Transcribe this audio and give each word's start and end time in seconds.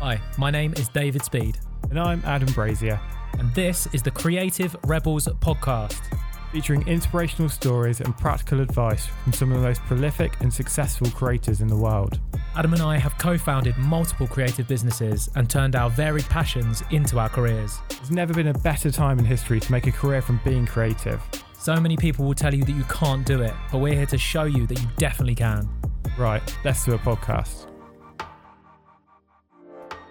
Hi, 0.00 0.20
my 0.38 0.50
name 0.50 0.74
is 0.76 0.88
David 0.88 1.24
Speed, 1.24 1.58
And 1.90 1.98
I'm 1.98 2.22
Adam 2.24 2.52
Brazier, 2.52 3.00
and 3.38 3.52
this 3.54 3.88
is 3.92 4.02
the 4.02 4.10
Creative 4.10 4.76
Rebels 4.86 5.26
podcast. 5.40 6.00
featuring 6.52 6.86
inspirational 6.88 7.48
stories 7.50 8.00
and 8.00 8.16
practical 8.16 8.60
advice 8.60 9.06
from 9.06 9.34
some 9.34 9.52
of 9.52 9.60
the 9.60 9.66
most 9.66 9.82
prolific 9.82 10.40
and 10.40 10.50
successful 10.54 11.10
creators 11.10 11.60
in 11.60 11.68
the 11.68 11.76
world. 11.76 12.18
Adam 12.56 12.72
and 12.72 12.80
I 12.80 12.96
have 12.96 13.18
co 13.18 13.36
founded 13.36 13.76
multiple 13.76 14.26
creative 14.26 14.66
businesses 14.66 15.28
and 15.34 15.50
turned 15.50 15.76
our 15.76 15.90
varied 15.90 16.24
passions 16.26 16.82
into 16.90 17.18
our 17.18 17.28
careers. 17.28 17.78
There's 17.90 18.10
never 18.10 18.32
been 18.32 18.48
a 18.48 18.54
better 18.54 18.90
time 18.90 19.18
in 19.18 19.26
history 19.26 19.60
to 19.60 19.72
make 19.72 19.86
a 19.88 19.92
career 19.92 20.22
from 20.22 20.40
being 20.42 20.64
creative. 20.64 21.20
So 21.58 21.78
many 21.78 21.98
people 21.98 22.24
will 22.24 22.34
tell 22.34 22.54
you 22.54 22.64
that 22.64 22.72
you 22.72 22.84
can't 22.84 23.26
do 23.26 23.42
it, 23.42 23.52
but 23.70 23.78
we're 23.78 23.94
here 23.96 24.06
to 24.06 24.18
show 24.18 24.44
you 24.44 24.66
that 24.68 24.80
you 24.80 24.88
definitely 24.96 25.34
can. 25.34 25.68
Right, 26.16 26.42
let's 26.64 26.82
do 26.84 26.94
a 26.94 26.98
podcast. 26.98 27.67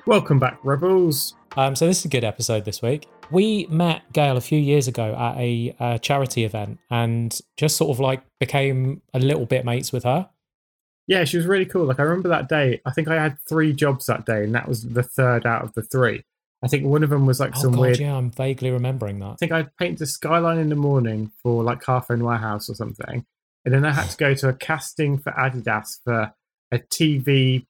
Welcome 0.07 0.39
back, 0.39 0.57
Rebels. 0.63 1.35
Um, 1.57 1.75
so, 1.75 1.85
this 1.85 1.99
is 1.99 2.05
a 2.05 2.07
good 2.07 2.23
episode 2.23 2.63
this 2.63 2.81
week. 2.81 3.09
We 3.29 3.67
met 3.69 4.03
Gail 4.13 4.37
a 4.37 4.41
few 4.41 4.57
years 4.57 4.87
ago 4.87 5.13
at 5.13 5.37
a, 5.37 5.75
uh 5.81 5.97
charity 5.97 6.45
event 6.45 6.79
and 6.89 7.37
just 7.57 7.75
sort 7.75 7.91
of 7.91 7.99
like 7.99 8.23
became 8.39 9.01
a 9.13 9.19
little 9.19 9.45
bit 9.45 9.65
mates 9.65 9.91
with 9.91 10.05
her. 10.05 10.29
Yeah, 11.07 11.25
she 11.25 11.35
was 11.35 11.45
really 11.45 11.65
cool. 11.65 11.83
Like 11.83 11.99
I 11.99 12.03
remember 12.03 12.29
that 12.29 12.47
day. 12.47 12.79
I 12.85 12.91
think 12.91 13.09
I 13.09 13.21
had 13.21 13.37
three 13.49 13.73
jobs 13.73 14.05
that 14.05 14.25
day, 14.25 14.45
and 14.45 14.55
that 14.55 14.69
was 14.69 14.83
the 14.83 15.03
third 15.03 15.45
out 15.45 15.63
of 15.65 15.73
the 15.73 15.81
three. 15.81 16.23
I 16.63 16.69
think 16.69 16.85
one 16.85 17.03
of 17.03 17.09
them 17.09 17.25
was 17.25 17.41
like 17.41 17.57
Oh, 17.57 17.61
some 17.63 17.73
God, 17.73 17.81
weird. 17.81 17.99
yeah, 17.99 18.15
I'm 18.15 18.31
vaguely 18.31 18.71
remembering 18.71 19.19
that. 19.19 19.31
I 19.31 19.35
think 19.35 19.51
I 19.51 19.63
painted 19.63 19.77
paint 19.77 19.99
the 19.99 20.05
skyline 20.05 20.57
in 20.57 20.69
the 20.69 20.75
morning 20.77 21.33
for 21.43 21.63
like 21.63 21.81
Carphone 21.83 22.21
Warehouse 22.21 22.69
or 22.69 22.75
something, 22.75 23.25
and 23.65 23.73
then 23.73 23.83
I 23.83 23.91
had 23.91 24.09
to 24.09 24.15
go 24.17 24.33
to 24.35 24.47
a 24.47 24.53
casting 24.53 25.17
for 25.17 25.33
Adidas 25.33 25.97
for 26.01 26.31
a 26.71 26.79
TV 26.79 27.65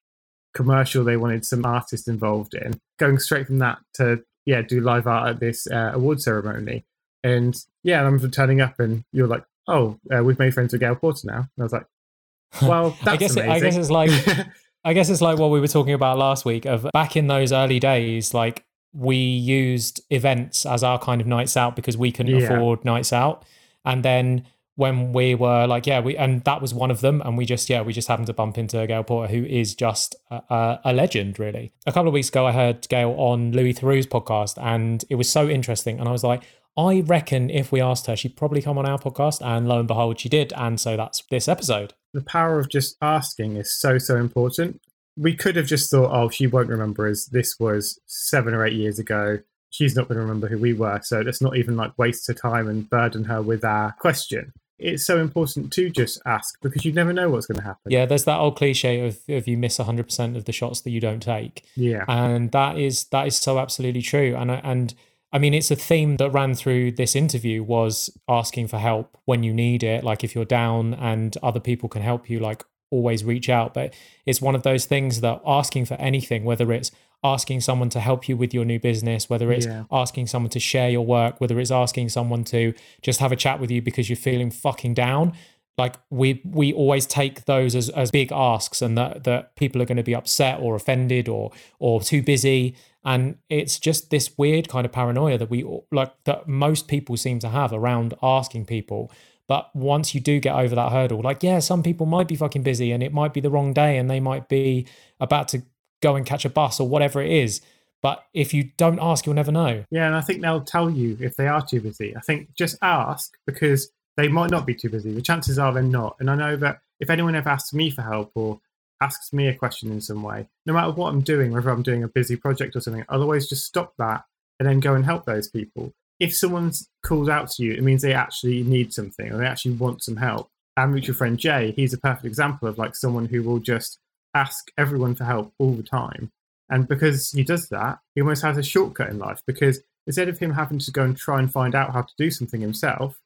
commercial 0.57 1.03
they 1.03 1.15
wanted 1.17 1.45
some 1.45 1.65
artists 1.65 2.07
involved 2.07 2.53
in. 2.53 2.79
Going 2.99 3.19
straight 3.19 3.47
from 3.47 3.59
that 3.59 3.77
to 3.93 4.23
yeah, 4.45 4.61
do 4.61 4.81
live 4.81 5.07
art 5.07 5.29
at 5.29 5.39
this 5.39 5.67
uh, 5.67 5.91
award 5.93 6.21
ceremony, 6.21 6.83
and 7.23 7.55
yeah, 7.83 7.99
I 8.01 8.03
remember 8.03 8.27
turning 8.27 8.59
up 8.61 8.79
and 8.79 9.03
you're 9.13 9.27
like, 9.27 9.43
oh, 9.67 9.97
uh, 10.13 10.23
we've 10.23 10.39
made 10.39 10.53
friends 10.53 10.71
with 10.73 10.81
Gail 10.81 10.95
Porter 10.95 11.27
now, 11.27 11.37
and 11.37 11.47
I 11.59 11.63
was 11.63 11.73
like, 11.73 11.85
well, 12.61 12.89
that's 13.03 13.07
I 13.07 13.17
guess 13.17 13.35
it. 13.37 13.47
I 13.47 13.59
guess 13.59 13.77
it's 13.77 13.91
like 13.91 14.11
I 14.83 14.93
guess 14.93 15.09
it's 15.09 15.21
like 15.21 15.37
what 15.37 15.51
we 15.51 15.59
were 15.59 15.67
talking 15.67 15.93
about 15.93 16.17
last 16.17 16.45
week 16.45 16.65
of 16.65 16.87
back 16.93 17.15
in 17.15 17.27
those 17.27 17.51
early 17.51 17.79
days, 17.79 18.33
like 18.33 18.63
we 18.93 19.17
used 19.17 20.01
events 20.09 20.65
as 20.65 20.81
our 20.83 20.97
kind 20.97 21.19
of 21.21 21.27
nights 21.27 21.55
out 21.57 21.75
because 21.75 21.97
we 21.97 22.11
couldn't 22.11 22.39
Yeah. 22.39 22.53
afford 22.53 22.83
nights 22.85 23.11
out. 23.13 23.43
And 23.85 24.03
then 24.03 24.45
when 24.77 25.11
we 25.11 25.33
were 25.33 25.65
like, 25.65 25.87
yeah, 25.87 25.99
we 25.99 26.15
and 26.15 26.43
that 26.43 26.61
was 26.61 26.71
one 26.71 26.91
of 26.91 27.01
them, 27.01 27.19
and 27.25 27.35
we 27.35 27.45
just 27.45 27.67
yeah, 27.67 27.81
we 27.81 27.91
just 27.91 28.07
happened 28.07 28.27
to 28.27 28.33
bump 28.33 28.59
into 28.59 28.85
Gail 28.85 29.03
Porter, 29.03 29.33
who 29.33 29.43
is 29.43 29.73
just 29.73 30.15
a, 30.29 30.79
a, 30.85 30.93
legend, 30.93 31.39
really. 31.39 31.73
A 31.87 31.91
couple 31.91 32.07
of 32.07 32.13
weeks 32.13 32.29
ago, 32.29 32.45
I 32.45 32.51
heard 32.51 32.87
Gail 32.87 33.09
on 33.17 33.51
Louis 33.51 33.73
Theroux's 33.73 34.05
podcast, 34.05 34.61
and 34.61 35.03
it 35.09 35.15
was 35.15 35.29
so 35.29 35.49
interesting, 35.49 35.99
and 35.99 36.07
I 36.07 36.11
was 36.13 36.23
like. 36.23 36.43
I 36.79 37.01
reckon 37.07 37.49
if 37.49 37.71
we 37.71 37.81
asked 37.81 38.05
her, 38.05 38.15
she'd 38.15 38.37
probably 38.37 38.61
come 38.61 38.77
on 38.77 38.85
our 38.85 38.99
podcast, 38.99 39.43
and 39.43 39.67
lo 39.67 39.79
and 39.79 39.87
behold, 39.87 40.19
she 40.19 40.29
did. 40.29 40.53
And 40.55 40.79
so 40.79 40.95
that's 40.95 41.23
this 41.31 41.47
episode. 41.47 41.95
the 42.13 42.21
power 42.21 42.59
of 42.59 42.69
just 42.69 42.97
asking 43.01 43.55
is 43.55 43.71
so 43.71 43.97
so 43.97 44.15
important. 44.15 44.79
We 45.17 45.35
could 45.35 45.55
have 45.55 45.65
just 45.65 45.89
thought, 45.89 46.11
oh, 46.13 46.29
she 46.29 46.45
won't 46.45 46.69
remember 46.69 47.09
us. 47.09 47.25
This 47.25 47.55
was 47.59 47.99
seven 48.05 48.53
or 48.53 48.63
eight 48.63 48.73
years 48.73 48.99
ago. 48.99 49.39
She's 49.71 49.95
not 49.95 50.07
going 50.07 50.17
to 50.17 50.21
remember 50.21 50.47
who 50.49 50.59
we 50.59 50.73
were, 50.73 50.99
so 51.01 51.21
let's 51.21 51.41
not 51.41 51.57
even 51.57 51.77
like 51.77 51.97
waste 51.97 52.27
her 52.27 52.35
time 52.35 52.67
and 52.67 52.87
burden 52.87 53.23
her 53.23 53.41
with 53.41 53.65
our 53.65 53.93
question. 53.93 54.53
It's 54.79 55.05
so 55.05 55.19
important 55.19 55.73
to 55.73 55.89
just 55.89 56.21
ask 56.25 56.59
because 56.61 56.85
you 56.85 56.93
never 56.93 57.11
know 57.11 57.29
what's 57.29 57.47
going 57.47 57.57
to 57.57 57.63
happen. 57.63 57.91
Yeah, 57.91 58.05
there's 58.05 58.25
that 58.25 58.37
old 58.39 58.55
cliche 58.55 59.05
of 59.05 59.19
if 59.27 59.47
you 59.47 59.57
miss 59.57 59.77
100% 59.77 60.37
of 60.37 60.45
the 60.45 60.51
shots 60.51 60.81
that 60.81 60.91
you 60.91 60.99
don't 60.99 61.21
take. 61.21 61.65
yeah, 61.75 62.05
And 62.07 62.51
that 62.51 62.77
is 62.77 63.05
that 63.05 63.27
is 63.27 63.35
so 63.35 63.59
absolutely 63.59 64.01
true. 64.01 64.35
And 64.37 64.51
and 64.51 64.93
I 65.31 65.39
mean 65.39 65.53
it's 65.53 65.71
a 65.71 65.75
theme 65.75 66.17
that 66.17 66.29
ran 66.29 66.53
through 66.53 66.91
this 66.93 67.15
interview 67.15 67.63
was 67.63 68.09
asking 68.27 68.67
for 68.67 68.77
help 68.77 69.17
when 69.25 69.43
you 69.43 69.53
need 69.53 69.83
it, 69.83 70.03
like 70.03 70.23
if 70.23 70.35
you're 70.35 70.45
down 70.45 70.93
and 70.93 71.35
other 71.41 71.59
people 71.59 71.89
can 71.89 72.01
help 72.01 72.29
you 72.29 72.39
like 72.39 72.63
always 72.89 73.23
reach 73.23 73.49
out, 73.49 73.73
but 73.73 73.93
it's 74.25 74.41
one 74.41 74.55
of 74.55 74.63
those 74.63 74.85
things 74.85 75.21
that 75.21 75.41
asking 75.45 75.85
for 75.85 75.95
anything 75.95 76.43
whether 76.43 76.71
it's 76.71 76.91
asking 77.23 77.59
someone 77.61 77.89
to 77.89 77.99
help 77.99 78.29
you 78.29 78.37
with 78.37 78.53
your 78.53 78.63
new 78.63 78.79
business, 78.79 79.29
whether 79.29 79.51
it's 79.51 79.65
Yeah. 79.65 79.83
asking 79.91 80.27
someone 80.27 80.51
to 80.51 80.59
share 80.59 80.89
your 80.89 81.05
work, 81.05 81.41
whether 81.41 81.59
it's 81.59 81.71
asking 81.71 82.09
someone 82.09 82.43
to 82.45 82.73
just 83.01 83.19
have 83.19 83.31
a 83.31 83.35
chat 83.35 83.59
with 83.59 83.71
you 83.71 83.81
because 83.81 84.09
you're 84.09 84.15
feeling 84.15 84.51
fucking 84.51 84.93
down, 84.93 85.33
like 85.77 85.95
we 86.09 86.41
we 86.45 86.73
always 86.73 87.05
take 87.05 87.45
those 87.45 87.75
as, 87.75 87.89
as 87.89 88.11
big 88.11 88.31
asks 88.31 88.81
and 88.81 88.97
that 88.97 89.23
that 89.23 89.55
people 89.55 89.81
are 89.81 89.85
going 89.85 89.97
to 89.97 90.03
be 90.03 90.15
upset 90.15 90.59
or 90.59 90.75
offended 90.75 91.27
or 91.27 91.51
or 91.79 92.01
too 92.01 92.21
busy 92.21 92.75
and 93.05 93.37
it's 93.49 93.79
just 93.79 94.09
this 94.09 94.37
weird 94.37 94.67
kind 94.67 94.85
of 94.85 94.91
paranoia 94.91 95.37
that 95.37 95.49
we 95.49 95.63
like 95.91 96.11
that 96.25 96.47
most 96.47 96.87
people 96.87 97.15
seem 97.15 97.39
to 97.39 97.49
have 97.49 97.71
around 97.71 98.13
asking 98.23 98.65
people 98.65 99.11
but 99.47 99.73
once 99.75 100.13
you 100.13 100.21
do 100.21 100.39
get 100.39 100.55
over 100.55 100.75
that 100.75 100.91
hurdle 100.91 101.21
like 101.21 101.43
yeah 101.43 101.59
some 101.59 101.81
people 101.81 102.05
might 102.05 102.27
be 102.27 102.35
fucking 102.35 102.63
busy 102.63 102.91
and 102.91 103.01
it 103.01 103.13
might 103.13 103.33
be 103.33 103.39
the 103.39 103.49
wrong 103.49 103.73
day 103.73 103.97
and 103.97 104.09
they 104.09 104.19
might 104.19 104.47
be 104.47 104.85
about 105.19 105.47
to 105.47 105.61
go 106.01 106.15
and 106.15 106.25
catch 106.25 106.45
a 106.45 106.49
bus 106.49 106.79
or 106.79 106.87
whatever 106.87 107.21
it 107.21 107.31
is 107.31 107.61
but 108.01 108.25
if 108.33 108.53
you 108.53 108.69
don't 108.77 108.99
ask 109.01 109.25
you'll 109.25 109.35
never 109.35 109.51
know 109.51 109.83
yeah, 109.89 110.07
and 110.07 110.15
I 110.15 110.21
think 110.21 110.41
they'll 110.41 110.61
tell 110.61 110.89
you 110.89 111.17
if 111.19 111.35
they 111.35 111.47
are 111.47 111.65
too 111.65 111.81
busy. 111.81 112.15
I 112.15 112.19
think 112.21 112.53
just 112.53 112.77
ask 112.81 113.37
because 113.45 113.89
they 114.15 114.27
might 114.27 114.51
not 114.51 114.65
be 114.65 114.75
too 114.75 114.89
busy. 114.89 115.13
The 115.13 115.21
chances 115.21 115.57
are 115.59 115.71
they're 115.71 115.83
not. 115.83 116.17
And 116.19 116.29
I 116.29 116.35
know 116.35 116.55
that 116.57 116.79
if 116.99 117.09
anyone 117.09 117.35
ever 117.35 117.49
asks 117.49 117.73
me 117.73 117.89
for 117.89 118.01
help 118.01 118.31
or 118.35 118.59
asks 119.01 119.31
me 119.31 119.47
a 119.47 119.53
question 119.53 119.91
in 119.91 120.01
some 120.01 120.23
way, 120.23 120.47
no 120.65 120.73
matter 120.73 120.91
what 120.91 121.09
I'm 121.09 121.21
doing, 121.21 121.51
whether 121.51 121.69
I'm 121.69 121.83
doing 121.83 122.03
a 122.03 122.07
busy 122.07 122.35
project 122.35 122.75
or 122.75 122.81
something, 122.81 123.05
I'll 123.09 123.21
always 123.21 123.47
just 123.47 123.65
stop 123.65 123.93
that 123.97 124.25
and 124.59 124.67
then 124.67 124.79
go 124.79 124.95
and 124.95 125.05
help 125.05 125.25
those 125.25 125.47
people. 125.47 125.93
If 126.19 126.35
someone 126.35 126.71
calls 127.03 127.29
out 127.29 127.51
to 127.51 127.63
you, 127.63 127.73
it 127.73 127.83
means 127.83 128.01
they 128.01 128.13
actually 128.13 128.63
need 128.63 128.93
something 128.93 129.31
or 129.31 129.37
they 129.37 129.45
actually 129.45 129.73
want 129.73 130.03
some 130.03 130.17
help. 130.17 130.49
Our 130.75 130.87
mutual 130.87 131.15
friend 131.15 131.37
Jay, 131.37 131.73
he's 131.75 131.93
a 131.93 131.97
perfect 131.97 132.25
example 132.25 132.67
of 132.67 132.77
like 132.77 132.95
someone 132.95 133.25
who 133.25 133.43
will 133.43 133.59
just 133.59 133.99
ask 134.33 134.69
everyone 134.77 135.15
for 135.15 135.23
help 135.23 135.53
all 135.59 135.73
the 135.73 135.83
time. 135.83 136.31
And 136.69 136.87
because 136.87 137.31
he 137.31 137.43
does 137.43 137.69
that, 137.69 137.99
he 138.13 138.21
almost 138.21 138.43
has 138.43 138.57
a 138.57 138.63
shortcut 138.63 139.09
in 139.09 139.19
life 139.19 139.41
because 139.47 139.81
instead 140.05 140.29
of 140.29 140.37
him 140.39 140.51
having 140.51 140.79
to 140.79 140.91
go 140.91 141.03
and 141.03 141.15
try 141.15 141.39
and 141.39 141.51
find 141.51 141.75
out 141.75 141.93
how 141.93 142.01
to 142.01 142.13
do 142.17 142.29
something 142.29 142.61
himself, 142.61 143.19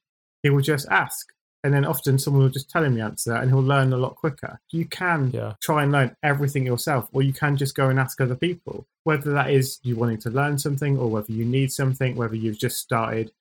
he 0.43 0.49
will 0.49 0.61
just 0.61 0.87
ask. 0.89 1.27
And 1.63 1.73
then 1.73 1.85
often 1.85 2.17
someone 2.17 2.41
will 2.43 2.49
just 2.49 2.69
tell 2.71 2.83
him 2.83 2.95
the 2.95 3.01
answer 3.01 3.33
and 3.35 3.51
he'll 3.51 3.61
learn 3.61 3.93
a 3.93 3.97
lot 3.97 4.15
quicker. 4.15 4.59
You 4.71 4.85
can 4.85 5.29
Yeah. 5.31 5.53
try 5.61 5.83
and 5.83 5.91
learn 5.91 6.15
everything 6.23 6.65
yourself, 6.65 7.07
or 7.11 7.21
you 7.21 7.33
can 7.33 7.55
just 7.55 7.75
go 7.75 7.89
and 7.89 7.99
ask 7.99 8.19
other 8.19 8.35
people, 8.35 8.87
whether 9.03 9.31
that 9.33 9.51
is 9.51 9.79
you 9.83 9.95
wanting 9.95 10.17
to 10.19 10.29
learn 10.31 10.57
something, 10.57 10.97
or 10.97 11.07
whether 11.09 11.31
you 11.31 11.45
need 11.45 11.71
something, 11.71 12.15
whether 12.15 12.35
you've 12.35 12.57
just 12.57 12.79
started 12.79 13.31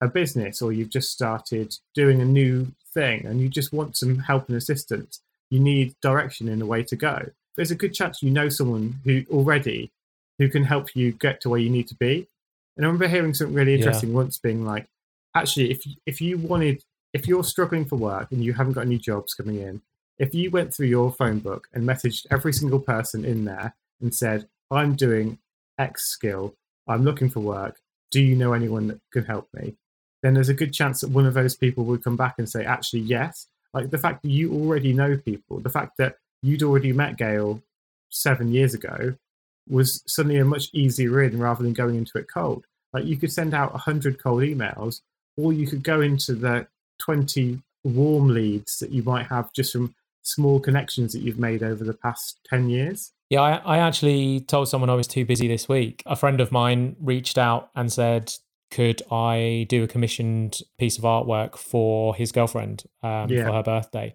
a 0.00 0.08
business 0.08 0.62
or 0.62 0.72
you've 0.72 0.90
just 0.90 1.10
started 1.12 1.76
doing 1.92 2.20
a 2.20 2.24
new 2.24 2.68
thing 2.94 3.26
and 3.26 3.40
you 3.40 3.48
just 3.48 3.72
want 3.72 3.96
some 3.96 4.18
help 4.20 4.48
and 4.48 4.56
assistance. 4.56 5.20
You 5.50 5.60
need 5.60 5.94
direction 6.00 6.48
in 6.48 6.60
the 6.60 6.66
way 6.66 6.82
to 6.84 6.96
go. 6.96 7.30
There's 7.56 7.70
a 7.72 7.74
good 7.74 7.92
chance 7.92 8.22
you 8.22 8.30
know 8.30 8.48
someone 8.48 9.00
who 9.04 9.24
already 9.30 9.90
who 10.38 10.48
can 10.48 10.62
help 10.62 10.94
you 10.94 11.10
get 11.12 11.40
to 11.40 11.48
where 11.48 11.58
you 11.58 11.68
need 11.68 11.88
to 11.88 11.96
be. 11.96 12.28
And 12.76 12.86
I 12.86 12.88
remember 12.88 13.08
hearing 13.08 13.34
something 13.34 13.54
really 13.56 13.72
Yeah. 13.72 13.78
interesting 13.78 14.12
once 14.14 14.38
being 14.38 14.64
like, 14.64 14.86
actually, 15.34 15.70
if 15.72 15.82
if 16.06 16.20
you 16.20 16.38
wanted, 16.38 16.84
if 17.12 17.26
you're 17.26 17.44
struggling 17.44 17.84
for 17.84 17.96
work 17.96 18.32
and 18.32 18.44
you 18.44 18.52
haven't 18.52 18.74
got 18.74 18.86
any 18.86 18.98
jobs 18.98 19.34
coming 19.34 19.60
in, 19.60 19.82
if 20.18 20.34
you 20.34 20.50
went 20.50 20.74
through 20.74 20.88
your 20.88 21.12
phone 21.12 21.38
book 21.38 21.68
and 21.72 21.84
messaged 21.84 22.26
every 22.30 22.52
single 22.52 22.80
person 22.80 23.24
in 23.24 23.44
there 23.44 23.74
and 24.00 24.14
said, 24.14 24.48
I'm 24.70 24.94
doing 24.94 25.38
X 25.78 26.06
skill, 26.06 26.54
I'm 26.86 27.04
looking 27.04 27.30
for 27.30 27.40
work, 27.40 27.80
do 28.10 28.20
you 28.20 28.34
know 28.34 28.52
anyone 28.52 28.88
that 28.88 29.00
could 29.12 29.26
help 29.26 29.48
me? 29.54 29.76
Then 30.22 30.34
there's 30.34 30.48
a 30.48 30.54
good 30.54 30.72
chance 30.72 31.00
that 31.00 31.10
one 31.10 31.26
of 31.26 31.34
those 31.34 31.54
people 31.54 31.84
would 31.84 32.02
come 32.02 32.16
back 32.16 32.34
and 32.38 32.48
say, 32.48 32.64
actually, 32.64 33.00
yes. 33.00 33.46
Like 33.72 33.90
the 33.90 33.98
fact 33.98 34.22
that 34.22 34.30
you 34.30 34.52
already 34.52 34.92
know 34.92 35.16
people, 35.16 35.60
the 35.60 35.70
fact 35.70 35.96
that 35.98 36.16
you'd 36.42 36.62
already 36.62 36.92
met 36.92 37.16
Gail 37.16 37.62
seven 38.08 38.52
years 38.52 38.74
ago 38.74 39.14
was 39.68 40.02
suddenly 40.06 40.38
a 40.38 40.44
much 40.44 40.70
easier 40.72 41.22
in 41.22 41.38
rather 41.38 41.62
than 41.62 41.74
going 41.74 41.96
into 41.96 42.18
it 42.18 42.26
cold. 42.32 42.64
Like 42.92 43.04
you 43.04 43.16
could 43.16 43.32
send 43.32 43.54
out 43.54 43.72
100 43.72 44.20
cold 44.20 44.42
emails, 44.42 45.02
or 45.36 45.52
you 45.52 45.66
could 45.66 45.84
go 45.84 46.00
into 46.00 46.34
the 46.34 46.66
20 46.98 47.62
warm 47.84 48.28
leads 48.28 48.78
that 48.78 48.90
you 48.90 49.02
might 49.02 49.26
have 49.26 49.52
just 49.52 49.72
from 49.72 49.94
small 50.22 50.60
connections 50.60 51.12
that 51.12 51.20
you've 51.20 51.38
made 51.38 51.62
over 51.62 51.84
the 51.84 51.94
past 51.94 52.38
10 52.50 52.68
years. 52.68 53.12
Yeah, 53.30 53.40
I, 53.42 53.76
I 53.76 53.78
actually 53.78 54.40
told 54.40 54.68
someone 54.68 54.90
I 54.90 54.94
was 54.94 55.06
too 55.06 55.24
busy 55.24 55.48
this 55.48 55.68
week. 55.68 56.02
A 56.06 56.16
friend 56.16 56.40
of 56.40 56.50
mine 56.52 56.96
reached 57.00 57.38
out 57.38 57.70
and 57.74 57.92
said, 57.92 58.32
could 58.70 59.02
I 59.10 59.66
do 59.68 59.84
a 59.84 59.86
commissioned 59.86 60.60
piece 60.78 60.98
of 60.98 61.04
artwork 61.04 61.56
for 61.56 62.14
his 62.14 62.32
girlfriend 62.32 62.84
um, 63.02 63.30
Yeah. 63.30 63.44
for 63.46 63.52
her 63.52 63.62
birthday? 63.62 64.14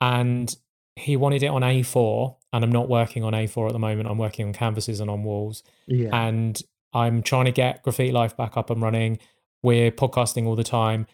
And 0.00 0.54
he 0.96 1.16
wanted 1.16 1.42
it 1.42 1.48
on 1.48 1.62
A4, 1.62 2.36
and 2.52 2.64
I'm 2.64 2.72
not 2.72 2.88
working 2.88 3.24
on 3.24 3.32
A4 3.32 3.68
at 3.68 3.72
the 3.72 3.78
moment. 3.78 4.08
I'm 4.08 4.18
working 4.18 4.46
on 4.46 4.52
canvases 4.52 5.00
and 5.00 5.10
on 5.10 5.22
walls. 5.22 5.62
Yeah. 5.86 6.08
And 6.12 6.60
I'm 6.92 7.22
trying 7.22 7.44
to 7.46 7.52
get 7.52 7.82
Graffiti 7.82 8.12
Life 8.12 8.36
back 8.36 8.56
up 8.56 8.70
and 8.70 8.82
running. 8.82 9.18
We're 9.62 9.90
podcasting 9.90 10.46
all 10.46 10.56
the 10.56 10.64
time. 10.64 11.06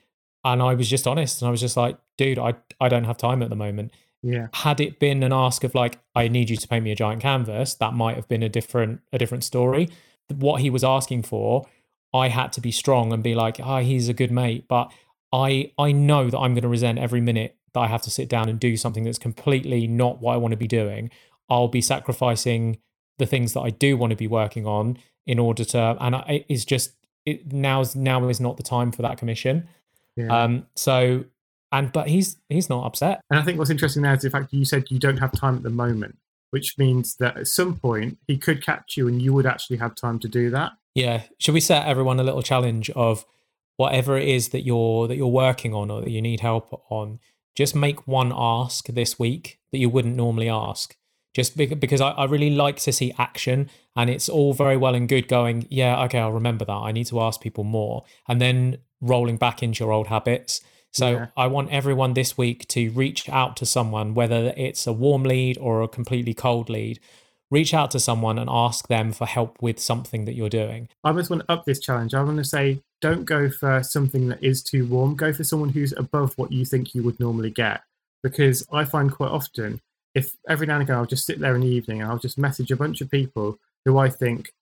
And 0.47 0.63
I 0.63 0.75
was 0.75 0.89
just 0.89 1.09
honest 1.09 1.43
and 1.43 1.49
I 1.49 1.51
was 1.51 1.61
just 1.61 1.77
like, 1.77 1.99
dude, 2.17 2.39
I, 2.39 2.55
I 2.81 2.89
don't 2.89 3.03
have 3.03 3.17
time 3.17 3.43
at 3.43 3.51
the 3.51 3.57
moment. 3.57 3.91
Yeah. 4.23 4.47
Had 4.55 4.81
it 4.81 5.01
been 5.01 5.25
an 5.25 5.33
ask 5.33 5.65
of 5.65 5.75
like, 5.75 5.99
I 6.15 6.29
need 6.29 6.51
you 6.51 6.57
to 6.57 6.69
paint 6.69 6.85
me 6.85 6.93
a 6.93 6.95
giant 6.95 7.21
canvas, 7.21 7.75
that 7.75 7.95
might 7.95 8.15
have 8.15 8.29
been 8.29 8.45
a 8.45 8.49
different 8.49 9.01
a 9.13 9.19
different 9.19 9.43
story. 9.43 9.89
What 10.33 10.61
he 10.61 10.71
was 10.71 10.85
asking 10.85 11.25
for, 11.25 11.67
I 12.15 12.29
had 12.29 12.53
to 12.53 12.61
be 12.61 12.71
strong 12.71 13.13
and 13.13 13.25
be 13.25 13.35
like, 13.35 13.59
ah, 13.61 13.79
oh, 13.79 13.83
he's 13.83 14.09
a 14.09 14.15
good 14.15 14.31
mate, 14.31 14.67
but 14.69 14.93
I 15.33 15.73
I 15.79 15.91
know 15.91 16.31
that 16.31 16.39
I'm 16.39 16.55
going 16.55 16.63
to 16.63 16.69
resent 16.69 17.01
every 17.01 17.21
minute 17.21 17.57
that 17.75 17.81
I 17.81 17.89
have 17.89 18.03
to 18.03 18.11
sit 18.11 18.29
down 18.29 18.49
and 18.49 18.61
do 18.61 18.77
something 18.77 19.03
that's 19.03 19.19
completely 19.19 19.89
not 19.89 20.21
what 20.21 20.35
I 20.35 20.37
want 20.37 20.53
to 20.53 20.57
be 20.57 20.69
doing. 20.69 21.11
I'll 21.51 21.69
be 21.69 21.81
sacrificing 21.81 22.79
the 23.19 23.27
things 23.27 23.53
that 23.55 23.63
I 23.63 23.71
do 23.71 23.97
want 23.97 24.13
to 24.13 24.17
be 24.17 24.29
working 24.29 24.65
on 24.65 24.99
in 25.27 25.41
order 25.41 25.65
to, 25.65 25.97
and 26.01 26.15
I, 26.17 26.45
it's 26.49 26.65
just 26.65 26.93
it 27.25 27.53
now's 27.53 27.97
now 27.97 28.29
is 28.29 28.41
not 28.41 28.57
the 28.57 28.63
time 28.63 28.93
for 28.93 29.03
that 29.03 29.19
commission. 29.19 29.69
Yeah. 30.17 30.29
Um, 30.29 30.67
so 30.75 31.25
and 31.73 31.93
but 31.93 32.09
he's 32.09 32.37
he's 32.49 32.69
not 32.69 32.87
upset. 32.87 33.21
And 33.31 33.39
I 33.39 33.43
think 33.43 33.59
what's 33.59 33.71
interesting 33.71 34.03
there 34.03 34.13
is 34.13 34.19
is 34.19 34.25
the 34.25 34.31
fact 34.31 34.53
you 34.53 34.65
said 34.65 34.85
you 34.91 34.99
don't 34.99 35.19
have 35.19 35.33
time 35.33 35.57
at 35.57 35.63
the 35.63 35.71
moment, 35.71 36.17
which 36.51 36.79
means 36.79 37.17
that 37.17 37.37
at 37.37 37.49
some 37.49 37.77
point 37.77 38.19
he 38.27 38.39
could 38.39 38.65
catch 38.65 38.97
you 38.97 39.09
and 39.09 39.21
you 39.21 39.33
would 39.33 39.47
actually 39.47 39.77
have 39.79 39.95
time 39.95 40.19
to 40.21 40.29
do 40.29 40.51
that. 40.51 40.73
Yeah. 40.95 41.25
Should 41.39 41.55
we 41.55 41.61
set 41.61 41.87
everyone 41.87 42.19
a 42.21 42.25
little 42.25 42.43
challenge 42.43 42.89
of 42.91 43.27
whatever 43.77 44.17
it 44.17 44.29
is 44.29 44.51
that 44.51 44.65
you're 44.65 45.07
that 45.09 45.17
you're 45.17 45.27
working 45.27 45.75
on 45.75 45.91
or 45.91 46.01
that 46.01 46.11
you 46.11 46.23
need 46.23 46.41
help 46.41 46.83
on? 46.89 47.21
Just 47.55 47.75
make 47.75 48.07
one 48.07 48.33
ask 48.35 48.87
this 48.87 49.19
week 49.19 49.59
that 49.73 49.79
you 49.79 49.89
wouldn't 49.89 50.17
normally 50.17 50.49
ask. 50.49 50.97
Just 51.37 51.55
because 51.55 52.01
I, 52.01 52.13
I 52.13 52.25
really 52.25 52.49
like 52.49 52.77
to 52.77 52.93
see 52.93 53.13
action, 53.19 53.69
and 53.95 54.09
it's 54.09 54.27
all 54.27 54.55
very 54.55 54.79
well 54.79 54.95
and 54.95 55.07
good 55.07 55.29
going, 55.29 55.67
yeah, 55.69 56.03
okay, 56.05 56.19
I'll 56.19 56.33
remember 56.33 56.65
that. 56.65 56.73
I 56.73 56.93
need 56.93 57.09
to 57.09 57.21
ask 57.21 57.43
people 57.43 57.63
more, 57.63 58.05
and 58.27 58.41
then 58.41 58.79
rolling 59.03 59.37
back 59.37 59.63
into 59.63 59.85
your 59.85 59.93
old 59.93 60.07
habits. 60.07 60.63
So 60.95 61.11
yeah. 61.11 61.27
I 61.37 61.47
want 61.49 61.71
everyone 61.71 62.15
this 62.15 62.39
week 62.39 62.67
to 62.69 62.89
reach 62.89 63.29
out 63.29 63.55
to 63.59 63.67
someone, 63.67 64.15
whether 64.15 64.55
it's 64.57 64.87
a 64.87 64.95
warm 64.95 65.25
lead 65.25 65.59
or 65.59 65.83
a 65.83 65.89
completely 65.89 66.33
cold 66.33 66.71
lead. 66.71 67.01
Reach 67.51 67.75
out 67.75 67.91
to 67.91 68.01
someone 68.01 68.39
and 68.39 68.49
ask 68.49 68.89
them 68.89 69.13
for 69.13 69.27
help 69.27 69.61
with 69.61 69.79
something 69.79 70.25
that 70.25 70.37
you're 70.37 70.49
doing. 70.49 70.89
I 71.05 71.13
just 71.13 71.29
want 71.29 71.43
to 71.43 71.53
up 71.53 71.67
this 71.67 71.81
challenge. 71.81 72.15
I 72.15 72.23
want 72.23 72.39
to 72.39 72.45
say 72.45 72.81
don't 73.03 73.27
go 73.27 73.51
for 73.51 73.83
something 73.83 74.29
that 74.29 74.43
is 74.43 74.63
too 74.63 74.87
warm. 74.87 75.15
Go 75.15 75.35
for 75.35 75.45
someone 75.45 75.69
who's 75.69 75.93
above 75.93 76.33
what 76.39 76.51
you 76.51 76.65
think 76.65 76.95
you 76.95 77.03
would 77.03 77.21
normally 77.21 77.51
get. 77.51 77.83
Because 78.23 78.67
I 78.73 78.87
find 78.87 79.13
quite 79.13 79.31
often, 79.31 79.83
if 80.17 80.35
every 80.49 80.67
now 80.67 80.75
and 80.75 80.83
again 80.83 80.97
I'll 80.97 81.05
just 81.05 81.27
sit 81.27 81.39
there 81.39 81.55
in 81.55 81.61
the 81.61 81.69
evening 81.69 82.01
and 82.01 82.11
I'll 82.11 82.19
just 82.19 82.39
message 82.39 82.73
a 82.73 82.77
bunch 82.77 83.03
of 83.03 83.11
people 83.11 83.59
who 83.85 83.99
I 83.99 84.09
think, 84.09 84.53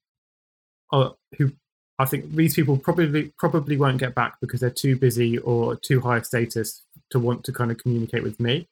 oh, 0.92 1.16
who 1.38 1.52
I 1.98 2.06
think 2.06 2.34
these 2.34 2.54
people 2.54 2.76
probably 2.76 3.32
probably 3.38 3.76
won't 3.76 3.98
get 3.98 4.16
back 4.16 4.34
because 4.40 4.60
they're 4.60 4.70
too 4.70 4.96
busy 4.96 5.38
or 5.38 5.76
too 5.76 6.00
high 6.00 6.20
status 6.22 6.82
to 7.10 7.20
want 7.20 7.44
to 7.44 7.52
kind 7.52 7.70
of 7.70 7.78
communicate 7.78 8.24
with 8.24 8.40
me. 8.40 8.66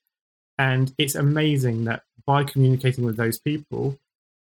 And 0.59 0.93
it's 0.99 1.15
amazing 1.15 1.85
that 1.85 2.03
by 2.27 2.43
communicating 2.43 3.05
with 3.05 3.17
those 3.17 3.39
people, 3.39 3.97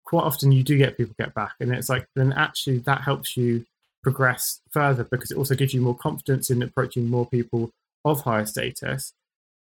quite 0.04 0.24
often 0.24 0.52
you 0.52 0.62
do 0.62 0.76
get 0.76 0.98
people 0.98 1.14
get 1.18 1.32
back. 1.32 1.54
And 1.60 1.72
it's 1.72 1.88
like 1.88 2.06
then 2.14 2.32
actually 2.34 2.78
that 2.80 3.00
helps 3.00 3.38
you 3.38 3.64
progress 4.02 4.60
further 4.70 5.04
because 5.04 5.30
it 5.30 5.38
also 5.38 5.54
gives 5.54 5.72
you 5.72 5.80
more 5.80 5.96
confidence 5.96 6.50
in 6.50 6.62
approaching 6.62 7.08
more 7.08 7.26
people 7.26 7.70
of 8.04 8.20
higher 8.20 8.46
status. 8.46 9.14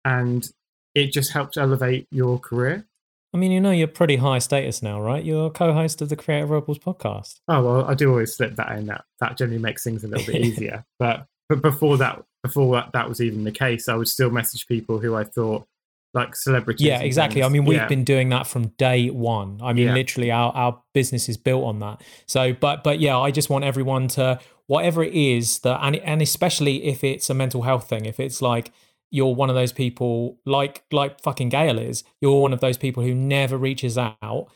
And 0.05 0.51
it 0.97 1.13
just 1.13 1.31
helps 1.31 1.59
elevate 1.59 2.09
your 2.11 2.39
career. 2.39 2.87
I 3.35 3.37
mean, 3.37 3.53
you 3.53 3.61
know, 3.61 3.71
you're 3.71 3.87
pretty 3.87 4.17
high 4.17 4.39
status 4.39 4.83
now, 4.83 4.99
right? 5.01 5.23
You're 5.23 5.51
co-host 5.51 6.01
of 6.01 6.09
the 6.09 6.17
Creative 6.17 6.49
Rebels 6.49 6.79
podcast. 6.79 7.41
Oh 7.49 7.63
well, 7.63 7.85
I 7.85 7.93
do 7.95 8.09
always 8.09 8.35
slip 8.35 8.57
that 8.57 8.73
in. 8.79 8.87
That 8.87 9.05
that 9.21 9.37
generally 9.37 9.61
makes 9.61 9.85
things 9.85 10.05
a 10.05 10.09
little 10.09 10.33
bit 10.33 10.43
easier. 10.45 10.87
but 10.99 11.27
but 11.51 11.61
before 11.61 11.99
that, 11.99 12.25
before 12.43 12.75
that, 12.77 12.91
that 12.95 13.09
was 13.09 13.21
even 13.21 13.45
the 13.45 13.53
case, 13.53 13.89
I 13.89 13.95
would 13.95 14.09
still 14.09 14.31
message 14.31 14.67
people 14.67 14.99
who 14.99 15.15
I 15.15 15.25
thought 15.25 15.67
like 16.15 16.35
celebrities. 16.35 16.87
Yeah, 16.87 17.01
exactly. 17.01 17.43
I 17.43 17.51
mean, 17.51 17.67
we've 17.67 17.77
yeah. 17.77 17.89
been 17.89 18.05
doing 18.05 18.31
that 18.31 18.47
from 18.47 18.69
day 18.79 19.11
one. 19.11 19.61
I 19.63 19.75
mean, 19.75 19.89
yeah. 19.89 19.95
literally, 19.95 20.31
our 20.31 20.51
our 20.55 20.83
business 20.95 21.29
is 21.29 21.37
built 21.37 21.65
on 21.65 21.81
that. 21.81 22.01
So, 22.25 22.55
but 22.55 22.83
but 22.83 23.01
yeah, 23.01 23.19
I 23.19 23.31
just 23.31 23.51
want 23.51 23.65
everyone 23.67 24.09
to 24.09 24.41
whatever 24.67 25.05
it 25.05 25.13
is 25.13 25.59
that, 25.59 25.79
and 25.83 25.97
and 25.97 26.23
especially 26.23 26.85
if 26.85 27.05
it's 27.05 27.29
a 27.29 27.35
mental 27.35 27.63
health 27.63 27.87
thing, 27.87 28.07
if 28.07 28.19
it's 28.19 28.41
like 28.41 28.73
you're 29.17 29.35
one 29.35 29.49
of 29.49 29.57
those 29.57 29.73
people 29.73 30.39
like 30.45 30.85
like 30.93 31.23
fucking 31.23 31.49
Gail 31.49 31.79
is. 31.79 32.05
You're 32.21 32.43
one 32.43 32.53
of 32.53 32.61
those 32.61 32.77
people 32.77 33.03
who 33.03 33.15
never 33.15 33.57
reaches 33.57 33.97
out. 33.97 34.49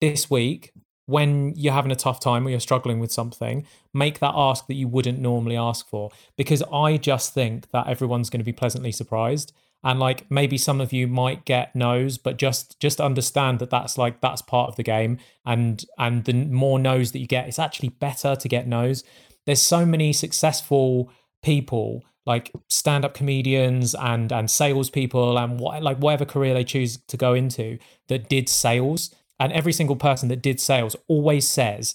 This 0.00 0.28
week, 0.28 0.72
when 1.06 1.54
you're 1.56 1.72
having 1.72 1.92
a 1.92 1.96
tough 1.96 2.18
time 2.18 2.44
or 2.44 2.50
you're 2.50 2.58
struggling 2.58 2.98
with 2.98 3.12
something, 3.12 3.64
make 3.94 4.18
that 4.18 4.32
ask 4.34 4.66
that 4.66 4.74
you 4.74 4.88
wouldn't 4.88 5.20
normally 5.20 5.56
ask 5.56 5.88
for. 5.88 6.10
Because 6.36 6.64
I 6.72 6.96
just 6.96 7.32
think 7.32 7.70
that 7.70 7.86
everyone's 7.86 8.28
going 8.28 8.40
to 8.40 8.44
be 8.44 8.52
pleasantly 8.52 8.90
surprised. 8.90 9.52
And 9.84 10.00
like 10.00 10.28
maybe 10.28 10.58
some 10.58 10.80
of 10.80 10.92
you 10.92 11.06
might 11.06 11.44
get 11.44 11.76
no's, 11.76 12.18
but 12.18 12.38
just 12.38 12.80
just 12.80 13.00
understand 13.00 13.60
that 13.60 13.70
that's 13.70 13.96
like 13.96 14.20
that's 14.20 14.42
part 14.42 14.68
of 14.68 14.74
the 14.74 14.82
game. 14.82 15.18
And 15.46 15.84
and 15.96 16.24
the 16.24 16.32
more 16.32 16.80
no's 16.80 17.12
that 17.12 17.20
you 17.20 17.28
get, 17.28 17.46
it's 17.46 17.60
actually 17.60 17.90
better 17.90 18.34
to 18.34 18.48
get 18.48 18.66
no's. 18.66 19.04
There's 19.46 19.62
so 19.62 19.86
many 19.86 20.12
successful 20.12 21.12
people 21.42 22.02
like 22.26 22.52
stand-up 22.68 23.14
comedians 23.14 23.94
and 23.94 24.30
and 24.30 24.50
salespeople 24.50 25.38
and 25.38 25.58
what 25.58 25.82
like 25.82 25.96
whatever 25.96 26.26
career 26.26 26.52
they 26.52 26.64
choose 26.64 26.98
to 27.08 27.16
go 27.16 27.34
into 27.34 27.78
that 28.08 28.28
did 28.28 28.48
sales. 28.48 29.14
And 29.40 29.52
every 29.52 29.72
single 29.72 29.96
person 29.96 30.28
that 30.28 30.42
did 30.42 30.60
sales 30.60 30.96
always 31.06 31.48
says, 31.48 31.94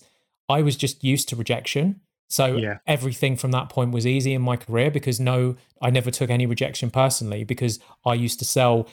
I 0.50 0.62
was 0.62 0.76
just 0.76 1.04
used 1.04 1.30
to 1.30 1.36
rejection. 1.36 2.02
So 2.30 2.56
yeah. 2.56 2.78
everything 2.88 3.36
from 3.36 3.52
that 3.52 3.70
point 3.70 3.92
was 3.92 4.08
easy 4.08 4.34
in 4.34 4.42
my 4.42 4.56
career 4.58 4.90
because 4.90 5.20
no, 5.20 5.56
I 5.82 5.92
never 5.92 6.10
took 6.10 6.32
any 6.32 6.48
rejection 6.48 6.90
personally 6.90 7.44
because 7.44 7.80
I 8.06 8.16
used 8.16 8.40
to 8.40 8.46
sell 8.46 8.88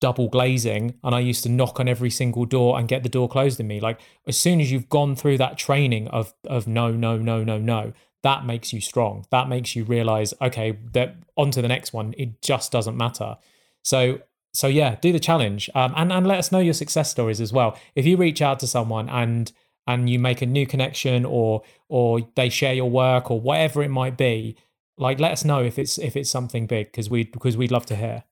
double 0.00 0.28
glazing 0.28 0.94
and 1.02 1.14
I 1.14 1.20
used 1.20 1.42
to 1.44 1.48
knock 1.48 1.80
on 1.80 1.88
every 1.88 2.10
single 2.10 2.44
door 2.44 2.78
and 2.78 2.86
get 2.86 3.02
the 3.02 3.08
door 3.08 3.28
closed 3.28 3.58
in 3.58 3.66
me. 3.66 3.80
Like 3.80 4.00
as 4.28 4.38
soon 4.38 4.60
as 4.60 4.70
you've 4.70 4.88
gone 4.88 5.16
through 5.16 5.38
that 5.38 5.58
training 5.58 6.06
of 6.08 6.34
of 6.46 6.68
no, 6.68 6.92
no, 6.92 7.16
no, 7.16 7.42
no, 7.42 7.58
no, 7.58 7.92
that 8.22 8.46
makes 8.46 8.72
you 8.72 8.80
strong. 8.80 9.26
That 9.30 9.48
makes 9.48 9.74
you 9.76 9.84
realize, 9.84 10.32
okay, 10.40 10.78
that 10.92 11.16
on 11.36 11.50
to 11.52 11.62
the 11.62 11.68
next 11.68 11.92
one. 11.92 12.14
It 12.16 12.40
just 12.42 12.72
doesn't 12.72 12.96
matter. 12.96 13.36
So 13.82 14.20
so 14.54 14.66
yeah, 14.66 14.96
do 15.00 15.12
the 15.12 15.20
challenge, 15.20 15.70
um, 15.74 15.94
and 15.96 16.12
and 16.12 16.26
let 16.26 16.38
us 16.38 16.52
know 16.52 16.58
your 16.58 16.74
success 16.74 17.10
stories 17.10 17.40
as 17.40 17.52
well. 17.52 17.78
If 17.94 18.06
you 18.06 18.16
reach 18.16 18.42
out 18.42 18.60
to 18.60 18.66
someone 18.66 19.08
and 19.08 19.50
and 19.86 20.08
you 20.08 20.18
make 20.18 20.42
a 20.42 20.46
new 20.46 20.66
connection, 20.66 21.24
or 21.24 21.62
or 21.88 22.20
they 22.36 22.48
share 22.48 22.74
your 22.74 22.90
work, 22.90 23.30
or 23.30 23.40
whatever 23.40 23.82
it 23.82 23.88
might 23.88 24.16
be, 24.16 24.56
like 24.98 25.18
let 25.18 25.32
us 25.32 25.44
know 25.44 25.62
if 25.62 25.78
it's 25.78 25.98
if 25.98 26.16
it's 26.16 26.30
something 26.30 26.66
big 26.66 26.88
because 26.88 27.08
we 27.08 27.24
because 27.24 27.56
we'd 27.56 27.70
love 27.70 27.86
to 27.86 27.96
hear. 27.96 28.24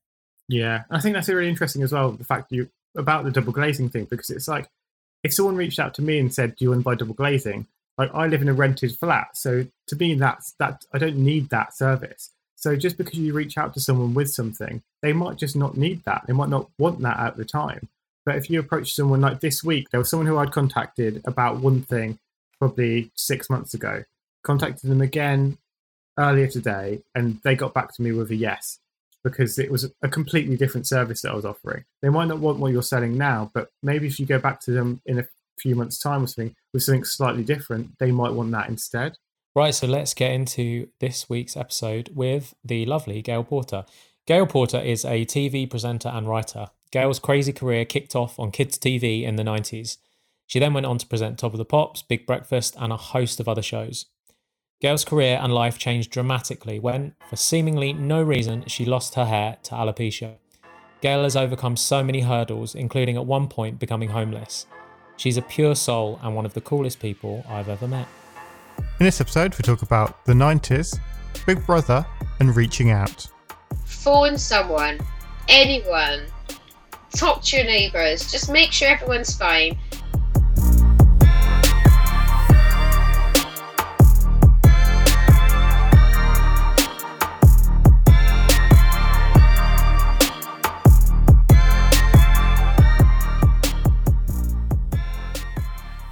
Yeah, 0.48 0.82
I 0.90 1.00
think 1.00 1.14
that's 1.14 1.28
really 1.28 1.48
interesting 1.48 1.82
as 1.82 1.92
well. 1.92 2.12
The 2.12 2.24
fact 2.24 2.52
you 2.52 2.68
about 2.96 3.24
the 3.24 3.30
double 3.30 3.52
glazing 3.52 3.88
thing 3.88 4.04
because 4.04 4.30
it's 4.30 4.48
like 4.48 4.68
if 5.22 5.32
someone 5.32 5.56
reached 5.56 5.78
out 5.78 5.94
to 5.94 6.02
me 6.02 6.18
and 6.18 6.32
said, 6.32 6.56
"Do 6.56 6.64
you 6.64 6.70
want 6.70 6.80
to 6.80 6.84
buy 6.84 6.96
double 6.96 7.14
glazing?" 7.14 7.66
Like 8.00 8.14
I 8.14 8.28
live 8.28 8.40
in 8.40 8.48
a 8.48 8.54
rented 8.54 8.96
flat, 8.96 9.36
so 9.36 9.66
to 9.88 9.96
me 9.96 10.14
that's 10.14 10.52
that 10.52 10.86
I 10.90 10.96
don't 10.96 11.18
need 11.18 11.50
that 11.50 11.76
service. 11.76 12.30
So 12.56 12.74
just 12.74 12.96
because 12.96 13.18
you 13.18 13.34
reach 13.34 13.58
out 13.58 13.74
to 13.74 13.80
someone 13.80 14.14
with 14.14 14.30
something, 14.30 14.82
they 15.02 15.12
might 15.12 15.36
just 15.36 15.54
not 15.54 15.76
need 15.76 16.02
that. 16.04 16.24
They 16.26 16.32
might 16.32 16.48
not 16.48 16.70
want 16.78 17.00
that 17.00 17.18
at 17.18 17.36
the 17.36 17.44
time. 17.44 17.90
But 18.24 18.36
if 18.36 18.48
you 18.48 18.58
approach 18.58 18.94
someone 18.94 19.20
like 19.20 19.40
this 19.40 19.62
week, 19.62 19.90
there 19.90 20.00
was 20.00 20.08
someone 20.08 20.26
who 20.26 20.38
I'd 20.38 20.50
contacted 20.50 21.20
about 21.26 21.60
one 21.60 21.82
thing 21.82 22.18
probably 22.58 23.10
six 23.16 23.50
months 23.50 23.74
ago. 23.74 24.04
Contacted 24.44 24.88
them 24.90 25.02
again 25.02 25.58
earlier 26.18 26.46
today, 26.46 27.02
and 27.14 27.38
they 27.42 27.54
got 27.54 27.74
back 27.74 27.94
to 27.96 28.02
me 28.02 28.12
with 28.12 28.30
a 28.30 28.36
yes 28.36 28.78
because 29.22 29.58
it 29.58 29.70
was 29.70 29.92
a 30.00 30.08
completely 30.08 30.56
different 30.56 30.86
service 30.86 31.20
that 31.20 31.32
I 31.32 31.34
was 31.34 31.44
offering. 31.44 31.84
They 32.00 32.08
might 32.08 32.28
not 32.28 32.38
want 32.38 32.60
what 32.60 32.72
you're 32.72 32.82
selling 32.82 33.18
now, 33.18 33.50
but 33.52 33.68
maybe 33.82 34.06
if 34.06 34.18
you 34.18 34.24
go 34.24 34.38
back 34.38 34.60
to 34.60 34.70
them 34.70 35.02
in 35.04 35.18
a 35.18 35.28
few 35.60 35.74
months' 35.76 35.98
time 35.98 36.24
or 36.24 36.26
something 36.26 36.54
with 36.72 36.82
something 36.82 37.04
slightly 37.04 37.42
different, 37.42 37.90
they 37.98 38.10
might 38.10 38.32
want 38.32 38.50
that 38.52 38.68
instead. 38.68 39.16
Right, 39.54 39.74
so 39.74 39.86
let's 39.86 40.14
get 40.14 40.32
into 40.32 40.88
this 41.00 41.28
week's 41.28 41.56
episode 41.56 42.10
with 42.14 42.54
the 42.64 42.86
lovely 42.86 43.20
Gail 43.20 43.42
Porter. 43.42 43.84
Gail 44.26 44.46
Porter 44.46 44.78
is 44.78 45.04
a 45.04 45.24
TV 45.24 45.68
presenter 45.68 46.08
and 46.08 46.28
writer. 46.28 46.68
Gail's 46.92 47.18
crazy 47.18 47.52
career 47.52 47.84
kicked 47.84 48.14
off 48.14 48.38
on 48.38 48.50
kids' 48.50 48.78
TV 48.78 49.24
in 49.24 49.36
the 49.36 49.42
90s. 49.42 49.96
She 50.46 50.58
then 50.58 50.74
went 50.74 50.86
on 50.86 50.98
to 50.98 51.06
present 51.06 51.38
Top 51.38 51.52
of 51.52 51.58
the 51.58 51.64
Pops, 51.64 52.02
Big 52.02 52.26
Breakfast, 52.26 52.76
and 52.78 52.92
a 52.92 52.96
host 52.96 53.40
of 53.40 53.48
other 53.48 53.62
shows. 53.62 54.06
Gail's 54.80 55.04
career 55.04 55.38
and 55.40 55.52
life 55.52 55.78
changed 55.78 56.10
dramatically 56.10 56.78
when, 56.78 57.14
for 57.28 57.36
seemingly 57.36 57.92
no 57.92 58.22
reason, 58.22 58.64
she 58.66 58.84
lost 58.84 59.14
her 59.14 59.26
hair 59.26 59.58
to 59.64 59.74
alopecia. 59.74 60.36
Gail 61.02 61.22
has 61.22 61.36
overcome 61.36 61.76
so 61.76 62.02
many 62.02 62.20
hurdles, 62.20 62.74
including 62.74 63.16
at 63.16 63.26
one 63.26 63.48
point 63.48 63.78
becoming 63.78 64.10
homeless. 64.10 64.66
She's 65.20 65.36
a 65.36 65.42
pure 65.42 65.74
soul 65.74 66.18
and 66.22 66.34
one 66.34 66.46
of 66.46 66.54
the 66.54 66.62
coolest 66.62 66.98
people 66.98 67.44
I've 67.46 67.68
ever 67.68 67.86
met. 67.86 68.08
In 68.78 69.04
this 69.04 69.20
episode, 69.20 69.54
we 69.58 69.62
talk 69.62 69.82
about 69.82 70.24
the 70.24 70.32
90s, 70.32 70.98
Big 71.44 71.66
Brother, 71.66 72.06
and 72.38 72.56
reaching 72.56 72.90
out. 72.90 73.26
Phone 73.84 74.38
someone, 74.38 74.98
anyone, 75.46 76.22
talk 77.14 77.42
to 77.42 77.58
your 77.58 77.66
neighbours, 77.66 78.32
just 78.32 78.50
make 78.50 78.72
sure 78.72 78.88
everyone's 78.88 79.36
fine 79.36 79.78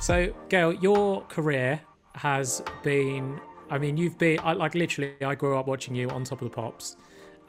So, 0.08 0.32
Gail, 0.48 0.72
your 0.72 1.20
career 1.24 1.82
has 2.14 2.62
been. 2.82 3.38
I 3.68 3.76
mean, 3.76 3.98
you've 3.98 4.16
been 4.16 4.38
I, 4.42 4.54
like 4.54 4.74
literally. 4.74 5.12
I 5.20 5.34
grew 5.34 5.58
up 5.58 5.66
watching 5.66 5.94
you 5.94 6.08
on 6.08 6.24
Top 6.24 6.40
of 6.40 6.48
the 6.48 6.54
Pops, 6.54 6.96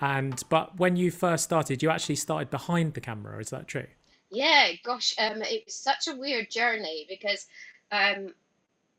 and 0.01 0.44
but 0.50 0.78
when 0.78 0.98
you 0.98 1.10
first 1.10 1.46
started, 1.46 1.82
you 1.82 1.89
actually 1.89 2.18
started 2.18 2.50
behind 2.50 2.96
the 2.96 3.00
camera. 3.00 3.39
Is 3.39 3.50
that 3.51 3.70
true? 3.70 3.88
Yeah, 4.30 4.74
gosh, 4.84 5.16
um, 5.20 5.42
it 5.42 5.63
was 5.68 5.74
such 5.74 6.10
a 6.10 6.18
weird 6.18 6.51
journey 6.51 7.06
because 7.08 7.48
um, 7.94 8.34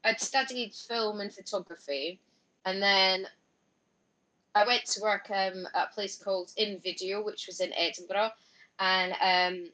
I'd 0.05 0.23
studied 0.23 0.73
film 0.73 1.21
and 1.21 1.31
photography, 1.31 2.19
and 2.64 2.83
then 2.83 3.26
I 4.55 4.67
went 4.67 4.87
to 4.87 5.02
work 5.02 5.26
um, 5.29 5.69
at 5.75 5.90
a 5.90 5.95
place 5.95 6.17
called 6.17 6.50
In 6.57 6.81
Video, 6.83 7.23
which 7.23 7.47
was 7.47 7.61
in 7.61 7.75
Edinburgh, 7.75 8.31
and 8.79 9.12
um, 9.21 9.71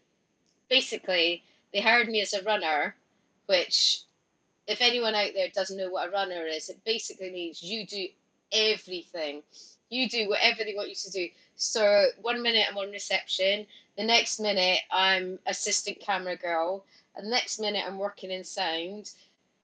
basically 0.69 1.45
they 1.73 1.81
hired 1.81 2.09
me 2.09 2.21
as 2.21 2.33
a 2.33 2.43
runner, 2.43 2.97
which, 3.47 4.03
if 4.67 4.81
anyone 4.81 5.15
out 5.15 5.31
there 5.35 5.49
doesn't 5.55 5.77
know 5.77 5.91
what 5.91 6.09
a 6.09 6.13
runner 6.13 6.47
is, 6.47 6.69
it 6.69 6.85
basically 6.85 7.31
means 7.31 7.63
you 7.63 7.87
do 7.87 8.07
everything. 8.53 9.43
You 9.89 10.09
do 10.09 10.29
whatever 10.29 10.65
they 10.65 10.75
want 10.75 10.89
you 10.89 10.95
to 10.97 11.11
do. 11.11 11.29
So 11.57 12.07
one 12.21 12.43
minute 12.43 12.67
I'm 12.69 12.77
on 12.77 12.91
reception, 12.91 13.67
the 13.97 14.05
next 14.05 14.41
minute 14.41 14.81
I'm 14.91 15.39
assistant 15.47 16.01
camera 16.01 16.37
girl, 16.37 16.85
and 17.15 17.27
the 17.27 17.31
next 17.31 17.61
minute 17.61 17.85
I'm 17.87 17.99
working 17.99 18.31
in 18.31 18.45
sound. 18.45 19.13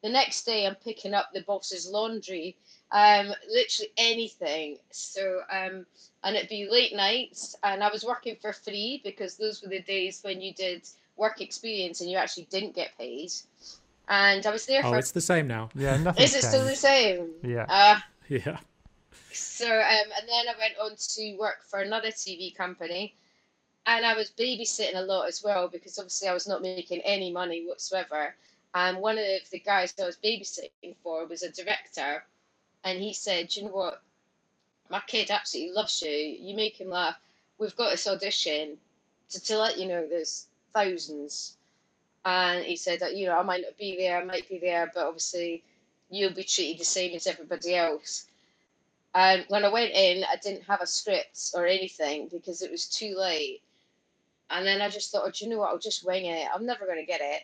The 0.03 0.09
next 0.09 0.45
day 0.45 0.67
I'm 0.67 0.75
picking 0.77 1.15
up 1.15 1.31
the 1.33 1.43
boss's 1.43 1.89
laundry. 1.89 2.57
Um, 2.91 3.33
literally 3.49 3.91
anything. 3.97 4.79
So 4.91 5.41
um, 5.51 5.87
and 6.25 6.37
it'd 6.37 6.49
be 6.49 6.69
late 6.71 6.95
nights, 6.95 7.57
and 7.63 7.83
I 7.83 7.91
was 7.91 8.05
working 8.05 8.37
for 8.41 8.53
free 8.53 9.01
because 9.05 9.37
those 9.37 9.63
were 9.63 9.69
the 9.69 9.83
days 9.83 10.21
when 10.23 10.41
you 10.41 10.53
did 10.55 10.89
work 11.17 11.41
experience 11.41 12.01
and 12.01 12.11
you 12.11 12.17
actually 12.17 12.45
didn't 12.51 12.75
get 12.75 12.97
paid. 12.99 13.33
And 14.09 14.45
I 14.45 14.51
was 14.51 14.67
there 14.67 14.83
Oh, 14.85 14.91
for. 14.91 14.99
it's 14.99 15.13
the 15.13 15.21
same 15.21 15.47
now. 15.47 15.71
Yeah, 15.75 15.97
nothing. 16.03 16.25
Is 16.25 16.35
it 16.35 16.43
still 16.43 16.65
the 16.65 16.77
same? 16.77 17.31
Yeah. 17.43 17.67
Uh, 17.69 17.99
Yeah. 18.29 18.59
so 19.33 19.67
um, 19.67 20.09
and 20.19 20.29
then 20.29 20.49
I 20.49 20.55
went 20.59 20.75
on 20.83 20.97
to 20.97 21.37
work 21.39 21.63
for 21.65 21.81
another 21.81 22.09
TV 22.09 22.55
company, 22.55 23.15
and 23.87 24.05
I 24.05 24.15
was 24.15 24.31
babysitting 24.31 24.97
a 24.97 25.03
lot 25.03 25.29
as 25.29 25.43
well 25.43 25.69
because 25.69 25.99
obviously 25.99 26.29
I 26.29 26.35
was 26.35 26.47
not 26.49 26.63
making 26.63 27.01
any 27.03 27.31
money 27.33 27.65
whatsoever. 27.67 28.35
And 28.75 28.99
one 28.99 29.19
of 29.19 29.27
the 29.51 29.59
guys 29.61 29.95
I 30.03 30.07
was 30.07 30.17
babysitting 30.17 30.97
for 31.03 31.27
was 31.27 31.43
a 31.43 31.51
director, 31.53 32.25
and 32.85 32.99
he 32.99 33.13
said, 33.13 33.55
"You 33.55 33.65
know 33.65 33.71
what? 33.71 34.03
My 34.91 35.01
kid 35.07 35.31
absolutely 35.31 35.73
loves 35.75 36.03
you. 36.03 36.11
You 36.11 36.55
make 36.57 36.81
him 36.81 36.91
laugh. 36.91 37.17
We've 37.59 37.77
got 37.77 37.91
this 37.91 38.07
audition 38.07 38.77
to, 39.31 39.41
to 39.45 39.59
let 39.59 39.79
you 39.79 39.87
know 39.89 40.07
there's 40.07 40.47
thousands." 40.75 41.57
And 42.25 42.65
he 42.65 42.77
said 42.77 43.01
that 43.01 43.17
you 43.17 43.27
know 43.27 43.39
I 43.39 43.43
might 43.43 43.63
not 43.63 43.77
be 43.79 43.97
there, 43.97 44.21
I 44.21 44.25
might 44.25 44.49
be 44.49 44.59
there, 44.59 44.91
but 44.95 45.07
obviously 45.07 45.65
you'll 46.11 46.35
be 46.35 46.45
treated 46.45 46.81
the 46.81 46.85
same 46.85 47.15
as 47.17 47.27
everybody 47.27 47.75
else. 47.75 48.27
And 49.15 49.45
when 49.49 49.65
I 49.65 49.69
went 49.69 49.93
in, 49.93 50.25
I 50.25 50.37
didn't 50.37 50.65
have 50.65 50.81
a 50.81 50.87
script 50.87 51.51
or 51.55 51.67
anything 51.67 52.29
because 52.31 52.63
it 52.63 52.71
was 52.71 52.87
too 52.87 53.15
late. 53.17 53.63
And 54.51 54.67
then 54.67 54.81
I 54.83 54.89
just 54.89 55.11
thought, 55.11 55.25
oh, 55.27 55.31
do 55.31 55.45
you 55.45 55.51
know 55.51 55.59
what? 55.59 55.71
I'll 55.71 55.79
just 55.79 56.05
wing 56.07 56.27
it. 56.27 56.47
I'm 56.55 56.67
never 56.67 56.87
going 56.87 56.99
to 56.99 57.07
get 57.07 57.21
it. 57.23 57.43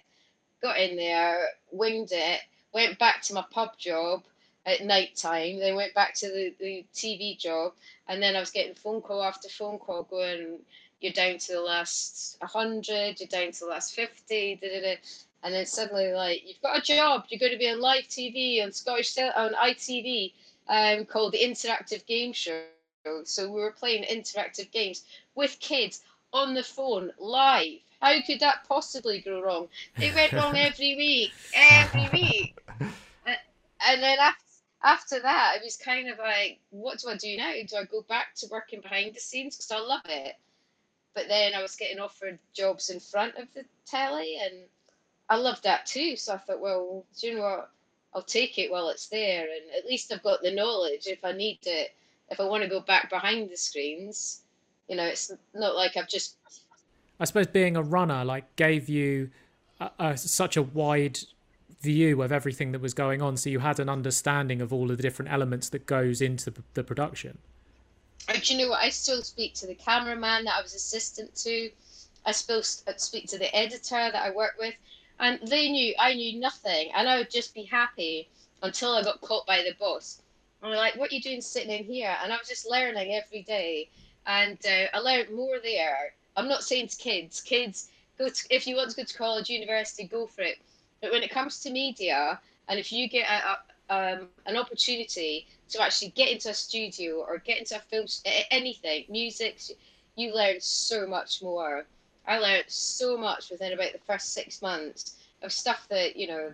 Got 0.62 0.78
in 0.78 0.96
there, 0.96 1.48
winged 1.70 2.10
it, 2.12 2.40
went 2.72 2.98
back 2.98 3.22
to 3.22 3.34
my 3.34 3.44
pub 3.50 3.78
job 3.78 4.24
at 4.66 4.84
night 4.84 5.16
time, 5.16 5.58
then 5.58 5.76
went 5.76 5.94
back 5.94 6.14
to 6.16 6.28
the, 6.28 6.54
the 6.60 6.84
TV 6.94 7.38
job. 7.38 7.72
And 8.08 8.22
then 8.22 8.36
I 8.36 8.40
was 8.40 8.50
getting 8.50 8.74
phone 8.74 9.00
call 9.00 9.22
after 9.22 9.48
phone 9.48 9.78
call 9.78 10.02
going, 10.02 10.58
you're 11.00 11.12
down 11.12 11.38
to 11.38 11.52
the 11.52 11.60
last 11.60 12.36
100, 12.40 13.20
you're 13.20 13.28
down 13.28 13.52
to 13.52 13.60
the 13.60 13.66
last 13.66 13.94
50, 13.94 14.58
da, 14.60 14.68
da, 14.68 14.80
da. 14.80 14.96
And 15.42 15.54
then 15.54 15.66
suddenly, 15.66 16.12
like, 16.12 16.42
you've 16.46 16.60
got 16.62 16.78
a 16.78 16.82
job, 16.82 17.24
you're 17.28 17.38
going 17.38 17.52
to 17.52 17.58
be 17.58 17.70
on 17.70 17.80
live 17.80 18.04
TV 18.04 18.62
on 18.62 18.72
Scottish, 18.72 19.16
on 19.18 19.54
ITV 19.54 20.32
um, 20.68 21.04
called 21.04 21.32
the 21.32 21.38
Interactive 21.38 22.04
Game 22.06 22.32
Show. 22.32 22.62
So 23.24 23.50
we 23.50 23.60
were 23.60 23.70
playing 23.70 24.04
interactive 24.04 24.70
games 24.70 25.04
with 25.34 25.58
kids 25.60 26.02
on 26.32 26.54
the 26.54 26.62
phone 26.62 27.12
live. 27.18 27.78
How 28.00 28.14
could 28.26 28.40
that 28.40 28.64
possibly 28.68 29.20
go 29.20 29.40
wrong? 29.40 29.68
It 29.96 30.14
went 30.14 30.32
wrong 30.32 30.56
every 30.56 30.96
week, 30.96 31.32
every 31.54 32.08
week. 32.12 32.58
And 33.86 34.02
then 34.02 34.18
after, 34.18 34.44
after 34.82 35.20
that, 35.20 35.54
it 35.56 35.64
was 35.64 35.76
kind 35.76 36.08
of 36.08 36.18
like, 36.18 36.58
what 36.70 36.98
do 36.98 37.08
I 37.08 37.16
do 37.16 37.36
now? 37.36 37.52
Do 37.66 37.76
I 37.76 37.84
go 37.84 38.02
back 38.02 38.34
to 38.36 38.48
working 38.50 38.80
behind 38.80 39.14
the 39.14 39.20
scenes? 39.20 39.56
Because 39.56 39.70
I 39.70 39.78
love 39.78 40.02
it. 40.06 40.36
But 41.14 41.28
then 41.28 41.54
I 41.54 41.62
was 41.62 41.76
getting 41.76 41.98
offered 41.98 42.38
jobs 42.52 42.90
in 42.90 43.00
front 43.00 43.36
of 43.36 43.52
the 43.54 43.64
telly, 43.86 44.38
and 44.42 44.54
I 45.28 45.36
loved 45.36 45.64
that 45.64 45.86
too. 45.86 46.16
So 46.16 46.34
I 46.34 46.38
thought, 46.38 46.60
well, 46.60 47.04
do 47.18 47.26
you 47.26 47.36
know 47.36 47.42
what? 47.42 47.70
I'll 48.14 48.22
take 48.22 48.58
it 48.58 48.70
while 48.70 48.88
it's 48.88 49.08
there, 49.08 49.42
and 49.42 49.76
at 49.76 49.86
least 49.86 50.12
I've 50.12 50.22
got 50.22 50.42
the 50.42 50.50
knowledge 50.50 51.06
if 51.06 51.24
I 51.24 51.32
need 51.32 51.58
it. 51.64 51.94
If 52.30 52.40
I 52.40 52.44
want 52.44 52.62
to 52.62 52.68
go 52.68 52.80
back 52.80 53.10
behind 53.10 53.50
the 53.50 53.56
screens, 53.56 54.42
you 54.88 54.96
know, 54.96 55.04
it's 55.04 55.30
not 55.54 55.76
like 55.76 55.96
I've 55.96 56.08
just 56.08 56.36
I 57.20 57.24
suppose 57.24 57.46
being 57.46 57.76
a 57.76 57.82
runner 57.82 58.24
like 58.24 58.54
gave 58.56 58.88
you 58.88 59.30
a, 59.80 59.90
a, 59.98 60.16
such 60.16 60.56
a 60.56 60.62
wide 60.62 61.18
view 61.80 62.22
of 62.22 62.32
everything 62.32 62.72
that 62.72 62.80
was 62.80 62.94
going 62.94 63.22
on, 63.22 63.36
so 63.36 63.50
you 63.50 63.60
had 63.60 63.78
an 63.78 63.88
understanding 63.88 64.60
of 64.60 64.72
all 64.72 64.90
of 64.90 64.96
the 64.96 65.02
different 65.02 65.30
elements 65.30 65.68
that 65.70 65.86
goes 65.86 66.20
into 66.20 66.50
the, 66.50 66.62
the 66.74 66.84
production. 66.84 67.38
Do 68.26 68.54
you 68.54 68.58
know 68.58 68.70
what? 68.70 68.82
I 68.82 68.90
still 68.90 69.22
speak 69.22 69.54
to 69.54 69.66
the 69.66 69.74
cameraman 69.74 70.44
that 70.44 70.56
I 70.56 70.62
was 70.62 70.74
assistant 70.74 71.34
to. 71.36 71.70
I 72.26 72.32
still 72.32 72.62
speak 72.62 73.26
to 73.28 73.38
the 73.38 73.54
editor 73.56 74.10
that 74.10 74.14
I 74.14 74.30
work 74.30 74.56
with, 74.58 74.74
and 75.18 75.40
they 75.48 75.70
knew 75.70 75.94
I 75.98 76.14
knew 76.14 76.38
nothing, 76.38 76.90
and 76.94 77.08
I 77.08 77.18
would 77.18 77.30
just 77.30 77.54
be 77.54 77.62
happy 77.62 78.28
until 78.62 78.92
I 78.92 79.02
got 79.02 79.20
caught 79.20 79.46
by 79.46 79.62
the 79.62 79.72
boss. 79.78 80.20
And 80.60 80.70
they're 80.70 80.78
like, 80.78 80.96
"What 80.96 81.10
are 81.10 81.14
you 81.14 81.22
doing 81.22 81.40
sitting 81.40 81.70
in 81.70 81.84
here?" 81.84 82.16
And 82.22 82.32
I 82.32 82.36
was 82.36 82.48
just 82.48 82.68
learning 82.68 83.14
every 83.14 83.42
day, 83.42 83.88
and 84.26 84.58
uh, 84.66 84.86
I 84.92 84.98
learned 84.98 85.30
more 85.30 85.58
there. 85.62 86.14
I'm 86.36 86.48
not 86.48 86.64
saying 86.64 86.88
to 86.88 86.96
kids, 86.96 87.40
kids 87.40 87.88
go 88.18 88.28
to, 88.28 88.46
if 88.50 88.66
you 88.66 88.76
want 88.76 88.90
to 88.90 88.96
go 88.96 89.04
to 89.04 89.18
college, 89.18 89.48
university, 89.48 90.04
go 90.04 90.26
for 90.26 90.42
it. 90.42 90.58
But 91.00 91.12
when 91.12 91.22
it 91.22 91.30
comes 91.30 91.60
to 91.60 91.70
media, 91.70 92.40
and 92.68 92.78
if 92.78 92.92
you 92.92 93.08
get 93.08 93.28
a, 93.28 93.58
um, 93.90 94.28
an 94.46 94.56
opportunity 94.56 95.46
to 95.70 95.82
actually 95.82 96.10
get 96.10 96.30
into 96.30 96.50
a 96.50 96.54
studio 96.54 97.24
or 97.26 97.38
get 97.38 97.58
into 97.58 97.76
a 97.76 97.80
film, 97.80 98.06
anything, 98.50 99.04
music, 99.08 99.60
you 100.16 100.34
learn 100.34 100.56
so 100.60 101.06
much 101.06 101.42
more. 101.42 101.84
I 102.26 102.38
learned 102.38 102.64
so 102.68 103.16
much 103.16 103.50
within 103.50 103.72
about 103.72 103.92
the 103.92 103.98
first 103.98 104.34
six 104.34 104.60
months 104.60 105.16
of 105.42 105.52
stuff 105.52 105.86
that 105.88 106.16
you 106.16 106.26
know 106.26 106.52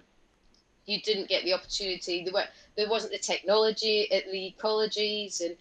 you 0.86 1.00
didn't 1.00 1.28
get 1.28 1.44
the 1.44 1.54
opportunity. 1.54 2.22
There 2.22 2.32
were 2.32 2.44
there 2.76 2.88
wasn't 2.88 3.12
the 3.12 3.18
technology 3.18 4.10
at 4.12 4.30
the 4.30 4.54
colleges, 4.58 5.40
and 5.40 5.56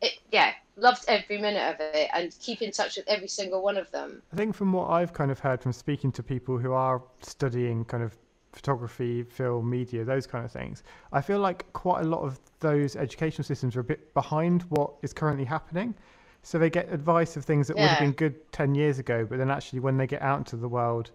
it, 0.00 0.18
yeah, 0.30 0.52
loved 0.76 1.04
every 1.08 1.38
minute 1.38 1.74
of 1.74 1.80
it, 1.80 2.08
and 2.14 2.34
keep 2.40 2.62
in 2.62 2.70
touch 2.70 2.96
with 2.96 3.08
every 3.08 3.28
single 3.28 3.62
one 3.62 3.76
of 3.76 3.90
them. 3.90 4.22
I 4.32 4.36
think 4.36 4.54
from 4.54 4.72
what 4.72 4.88
I've 4.88 5.12
kind 5.12 5.30
of 5.30 5.40
heard 5.40 5.60
from 5.60 5.72
speaking 5.72 6.12
to 6.12 6.22
people 6.22 6.56
who 6.56 6.72
are 6.72 7.02
studying 7.20 7.84
kind 7.84 8.02
of 8.02 8.16
photography, 8.52 9.22
film, 9.22 9.70
media, 9.70 10.04
those 10.04 10.26
kind 10.26 10.44
of 10.44 10.52
things, 10.52 10.82
I 11.12 11.20
feel 11.20 11.38
like 11.38 11.70
quite 11.72 12.02
a 12.02 12.08
lot 12.08 12.22
of 12.22 12.38
those 12.60 12.96
educational 12.96 13.44
systems 13.44 13.76
are 13.76 13.80
a 13.80 13.84
bit 13.84 14.12
behind 14.14 14.62
what 14.70 14.92
is 15.02 15.12
currently 15.12 15.44
happening. 15.44 15.94
So 16.42 16.58
they 16.58 16.70
get 16.70 16.92
advice 16.92 17.36
of 17.36 17.44
things 17.44 17.68
that 17.68 17.76
would 17.76 17.86
have 17.86 17.98
been 17.98 18.12
good 18.12 18.50
10 18.52 18.74
years 18.74 18.98
ago, 18.98 19.26
but 19.28 19.38
then 19.38 19.50
actually 19.50 19.80
when 19.80 19.98
they 19.98 20.06
get 20.06 20.22
out 20.22 20.38
into 20.38 20.56
the 20.56 20.68
world, 20.68 21.10